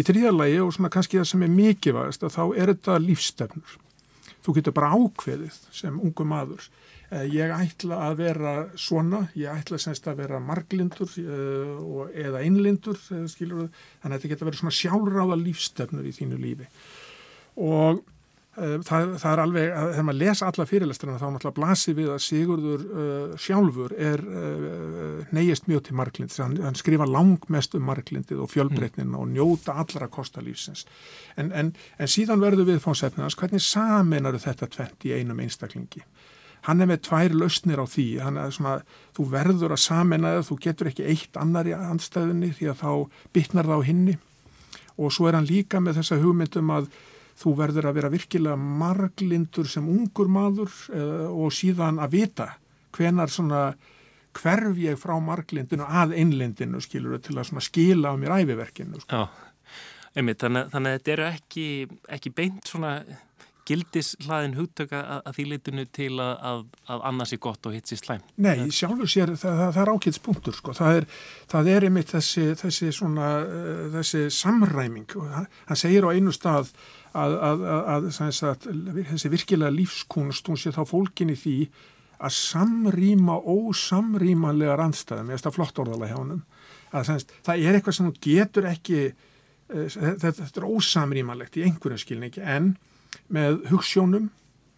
Í 0.00 0.04
þriðja 0.06 0.32
lagi 0.32 0.60
og 0.64 0.72
svona 0.72 0.92
kannski 0.94 1.18
það 1.18 1.28
sem 1.28 1.44
er 1.44 1.52
mikilvægast 1.52 2.24
að 2.24 2.36
þá 2.38 2.44
er 2.46 2.72
þetta 2.72 2.94
lífstefnur. 3.04 3.74
Þú 4.40 4.54
getur 4.56 4.76
bara 4.78 4.94
ákveðið 4.96 5.58
sem 5.76 5.98
ungu 6.00 6.24
maður. 6.24 6.70
Ég 7.26 7.50
ætla 7.50 7.98
að 8.06 8.20
vera 8.20 8.52
svona, 8.78 9.24
ég 9.34 9.50
ætla 9.50 9.80
semst 9.82 10.06
að 10.08 10.22
vera 10.22 10.38
marglindur 10.40 11.10
eða 12.14 12.38
einlindur, 12.38 13.00
skilur, 13.28 13.66
þannig 14.00 14.14
að 14.14 14.14
þetta 14.14 14.30
getur 14.30 14.48
verið 14.48 14.62
svona 14.62 14.76
sjálfráða 14.78 15.38
lífstefnur 15.42 16.06
í 16.06 16.14
þínu 16.14 16.38
lífi. 16.38 16.68
Og 17.66 17.98
Eh, 17.98 18.19
það, 18.86 19.12
það 19.22 19.32
er 19.32 19.42
alveg, 19.44 19.68
þegar 19.76 20.06
maður 20.08 20.20
lesa 20.20 20.48
alla 20.50 20.66
fyrirlestrana 20.68 21.20
þá 21.20 21.26
náttúrulega 21.26 21.56
blasir 21.58 21.96
við 21.98 22.10
að 22.14 22.22
Sigurður 22.24 22.86
uh, 22.90 23.36
sjálfur 23.40 23.94
er 23.96 24.24
uh, 24.24 25.28
neyjast 25.36 25.70
mjög 25.70 25.84
til 25.86 25.96
marglind 26.00 26.34
hann, 26.42 26.58
hann 26.64 26.78
skrifa 26.78 27.08
langmest 27.08 27.76
um 27.78 27.86
marglindið 27.88 28.42
og 28.44 28.50
fjölbreytnin 28.52 29.16
og 29.18 29.30
njóta 29.32 29.78
allra 29.80 30.10
kostalífsins 30.12 30.86
en, 31.40 31.52
en, 31.52 31.72
en 31.98 32.10
síðan 32.10 32.42
verður 32.42 32.68
við 32.72 32.82
fónsefninans, 32.84 33.38
hvernig 33.40 33.64
saminar 33.64 34.38
þetta 34.40 34.68
tvent 34.70 35.08
í 35.08 35.14
einum 35.16 35.40
einstaklingi? 35.40 36.04
Hann 36.68 36.82
er 36.82 36.90
með 36.90 37.04
tvær 37.06 37.34
lausnir 37.40 37.80
á 37.80 37.86
því. 37.88 38.06
Svona, 38.52 38.74
þú 39.16 39.24
verður 39.32 39.72
að 39.72 39.80
samina 39.80 40.34
það 40.36 40.48
þú 40.50 40.56
getur 40.66 40.90
ekki 40.90 41.06
eitt 41.08 41.38
annar 41.40 41.70
í 41.70 41.72
andstæðinni 41.76 42.50
því 42.58 42.68
að 42.72 42.82
þá 42.82 42.90
bytnar 43.36 43.70
það 43.70 43.80
á 43.80 43.88
hinni. 43.88 44.16
Og 45.00 45.14
svo 45.16 45.30
er 45.30 45.38
hann 45.38 45.48
líka 45.48 45.80
með 45.80 46.02
þessa 46.02 46.20
hugmyndum 46.20 46.74
að 46.74 46.90
þú 47.40 47.54
verður 47.58 47.88
að 47.88 47.96
vera 48.00 48.12
virkilega 48.12 48.56
marglindur 48.56 49.68
sem 49.70 49.86
ungur 49.88 50.28
maður 50.32 50.72
eða, 50.92 51.30
og 51.32 51.54
síðan 51.56 52.00
að 52.02 52.18
vita 52.18 52.48
hvenar 52.96 53.32
svona 53.32 53.62
hverf 54.36 54.78
ég 54.78 54.98
frá 55.00 55.16
marglindinu 55.22 55.86
að 55.86 56.14
einlindinu 56.20 56.80
skilur 56.82 57.18
til 57.22 57.38
að 57.40 57.50
skila 57.64 58.12
á 58.12 58.14
mér 58.18 58.36
æfiverkinu. 58.40 59.00
Já, 59.08 59.26
einmitt, 60.14 60.40
þannig, 60.42 60.70
þannig 60.74 60.92
að 60.92 60.98
þetta 60.98 61.12
eru 61.16 61.26
ekki, 61.30 61.66
ekki 62.18 62.34
beint 62.36 62.70
svona 62.70 62.92
gildis 63.70 64.12
hlaðin 64.26 64.56
hugtöka 64.58 65.00
að, 65.00 65.20
að 65.30 65.36
því 65.38 65.46
litinu 65.54 65.86
til 65.96 66.10
að, 66.20 66.62
að, 66.90 67.04
annars 67.10 67.34
er 67.34 67.42
gott 67.42 67.68
og 67.70 67.76
hitt 67.76 67.90
sér 67.90 68.02
slæm? 68.02 68.24
Nei, 68.42 68.68
sjálfur 68.74 69.10
sér 69.10 69.34
það, 69.34 69.60
það, 69.62 69.74
það 69.76 69.82
er 69.82 69.92
ákveðspunktur 69.94 70.58
sko, 70.58 70.74
það 70.76 71.00
er, 71.00 71.08
það 71.54 71.70
er 71.74 71.86
einmitt 71.88 72.14
þessi, 72.14 72.46
þessi 72.60 72.90
svona, 72.96 73.30
uh, 73.46 73.84
þessi 73.96 74.24
samræming. 74.34 75.14
Og 75.20 75.30
hann 75.38 75.80
segir 75.80 76.06
á 76.06 76.12
einu 76.12 76.34
stað 76.34 76.74
að, 77.16 77.38
að, 77.40 78.10
þessi 78.14 79.32
virkilega 79.32 79.74
lífskunst 79.74 80.50
hún 80.50 80.60
sé 80.60 80.74
þá 80.74 80.84
fólkin 80.88 81.32
í 81.34 81.38
því 81.38 81.56
að 82.20 82.36
samrýma 82.36 83.38
ósamrýmanlega 83.48 84.76
randstæðum, 84.76 85.30
ég 85.32 85.38
veist 85.38 85.48
að 85.48 85.56
flott 85.56 85.80
orðala 85.80 86.10
hjá 86.10 86.18
hann 86.18 86.42
það 86.90 87.62
er 87.64 87.78
eitthvað 87.78 87.96
sem 87.96 88.08
þú 88.08 88.14
getur 88.26 88.68
ekki 88.70 89.00
uh, 89.08 89.86
þetta, 89.88 90.32
þetta 90.42 90.62
er 90.62 90.68
ósamrýmanlegt 90.68 91.58
í 91.60 91.66
einhverjum 91.66 92.02
skilningi 92.02 92.44
en 92.44 92.74
með 93.28 93.64
hugssjónum 93.70 94.30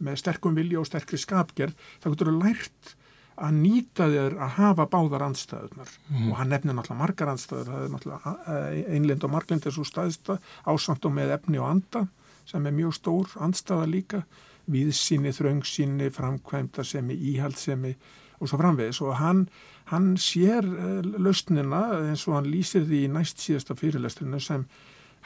með 0.03 0.19
sterkum 0.23 0.57
vilja 0.59 0.81
og 0.81 0.89
sterkri 0.89 1.21
skapgerð 1.21 1.79
þá 2.03 2.11
getur 2.11 2.33
þú 2.33 2.39
lært 2.41 2.97
að 3.43 3.59
nýta 3.59 4.07
þér 4.13 4.37
að 4.45 4.57
hafa 4.59 4.87
báðar 4.93 5.25
andstæðunar 5.27 5.93
mm. 6.11 6.25
og 6.29 6.39
hann 6.39 6.51
nefnir 6.53 6.77
náttúrulega 6.77 7.01
margar 7.01 7.33
andstæður. 7.33 7.71
Það 7.71 7.85
er 7.85 7.93
náttúrulega 7.95 8.33
eh, 8.55 8.81
einlind 8.97 9.27
og 9.27 9.33
marglind 9.33 9.67
er 9.67 9.75
svo 9.75 9.85
staðista 9.89 10.39
ásamt 10.69 11.09
og 11.09 11.15
með 11.17 11.35
efni 11.39 11.61
og 11.63 11.71
anda 11.71 12.05
sem 12.49 12.67
er 12.67 12.77
mjög 12.77 12.97
stór 12.99 13.37
andstaða 13.43 13.89
líka. 13.89 14.25
Viðsýni, 14.71 15.33
þröngsýni, 15.35 16.11
framkvæmdasemi, 16.15 17.17
íhaldsemi 17.33 17.97
og 18.39 18.51
svo 18.51 18.61
framvegis. 18.61 19.01
Og 19.03 19.17
hann, 19.19 19.47
hann 19.91 20.13
sér 20.21 20.69
uh, 20.69 21.01
lausnina 21.03 21.83
eins 22.05 22.29
og 22.29 22.39
hann 22.39 22.51
lýsir 22.53 22.87
því 22.87 23.07
í 23.09 23.13
næst 23.17 23.43
síðasta 23.43 23.75
fyrirlestrinu 23.79 24.39
sem 24.43 24.69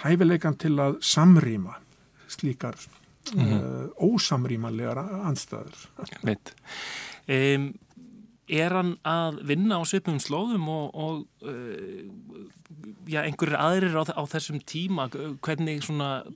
hæfileikan 0.04 0.56
til 0.60 0.76
að 0.80 1.00
samrýma 1.04 1.76
slíkar 2.28 2.76
mm 3.34 3.42
-hmm. 3.42 3.62
uh, 3.62 4.12
ósamrýmanlegar 4.14 4.98
andstæður. 4.98 5.88
Veit. 6.22 6.54
Um, 7.28 7.74
er 8.46 8.70
hann 8.70 8.96
að 9.02 9.42
vinna 9.46 9.78
á 9.78 9.82
svipum 9.84 10.18
slóðum 10.22 10.68
og, 10.68 10.94
og 10.94 11.26
uh, 11.42 12.46
já, 13.06 13.20
einhverjir 13.22 13.56
aðrir 13.58 13.96
á, 13.98 14.02
á 14.06 14.22
þessum 14.30 14.58
tíma 14.66 15.06
hvernig 15.44 15.84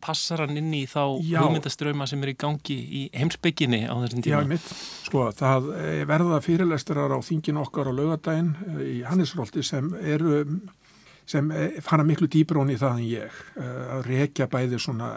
passar 0.03 0.45
hann 0.45 0.59
inn 0.59 0.73
í 0.75 0.85
þá 0.91 1.19
hugmyndaströma 1.19 2.07
sem 2.11 2.23
er 2.25 2.33
í 2.33 2.37
gangi 2.39 2.77
í 2.77 3.03
heimsbygginni 3.15 3.83
á 3.87 3.95
þessum 4.05 4.25
tíma? 4.25 4.43
Já, 4.43 4.51
mitt, 4.51 4.69
sko, 5.07 5.27
það 5.37 5.71
eh, 5.79 6.03
verða 6.09 6.41
fyrirlestrar 6.45 7.15
á 7.15 7.19
þingin 7.27 7.61
okkar 7.63 7.91
á 7.91 7.93
laugadaginn 7.95 8.53
eh, 8.69 8.85
í 8.87 8.99
Hannisróldi 9.07 9.65
sem 9.67 9.91
eru 10.01 10.43
sem 11.31 11.51
eh, 11.55 11.79
fara 11.85 12.07
miklu 12.07 12.31
dýbrón 12.31 12.73
í 12.75 12.79
það 12.81 12.99
en 12.99 13.07
ég 13.07 13.43
að 13.61 14.07
rekja 14.09 14.51
bæði 14.51 14.81
svona 14.83 15.17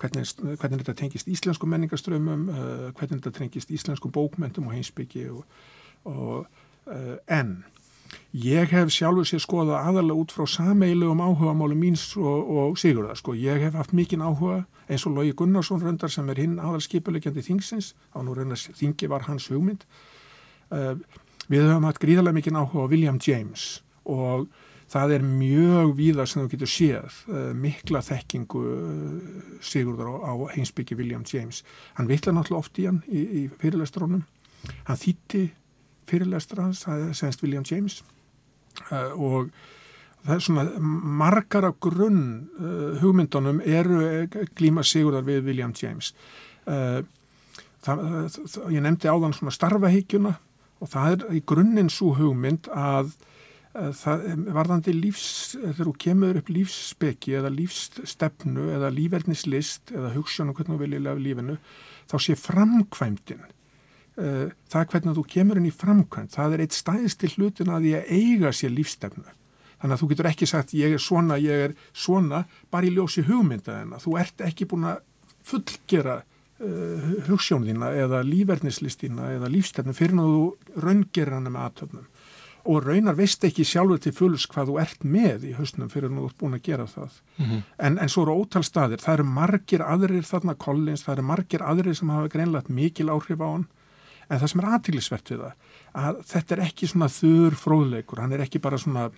hvernig, 0.00 0.24
hvernig 0.60 0.80
þetta 0.80 0.96
tengist 1.02 1.28
íslensku 1.28 1.68
menningaströmmum 1.68 2.48
hvernig 2.96 3.20
þetta 3.20 3.34
tengist 3.38 3.70
íslensku 3.70 4.10
bókmentum 4.12 4.70
og 4.70 4.76
heimsbyggi 4.76 5.28
og 5.30 5.44
og, 6.04 6.46
uh, 6.86 7.16
en 7.28 7.64
ég 8.34 8.70
hef 8.72 8.90
sjálfur 8.90 9.26
sér 9.28 9.42
skoða 9.42 9.82
aðalega 9.84 10.22
út 10.22 10.32
frá 10.34 10.46
sameilegum 10.48 11.20
áhuga 11.22 11.52
málu 11.54 11.76
míns 11.78 12.16
og, 12.16 12.50
og 12.50 12.78
Sigurða 12.78 13.14
sko. 13.18 13.34
ég 13.34 13.60
hef 13.60 13.76
haft 13.78 13.92
mikinn 13.92 14.24
áhuga 14.24 14.64
eins 14.88 15.06
og 15.06 15.14
Lógi 15.18 15.34
Gunnarsson 15.36 15.82
röndar 15.82 16.10
sem 16.10 16.28
er 16.30 16.40
hinn 16.40 16.58
aðalskipulegjandi 16.58 17.44
þingsins 17.46 17.94
á 18.16 18.18
nú 18.24 18.34
reyndast 18.34 18.72
þingi 18.80 19.10
var 19.10 19.28
hans 19.28 19.50
hugmynd 19.52 19.86
Uh, 20.70 20.94
við 21.50 21.64
höfum 21.66 21.82
hatt 21.88 21.98
gríðarlega 21.98 22.36
mikið 22.36 22.58
áhuga 22.60 22.84
á 22.86 22.90
William 22.92 23.16
James 23.18 23.80
og 24.06 24.44
það 24.90 25.14
er 25.16 25.24
mjög 25.26 25.94
víða 25.98 26.26
sem 26.26 26.42
þú 26.42 26.50
getur 26.54 26.70
séð 26.70 27.18
uh, 27.30 27.50
mikla 27.56 28.02
þekkingu 28.04 28.62
uh, 28.74 29.40
Sigurður 29.62 30.10
á, 30.10 30.14
á 30.26 30.32
heimsbyggi 30.56 30.98
William 30.98 31.24
James. 31.26 31.62
Hann 31.98 32.10
vittla 32.10 32.34
náttúrulega 32.34 32.64
oft 32.64 32.80
í 32.82 32.86
hann 32.88 33.02
í, 33.06 33.22
í 33.22 33.42
fyrirlestrónum. 33.62 34.24
Hann 34.88 35.00
þýtti 35.00 35.44
fyrirlestra 36.10 36.66
hans, 36.66 36.82
það 36.86 37.04
er 37.06 37.14
senst 37.18 37.44
William 37.44 37.66
James 37.66 38.00
og 38.90 39.50
það 40.24 40.34
er 40.34 40.42
svona 40.44 40.64
margar 41.20 41.66
af 41.68 41.78
grunn 41.82 42.48
hugmyndunum 43.00 43.60
eru 43.62 44.26
glíma 44.58 44.82
Sigurðar 44.86 45.24
við 45.26 45.48
William 45.48 45.72
James. 45.76 46.12
Það, 46.66 47.04
það, 47.86 48.58
ég 48.74 48.84
nefndi 48.84 49.10
áðan 49.10 49.34
svona 49.36 49.54
starfahyggjuna 49.54 50.34
og 50.80 50.92
það 50.92 51.14
er 51.14 51.38
í 51.38 51.42
grunninn 51.46 51.90
svo 51.92 52.12
hugmynd 52.18 52.70
að 52.74 53.14
það 53.70 54.24
varðandi 54.50 54.96
lífs, 54.96 55.54
þegar 55.54 55.86
þú 55.86 55.94
kemur 56.04 56.40
upp 56.40 56.50
lífsspeki 56.50 57.36
eða 57.38 57.52
lífsstefnu 57.54 58.66
eða 58.74 58.90
lífverðnislist 58.96 59.94
eða 59.94 60.10
hugssjónu 60.16 60.56
hvernig 60.56 60.74
þú 60.74 60.82
viljið 60.82 61.04
lefa 61.06 61.24
lífinu, 61.26 61.56
þá 62.10 62.16
sé 62.24 62.36
framkvæmdinn 62.40 63.48
það 64.20 64.80
er 64.80 64.88
hvernig 64.92 65.16
þú 65.16 65.26
kemur 65.32 65.60
inn 65.60 65.68
í 65.68 65.74
framkvæmd, 65.74 66.32
það 66.34 66.54
er 66.54 66.62
eitt 66.64 66.76
stæðst 66.76 67.20
til 67.22 67.30
hlutin 67.36 67.70
að 67.72 67.86
því 67.86 67.92
að 67.96 68.10
eiga 68.16 68.52
sér 68.56 68.74
lífsstefnu. 68.74 69.36
Þannig 69.80 69.94
að 69.94 70.02
þú 70.02 70.08
getur 70.10 70.28
ekki 70.28 70.48
sagt 70.48 70.74
ég 70.76 70.94
er 70.94 71.00
svona, 71.00 71.38
ég 71.40 71.62
er 71.68 71.76
svona, 71.96 72.42
bara 72.72 72.88
í 72.88 72.92
ljósi 72.92 73.24
hugmyndaðina. 73.24 74.00
Þú 74.02 74.16
ert 74.20 74.42
ekki 74.44 74.68
búin 74.68 74.90
að 74.90 75.00
fullgera 75.48 76.18
uh, 76.20 77.06
hugssjónðina 77.30 77.94
eða 78.02 78.20
lífverðnislistina 78.28 79.30
eða 79.38 79.52
lífstefnu 79.54 79.96
fyrir 79.96 80.20
að 80.20 80.34
þú 80.34 80.82
raungerir 80.84 81.36
hana 81.38 81.54
með 81.54 81.68
aðtöfnum. 81.68 82.10
Og 82.64 82.84
raunar 82.84 83.16
veist 83.16 83.44
ekki 83.44 83.64
sjálfur 83.64 83.98
til 84.02 84.12
fulls 84.12 84.46
hvað 84.50 84.68
þú 84.68 84.78
ert 84.82 85.04
með 85.04 85.48
í 85.48 85.52
hausnum 85.56 85.88
fyrir 85.88 86.10
að 86.10 86.18
þú 86.18 86.26
ert 86.28 86.38
búin 86.38 86.58
að 86.58 86.62
gera 86.62 86.86
það. 86.86 87.20
Mm 87.38 87.46
-hmm. 87.46 87.62
en, 87.78 87.98
en 87.98 88.08
svo 88.08 88.22
eru 88.22 88.36
ótal 88.40 88.64
staðir, 88.64 89.00
það 89.00 89.14
eru 89.14 89.24
margir 89.24 89.82
aðrir 89.82 90.24
þarna 90.24 90.54
Collins, 90.54 91.04
það 91.04 91.12
eru 91.12 91.22
margir 91.22 91.62
aðrir 91.62 91.94
sem 91.94 92.08
hafa 92.08 92.28
greinlegt 92.28 92.68
mikil 92.68 93.08
áhrif 93.08 93.40
á 93.40 93.48
hann 93.52 93.66
En 94.30 94.38
það 94.38 94.52
sem 94.52 94.62
er 94.62 94.68
aðtílisvert 94.70 95.32
við 95.32 95.42
það, 95.42 95.54
að 96.00 96.20
þetta 96.30 96.54
er 96.54 96.62
ekki 96.68 96.88
svona 96.90 97.10
þurr 97.10 97.56
fróðleikur, 97.58 98.22
hann 98.22 98.34
er 98.36 98.44
ekki 98.44 98.60
bara 98.62 98.78
svona, 98.78 99.08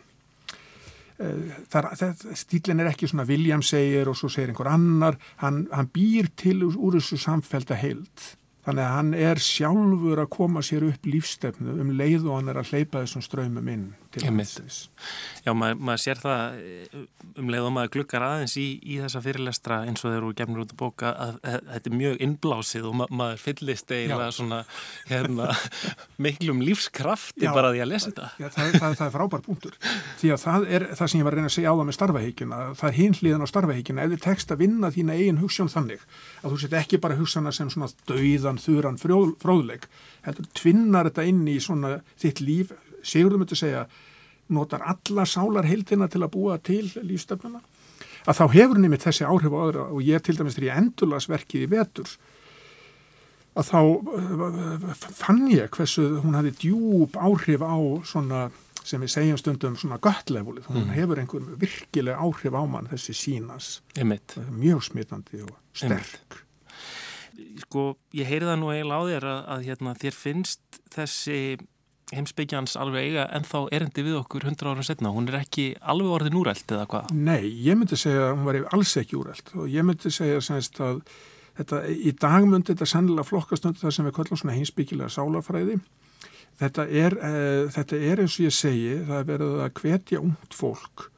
uh, 1.21 2.37
stílinn 2.41 2.81
er 2.81 2.89
ekki 2.89 3.11
svona 3.11 3.27
William 3.29 3.65
segir 3.67 4.09
og 4.09 4.17
svo 4.17 4.31
segir 4.33 4.55
einhver 4.55 4.73
annar, 4.73 5.19
hann, 5.45 5.67
hann 5.73 5.91
býr 5.93 6.31
til 6.41 6.63
úr 6.71 6.97
þessu 6.97 7.21
samfélta 7.21 7.77
heilt. 7.77 8.33
Þannig 8.63 8.85
að 8.85 8.95
hann 8.95 9.15
er 9.19 9.41
sjálfur 9.43 10.21
að 10.23 10.33
koma 10.37 10.63
sér 10.63 10.85
upp 10.87 11.07
lífstefnu 11.09 11.81
um 11.83 11.91
leið 11.99 12.29
og 12.29 12.37
hann 12.39 12.53
er 12.53 12.61
að 12.61 12.71
hleypa 12.71 13.03
þessum 13.03 13.25
ströymum 13.27 13.71
inn 13.73 13.89
til 14.13 14.25
hans. 14.27 14.77
Já, 15.43 15.53
maður, 15.57 15.81
maður 15.89 16.03
sér 16.03 16.21
það 16.23 16.57
um 17.41 17.51
leið 17.53 17.67
og 17.67 17.73
maður 17.77 17.93
glukkar 17.97 18.25
aðeins 18.27 18.55
í, 18.61 18.67
í 18.85 18.99
þessa 19.03 19.23
fyrirlestra 19.25 19.81
eins 19.89 20.05
og 20.05 20.13
þeir 20.13 20.19
eru 20.21 20.33
gefnir 20.39 20.63
út 20.65 20.75
að 20.75 20.79
bóka 20.83 21.13
að, 21.13 21.39
að, 21.41 21.57
að 21.57 21.71
þetta 21.73 21.91
er 21.91 21.97
mjög 22.03 22.23
innblásið 22.27 22.89
og 22.91 22.97
ma 23.01 23.09
maður 23.23 23.43
fyllist 23.43 23.95
eiginlega 23.95 24.29
svona 24.37 24.61
hérna, 25.11 25.49
miklum 26.27 26.63
lífskrafti 26.67 27.47
já, 27.47 27.53
bara 27.57 27.73
því 27.75 27.83
að 27.85 27.91
lesa 27.93 28.11
þetta. 28.11 28.31
Já, 28.39 28.49
það, 28.57 28.79
það, 28.79 28.97
það 29.01 29.05
er 29.09 29.15
frábær 29.17 29.45
punktur. 29.49 29.79
Því 30.21 30.33
að 30.37 30.43
það 30.45 30.69
er 30.79 30.89
það 30.93 31.13
sem 31.13 31.23
ég 31.23 31.29
var 31.29 31.37
að 31.37 31.41
reyna 31.41 31.53
að 31.53 31.57
segja 31.57 31.73
á 31.73 31.79
það 31.79 31.89
með 31.89 31.99
starfaheikjuna. 31.99 32.63
Það 32.79 32.91
er 32.91 32.99
hinliðan 33.01 33.45
á 33.45 33.53
starfaheikjuna 33.53 34.07
ef 34.07 34.15
þið 34.15 34.25
tekst 34.29 34.55
að 34.55 34.63
vinna 34.63 34.93
þína 34.95 35.19
eigin 35.19 35.43
hugssjón 35.43 35.73
þannig 35.73 36.07
að 36.43 36.55
þú 36.55 36.63
set 36.63 36.79
ekki 36.83 37.03
bara 37.03 37.19
hugssana 37.19 37.55
sem 37.55 37.71
svona 37.73 37.91
dauðan, 38.09 38.61
þuran, 38.63 39.01
fróðleik 39.01 39.89
heldur 40.27 40.49
tvinnar 40.57 41.11
þetta 41.11 41.27
inn 41.29 41.45
í 41.51 41.59
svona 41.63 41.97
þitt 42.21 42.43
líf, 42.45 42.73
Sigurður 43.03 43.43
myndi 43.43 43.59
segja 43.59 43.87
notar 44.53 44.85
alla 44.87 45.27
sálar 45.29 45.69
heildina 45.69 46.09
til 46.11 46.23
að 46.23 46.35
búa 46.35 46.59
til 46.63 46.85
lífstöfnuna 46.99 47.63
að 48.23 48.39
þá 48.39 48.45
hefur 48.55 48.83
með 48.83 49.05
þessi 49.07 49.27
áhrif 49.27 49.55
á 49.55 49.61
öðra 49.63 49.87
og 49.91 50.05
ég 50.07 50.23
til 50.23 50.37
dæmis 50.39 50.57
þegar 50.57 50.69
ég 50.69 50.83
endulasverkið 50.83 51.65
í 51.65 51.71
vetur 51.73 52.13
að 53.59 53.69
þá 53.69 53.81
fann 55.19 55.47
ég 55.53 55.73
hversu 55.75 56.05
hún 56.23 56.37
hafi 56.39 56.55
djúb 56.63 57.19
áhrif 57.21 57.65
á 57.65 57.77
svona 58.09 58.45
sem 58.83 59.03
við 59.03 59.13
segjum 59.15 59.39
stundum 59.39 59.75
svona 59.79 59.99
göttleifulið, 60.03 60.65
hún 60.73 60.89
mm. 60.89 60.95
hefur 60.97 61.21
einhver 61.23 61.51
virkileg 61.61 62.19
áhrif 62.19 62.57
á 62.57 62.63
mann 62.67 62.89
þessi 62.91 63.15
sínas 63.15 63.75
Einmitt. 63.95 64.35
mjög 64.51 64.89
smitandi 64.89 65.45
og 65.45 65.53
sterk 65.71 65.93
Einmitt. 65.93 66.41
Sko, 67.63 67.85
ég 68.17 68.29
heyri 68.29 68.49
það 68.49 68.59
nú 68.61 68.73
eiginlega 68.73 68.99
á 68.99 69.09
þér 69.09 69.27
að, 69.31 69.39
að 69.55 69.69
hérna, 69.69 69.95
þér 70.03 70.17
finnst 70.19 70.81
þessi 70.93 71.39
heimsbyggjans 72.13 72.77
alveg 72.81 73.09
eiga 73.09 73.27
en 73.37 73.47
þá 73.49 73.59
erindi 73.75 74.05
við 74.07 74.19
okkur 74.21 74.47
hundra 74.49 74.73
ára 74.75 74.85
setna, 74.87 75.13
hún 75.15 75.29
er 75.31 75.41
ekki 75.43 75.73
alveg 75.81 76.17
orðin 76.19 76.39
úrælt 76.41 76.75
eða 76.75 76.89
hvað? 76.91 77.13
Nei, 77.17 77.49
ég 77.65 77.79
myndi 77.79 77.99
segja 78.01 78.29
að 78.29 78.35
hún 78.37 78.49
var 78.49 78.59
alls 78.77 78.95
ekki 79.01 79.19
úrælt 79.21 79.55
og 79.57 79.69
ég 79.73 79.87
myndi 79.87 80.13
segja 80.13 80.43
semst 80.45 80.81
að 80.85 81.01
þetta, 81.59 81.83
í 81.89 82.13
dag 82.21 82.47
myndi 82.49 82.73
þetta 82.73 82.89
sennilega 82.93 83.29
flokkast 83.29 83.69
undir 83.69 83.85
það 83.85 83.97
sem 83.97 84.09
við 84.09 84.17
kallum 84.19 84.41
svona 84.43 84.57
heimsbyggjilega 84.59 85.15
sálafræði 85.17 85.79
þetta 86.61 86.87
er, 86.89 87.17
e, 87.17 87.33
þetta 87.75 88.03
er 88.11 88.25
eins 88.25 88.37
og 88.39 88.47
ég 88.47 88.57
segi, 88.57 88.97
það 89.09 89.19
er 89.19 89.31
verið 89.33 89.63
að 89.67 89.81
hvetja 89.81 90.23
ungt 90.23 90.57
fólk 90.57 91.09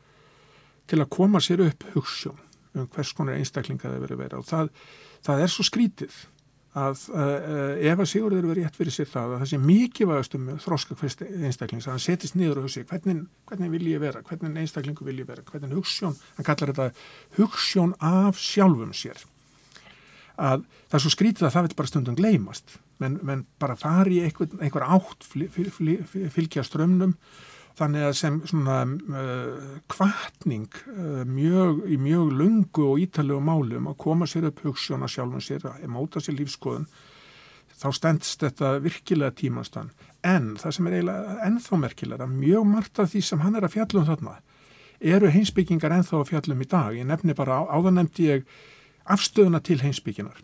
til 0.90 1.00
að 1.00 1.12
koma 1.16 1.42
sér 1.42 1.64
upp 1.66 1.86
hugssjón 1.94 2.40
um 2.74 2.86
hvers 2.90 3.12
konar 3.14 3.38
einstaklinga 3.38 3.86
það 3.86 4.06
verið 4.06 4.22
verið 4.24 4.40
og 4.40 4.48
það, 4.48 4.70
það 5.26 5.44
er 5.44 5.52
svo 5.52 5.66
skrítið 5.66 6.16
að 6.74 7.04
uh, 7.14 7.76
ef 7.86 8.00
að 8.02 8.08
Sigurður 8.10 8.48
verið 8.50 8.66
rétt 8.66 8.78
fyrir 8.78 8.94
sér 8.94 9.06
það 9.10 9.34
að 9.34 9.42
það 9.42 9.50
sé 9.50 9.58
mikið 9.62 10.08
vaðast 10.10 10.32
um 10.38 10.48
þróska 10.64 10.96
einstaklings 10.98 11.86
að 11.86 11.92
hann 11.92 12.02
setist 12.02 12.34
niður 12.38 12.60
og 12.60 12.66
hugsi 12.66 12.82
hvernig, 12.90 13.20
hvernig 13.46 13.70
vil 13.76 13.90
ég 13.92 14.02
vera, 14.02 14.22
hvernig 14.26 14.58
einstaklingu 14.64 15.06
vil 15.06 15.20
ég 15.22 15.28
vera? 15.28 15.44
Hvernig 15.46 15.76
hugssjón, 15.78 16.18
hann 16.34 16.48
kallar 16.48 16.72
þetta 16.72 16.88
hugssjón 17.38 17.94
af 18.02 18.42
sjálfum 18.42 18.90
sér. 18.96 19.22
Að 20.34 20.66
það 20.90 20.98
er 20.98 21.04
svo 21.04 21.14
skrítið 21.14 21.46
að 21.46 21.54
það 21.54 21.66
vil 21.68 21.78
bara 21.78 21.92
stundum 21.92 22.18
gleymast. 22.18 22.78
Menn, 23.02 23.20
menn 23.22 23.46
bara 23.62 23.78
fari 23.78 24.20
einhver, 24.26 24.50
einhver 24.58 24.86
átt 24.96 25.26
fylgja 25.30 26.66
strömmnum 26.66 27.14
þannig 27.78 28.06
að 28.06 28.14
sem 28.18 28.36
svona 28.46 28.76
uh, 28.84 29.72
kvartning 29.90 30.68
uh, 30.92 31.24
mjög, 31.26 31.82
í 31.90 31.98
mjög 32.00 32.30
lungu 32.38 32.86
og 32.92 33.02
ítalegu 33.02 33.40
málum 33.42 33.90
að 33.90 33.98
koma 34.04 34.28
sér 34.30 34.48
upp 34.50 34.62
hugssjóna 34.64 35.10
sjálfum 35.10 35.42
sér, 35.42 35.66
að 35.70 35.90
móta 35.90 36.22
sér 36.22 36.38
lífskoðun 36.38 36.86
þá 37.74 37.88
stendst 37.96 38.44
þetta 38.44 38.76
virkilega 38.84 39.34
tímastan. 39.34 39.90
En 40.24 40.54
það 40.60 40.76
sem 40.76 40.88
er 40.88 40.98
eiginlega 40.98 41.38
ennþá 41.48 41.78
merkilega, 41.82 42.28
mjög 42.30 42.68
margt 42.70 43.02
af 43.02 43.10
því 43.10 43.24
sem 43.26 43.42
hann 43.42 43.58
er 43.58 43.66
að 43.66 43.74
fjallum 43.74 44.06
þarna 44.08 44.38
eru 45.04 45.28
heimsbyggingar 45.28 45.92
ennþá 45.98 46.20
að 46.20 46.30
fjallum 46.30 46.62
í 46.62 46.68
dag. 46.70 46.94
Ég 46.96 47.08
nefni 47.10 47.34
bara, 47.36 47.58
á, 47.60 47.62
áðan 47.74 47.98
nefndi 47.98 48.28
ég 48.30 48.46
afstöðuna 49.10 49.60
til 49.60 49.82
heimsbygginar 49.82 50.38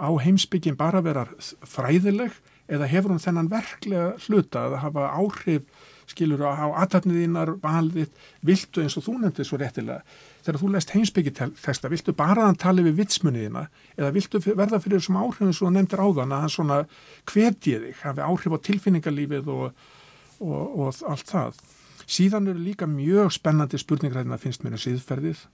á 0.00 0.08
heimsbyggin 0.16 0.78
bara 0.80 1.02
vera 1.04 1.26
fræðileg 1.68 2.32
eða 2.70 2.88
hefur 2.88 3.14
hún 3.14 3.22
þennan 3.22 3.50
verklega 3.52 4.14
hluta 4.24 4.64
að 4.66 4.76
hafa 4.84 5.08
áhrif 5.12 5.88
skilur 6.10 6.42
á 6.42 6.66
aðtapniðínar, 6.82 7.54
valðið, 7.62 8.10
viltu 8.46 8.82
eins 8.82 8.96
og 8.98 9.06
þú 9.06 9.16
nefndið 9.20 9.48
svo 9.48 9.58
réttilega, 9.60 10.02
þegar 10.44 10.60
þú 10.60 10.70
lest 10.74 10.94
heimsbyggitesta, 10.94 11.90
viltu 11.92 12.14
bara 12.16 12.48
að 12.48 12.58
tala 12.64 12.84
við 12.86 12.98
vitsmuniðina 13.02 13.66
eða 13.96 14.10
viltu 14.16 14.40
verða 14.48 14.80
fyrir 14.82 15.00
þessum 15.00 15.20
áhrifin 15.20 15.56
svo 15.56 15.70
nefndir 15.70 16.02
áðan 16.02 16.34
að 16.34 16.44
hann 16.44 16.54
svona 16.56 16.80
hvetið 17.30 17.86
þig, 17.86 18.00
hafi 18.02 18.26
áhrif 18.26 18.56
á 18.56 18.64
tilfinningarlífið 18.68 19.50
og, 19.54 19.66
og, 20.40 20.60
og 20.86 21.02
allt 21.12 21.30
það. 21.30 21.64
Síðan 22.10 22.50
eru 22.50 22.64
líka 22.64 22.88
mjög 22.90 23.34
spennandi 23.36 23.78
spurningræðin 23.78 24.34
að 24.34 24.46
finnst 24.46 24.64
mér 24.64 24.74
um 24.74 24.82
síðferðið, 24.82 25.44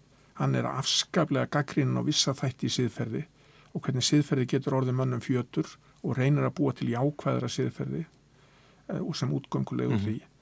hann 0.41 0.55
er 0.57 0.69
afskaplega 0.71 1.51
gaggrinn 1.53 1.99
og 2.01 2.07
vissa 2.09 2.33
þætti 2.37 2.71
í 2.71 2.77
síðferði 2.79 3.27
og 3.77 3.85
hvernig 3.85 4.07
síðferði 4.07 4.47
getur 4.55 4.79
orðið 4.79 4.97
mönnum 4.97 5.21
fjötur 5.25 5.69
og 6.01 6.17
reynir 6.17 6.47
að 6.47 6.55
búa 6.57 6.73
til 6.77 6.89
jákvæðra 6.93 7.51
síðferði 7.53 8.03
eh, 8.07 9.03
og 9.03 9.13
sem 9.19 9.33
útgöngulegur 9.33 9.99
mm 9.99 10.01
-hmm. 10.01 10.07
því 10.07 10.36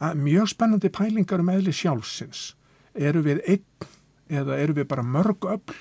mjög 0.00 0.52
spennandi 0.54 0.90
pælingar 0.92 1.42
um 1.42 1.50
eðli 1.52 1.74
sjálfsins. 1.76 2.54
Eru 2.94 3.22
við 3.24 3.42
einn 3.46 3.88
eða 4.30 4.58
eru 4.62 4.76
við 4.78 4.88
bara 4.90 5.04
mörg 5.06 5.46
öll 5.50 5.74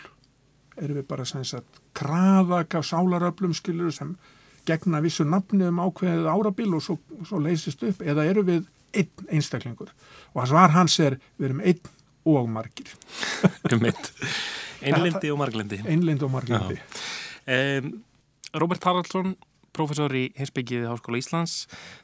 eru 0.80 0.96
við 0.96 1.08
bara 1.10 1.26
sagt, 1.28 1.82
kraðaka 1.98 2.82
sálaröflum 2.86 3.54
skilur 3.58 3.92
sem 3.92 4.14
gegna 4.68 5.02
vissu 5.04 5.26
nafni 5.28 5.68
um 5.68 5.82
ákveðið 5.84 6.30
árabil 6.30 6.70
og 6.78 6.84
svo, 6.86 6.98
svo 7.28 7.40
leysist 7.44 7.84
upp? 7.84 8.02
Eða 8.02 8.28
eru 8.30 8.46
við 8.48 8.68
einn 8.96 9.32
einstaklingur? 9.36 9.92
Og 10.34 10.42
það 10.42 10.52
svar 10.54 10.76
hans 10.76 11.00
er 11.04 11.20
við 11.38 11.50
erum 11.50 11.64
einn 11.66 11.82
og 12.30 12.50
margir. 12.52 12.94
Einlindi 14.80 15.32
og 15.34 15.40
marglindi 15.42 15.82
Einlindi 15.84 16.26
og 16.26 16.32
marglindi 16.34 16.78
um, 17.50 17.90
Robert 18.62 18.86
Haraldsson 18.88 19.36
profesor 19.80 20.14
í 20.20 20.28
Hinsbyggiði 20.38 20.90
Háskóla 20.92 21.24
Íslands. 21.24 21.60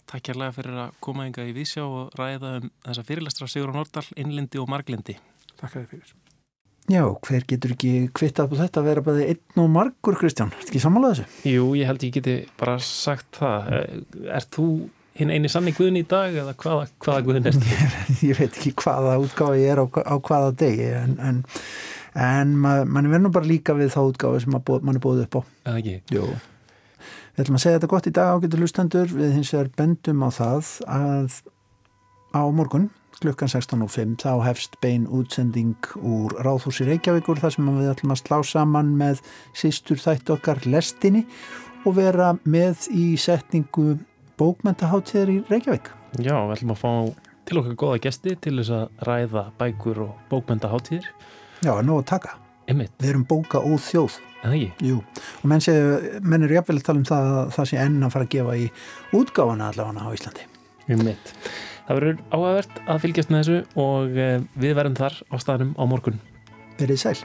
Takk 0.08 0.30
kærlega 0.30 0.56
fyrir 0.56 0.84
að 0.88 1.00
koma 1.04 1.28
ynga 1.28 1.48
í 1.48 1.56
vísjá 1.56 1.84
og 1.86 2.16
ræða 2.20 2.58
um 2.62 2.70
þessa 2.88 3.08
fyrirlestra 3.08 3.52
Sigur 3.52 3.74
og 3.74 3.82
Nordal, 3.82 4.06
innlindi 4.16 4.62
og 4.62 4.72
marglindi. 4.72 5.20
Takk 5.60 5.76
að 5.76 5.82
þið 5.82 5.92
fyrir. 5.96 6.16
Já, 6.86 7.02
hver 7.02 7.46
getur 7.50 7.72
ekki 7.74 7.92
kvittað 8.14 8.52
på 8.52 8.58
þetta 8.60 8.82
að 8.82 8.88
vera 8.92 9.04
bara 9.06 9.24
einn 9.26 9.62
og 9.64 9.72
margur, 9.74 10.18
Kristján? 10.20 10.52
Er 10.54 10.68
ekki 10.68 10.82
samanlega 10.84 11.18
þessu? 11.18 11.50
Jú, 11.50 11.72
ég 11.80 11.90
held 11.90 12.06
ég 12.06 12.14
geti 12.20 12.36
bara 12.60 12.76
sagt 12.78 13.40
það. 13.40 13.72
Er 14.30 14.46
þú 14.54 14.68
hinn 15.18 15.34
eini 15.34 15.50
sannig 15.50 15.78
guðin 15.80 15.98
í 15.98 16.06
dag 16.06 16.36
eða 16.36 16.54
hvaða, 16.62 16.88
hvaða 17.02 17.26
guðin 17.26 17.50
er 17.50 17.58
þetta? 17.58 18.04
ég 18.30 18.38
veit 18.38 18.52
ekki 18.52 18.76
hvaða 18.84 19.18
útgáði 19.24 19.64
ég 19.64 19.74
er 19.74 19.82
á, 19.82 19.86
á 20.14 20.16
hvaða 20.30 20.52
degi 20.62 20.90
en, 20.94 21.16
en, 21.26 21.40
en 22.28 22.54
mann 22.54 22.92
man 22.92 23.10
verður 23.10 23.26
nú 23.26 23.34
bara 23.40 23.50
líka 23.50 23.78
við 23.80 23.96
þá 23.96 24.02
útgáði 24.04 24.44
sem 24.46 24.54
mann 24.60 24.94
er 24.94 25.02
búið 25.08 25.26
upp 25.26 25.40
á. 25.40 25.42
Eða 25.72 25.82
ekki? 25.82 25.98
Jú. 26.14 26.30
Við 27.36 27.44
ætlum 27.44 27.58
að 27.58 27.64
segja 27.66 27.80
þetta 27.80 27.92
gott 27.92 28.06
í 28.08 28.14
dag 28.16 28.30
ágættu 28.32 28.60
hlustendur. 28.62 29.10
Við 29.12 29.34
hins 29.36 29.50
vegar 29.52 29.72
bendum 29.76 30.22
á 30.24 30.30
það 30.32 30.70
að 30.88 31.42
á 32.32 32.44
morgun 32.52 32.90
klukkan 33.20 33.52
16.05 33.52 34.16
þá 34.24 34.32
hefst 34.44 34.76
bein 34.84 35.06
útsending 35.08 35.90
úr 36.00 36.36
Ráðhúsi 36.44 36.88
Reykjavíkur 36.88 37.40
þar 37.40 37.54
sem 37.56 37.70
við 37.78 37.92
ætlum 37.92 38.16
að 38.16 38.22
slá 38.22 38.38
saman 38.48 38.92
með 39.00 39.22
sístur 39.56 40.00
þætt 40.02 40.32
okkar 40.36 40.64
lestinni 40.68 41.26
og 41.86 41.96
vera 42.00 42.34
með 42.44 42.90
í 42.92 43.06
setningu 43.20 43.98
bókmentaháttíðar 44.40 45.32
í 45.32 45.38
Reykjavík. 45.52 45.92
Já, 46.20 46.36
við 46.36 46.56
ætlum 46.58 46.76
að 46.76 46.82
fá 46.82 46.92
til 47.46 47.60
okkar 47.62 47.80
goða 47.84 48.04
gesti 48.08 48.36
til 48.42 48.58
þess 48.60 48.76
að 48.80 49.06
ræða 49.08 49.46
bækur 49.60 50.06
og 50.08 50.16
bókmentaháttíðir. 50.32 51.12
Já, 51.64 51.76
nóg 51.84 52.04
að 52.04 52.08
taka. 52.16 52.40
Einmitt. 52.66 52.96
Við 53.00 53.12
erum 53.14 53.28
bóka 53.30 53.62
og 53.64 53.80
þjóð. 53.86 54.20
Jú, 54.54 55.00
og 55.42 55.48
menn, 55.50 55.64
sé, 55.64 55.76
menn 56.22 56.46
er 56.46 56.58
jafnvel 56.58 56.80
að 56.80 56.88
tala 56.90 57.02
um 57.02 57.08
það 57.08 57.30
að 57.32 57.54
það 57.56 57.72
sé 57.72 57.80
enn 57.82 58.04
að 58.04 58.14
fara 58.16 58.28
að 58.28 58.36
gefa 58.36 58.58
í 58.60 58.68
útgáfana 59.16 59.72
allavega 59.72 60.06
á 60.06 60.16
Íslandi. 60.16 60.50
Einmitt. 60.86 61.34
Það 61.86 62.00
verður 62.00 62.22
áhagvert 62.34 62.78
að 62.86 63.02
fylgjast 63.04 63.34
með 63.34 63.42
þessu 63.44 63.82
og 63.86 64.22
eh, 64.22 64.38
við 64.58 64.78
verðum 64.78 65.00
þar 65.02 65.18
á 65.30 65.36
staðnum 65.42 65.74
á 65.78 65.84
morgun. 65.90 66.22
Verið 66.80 67.02
sæl. 67.02 67.18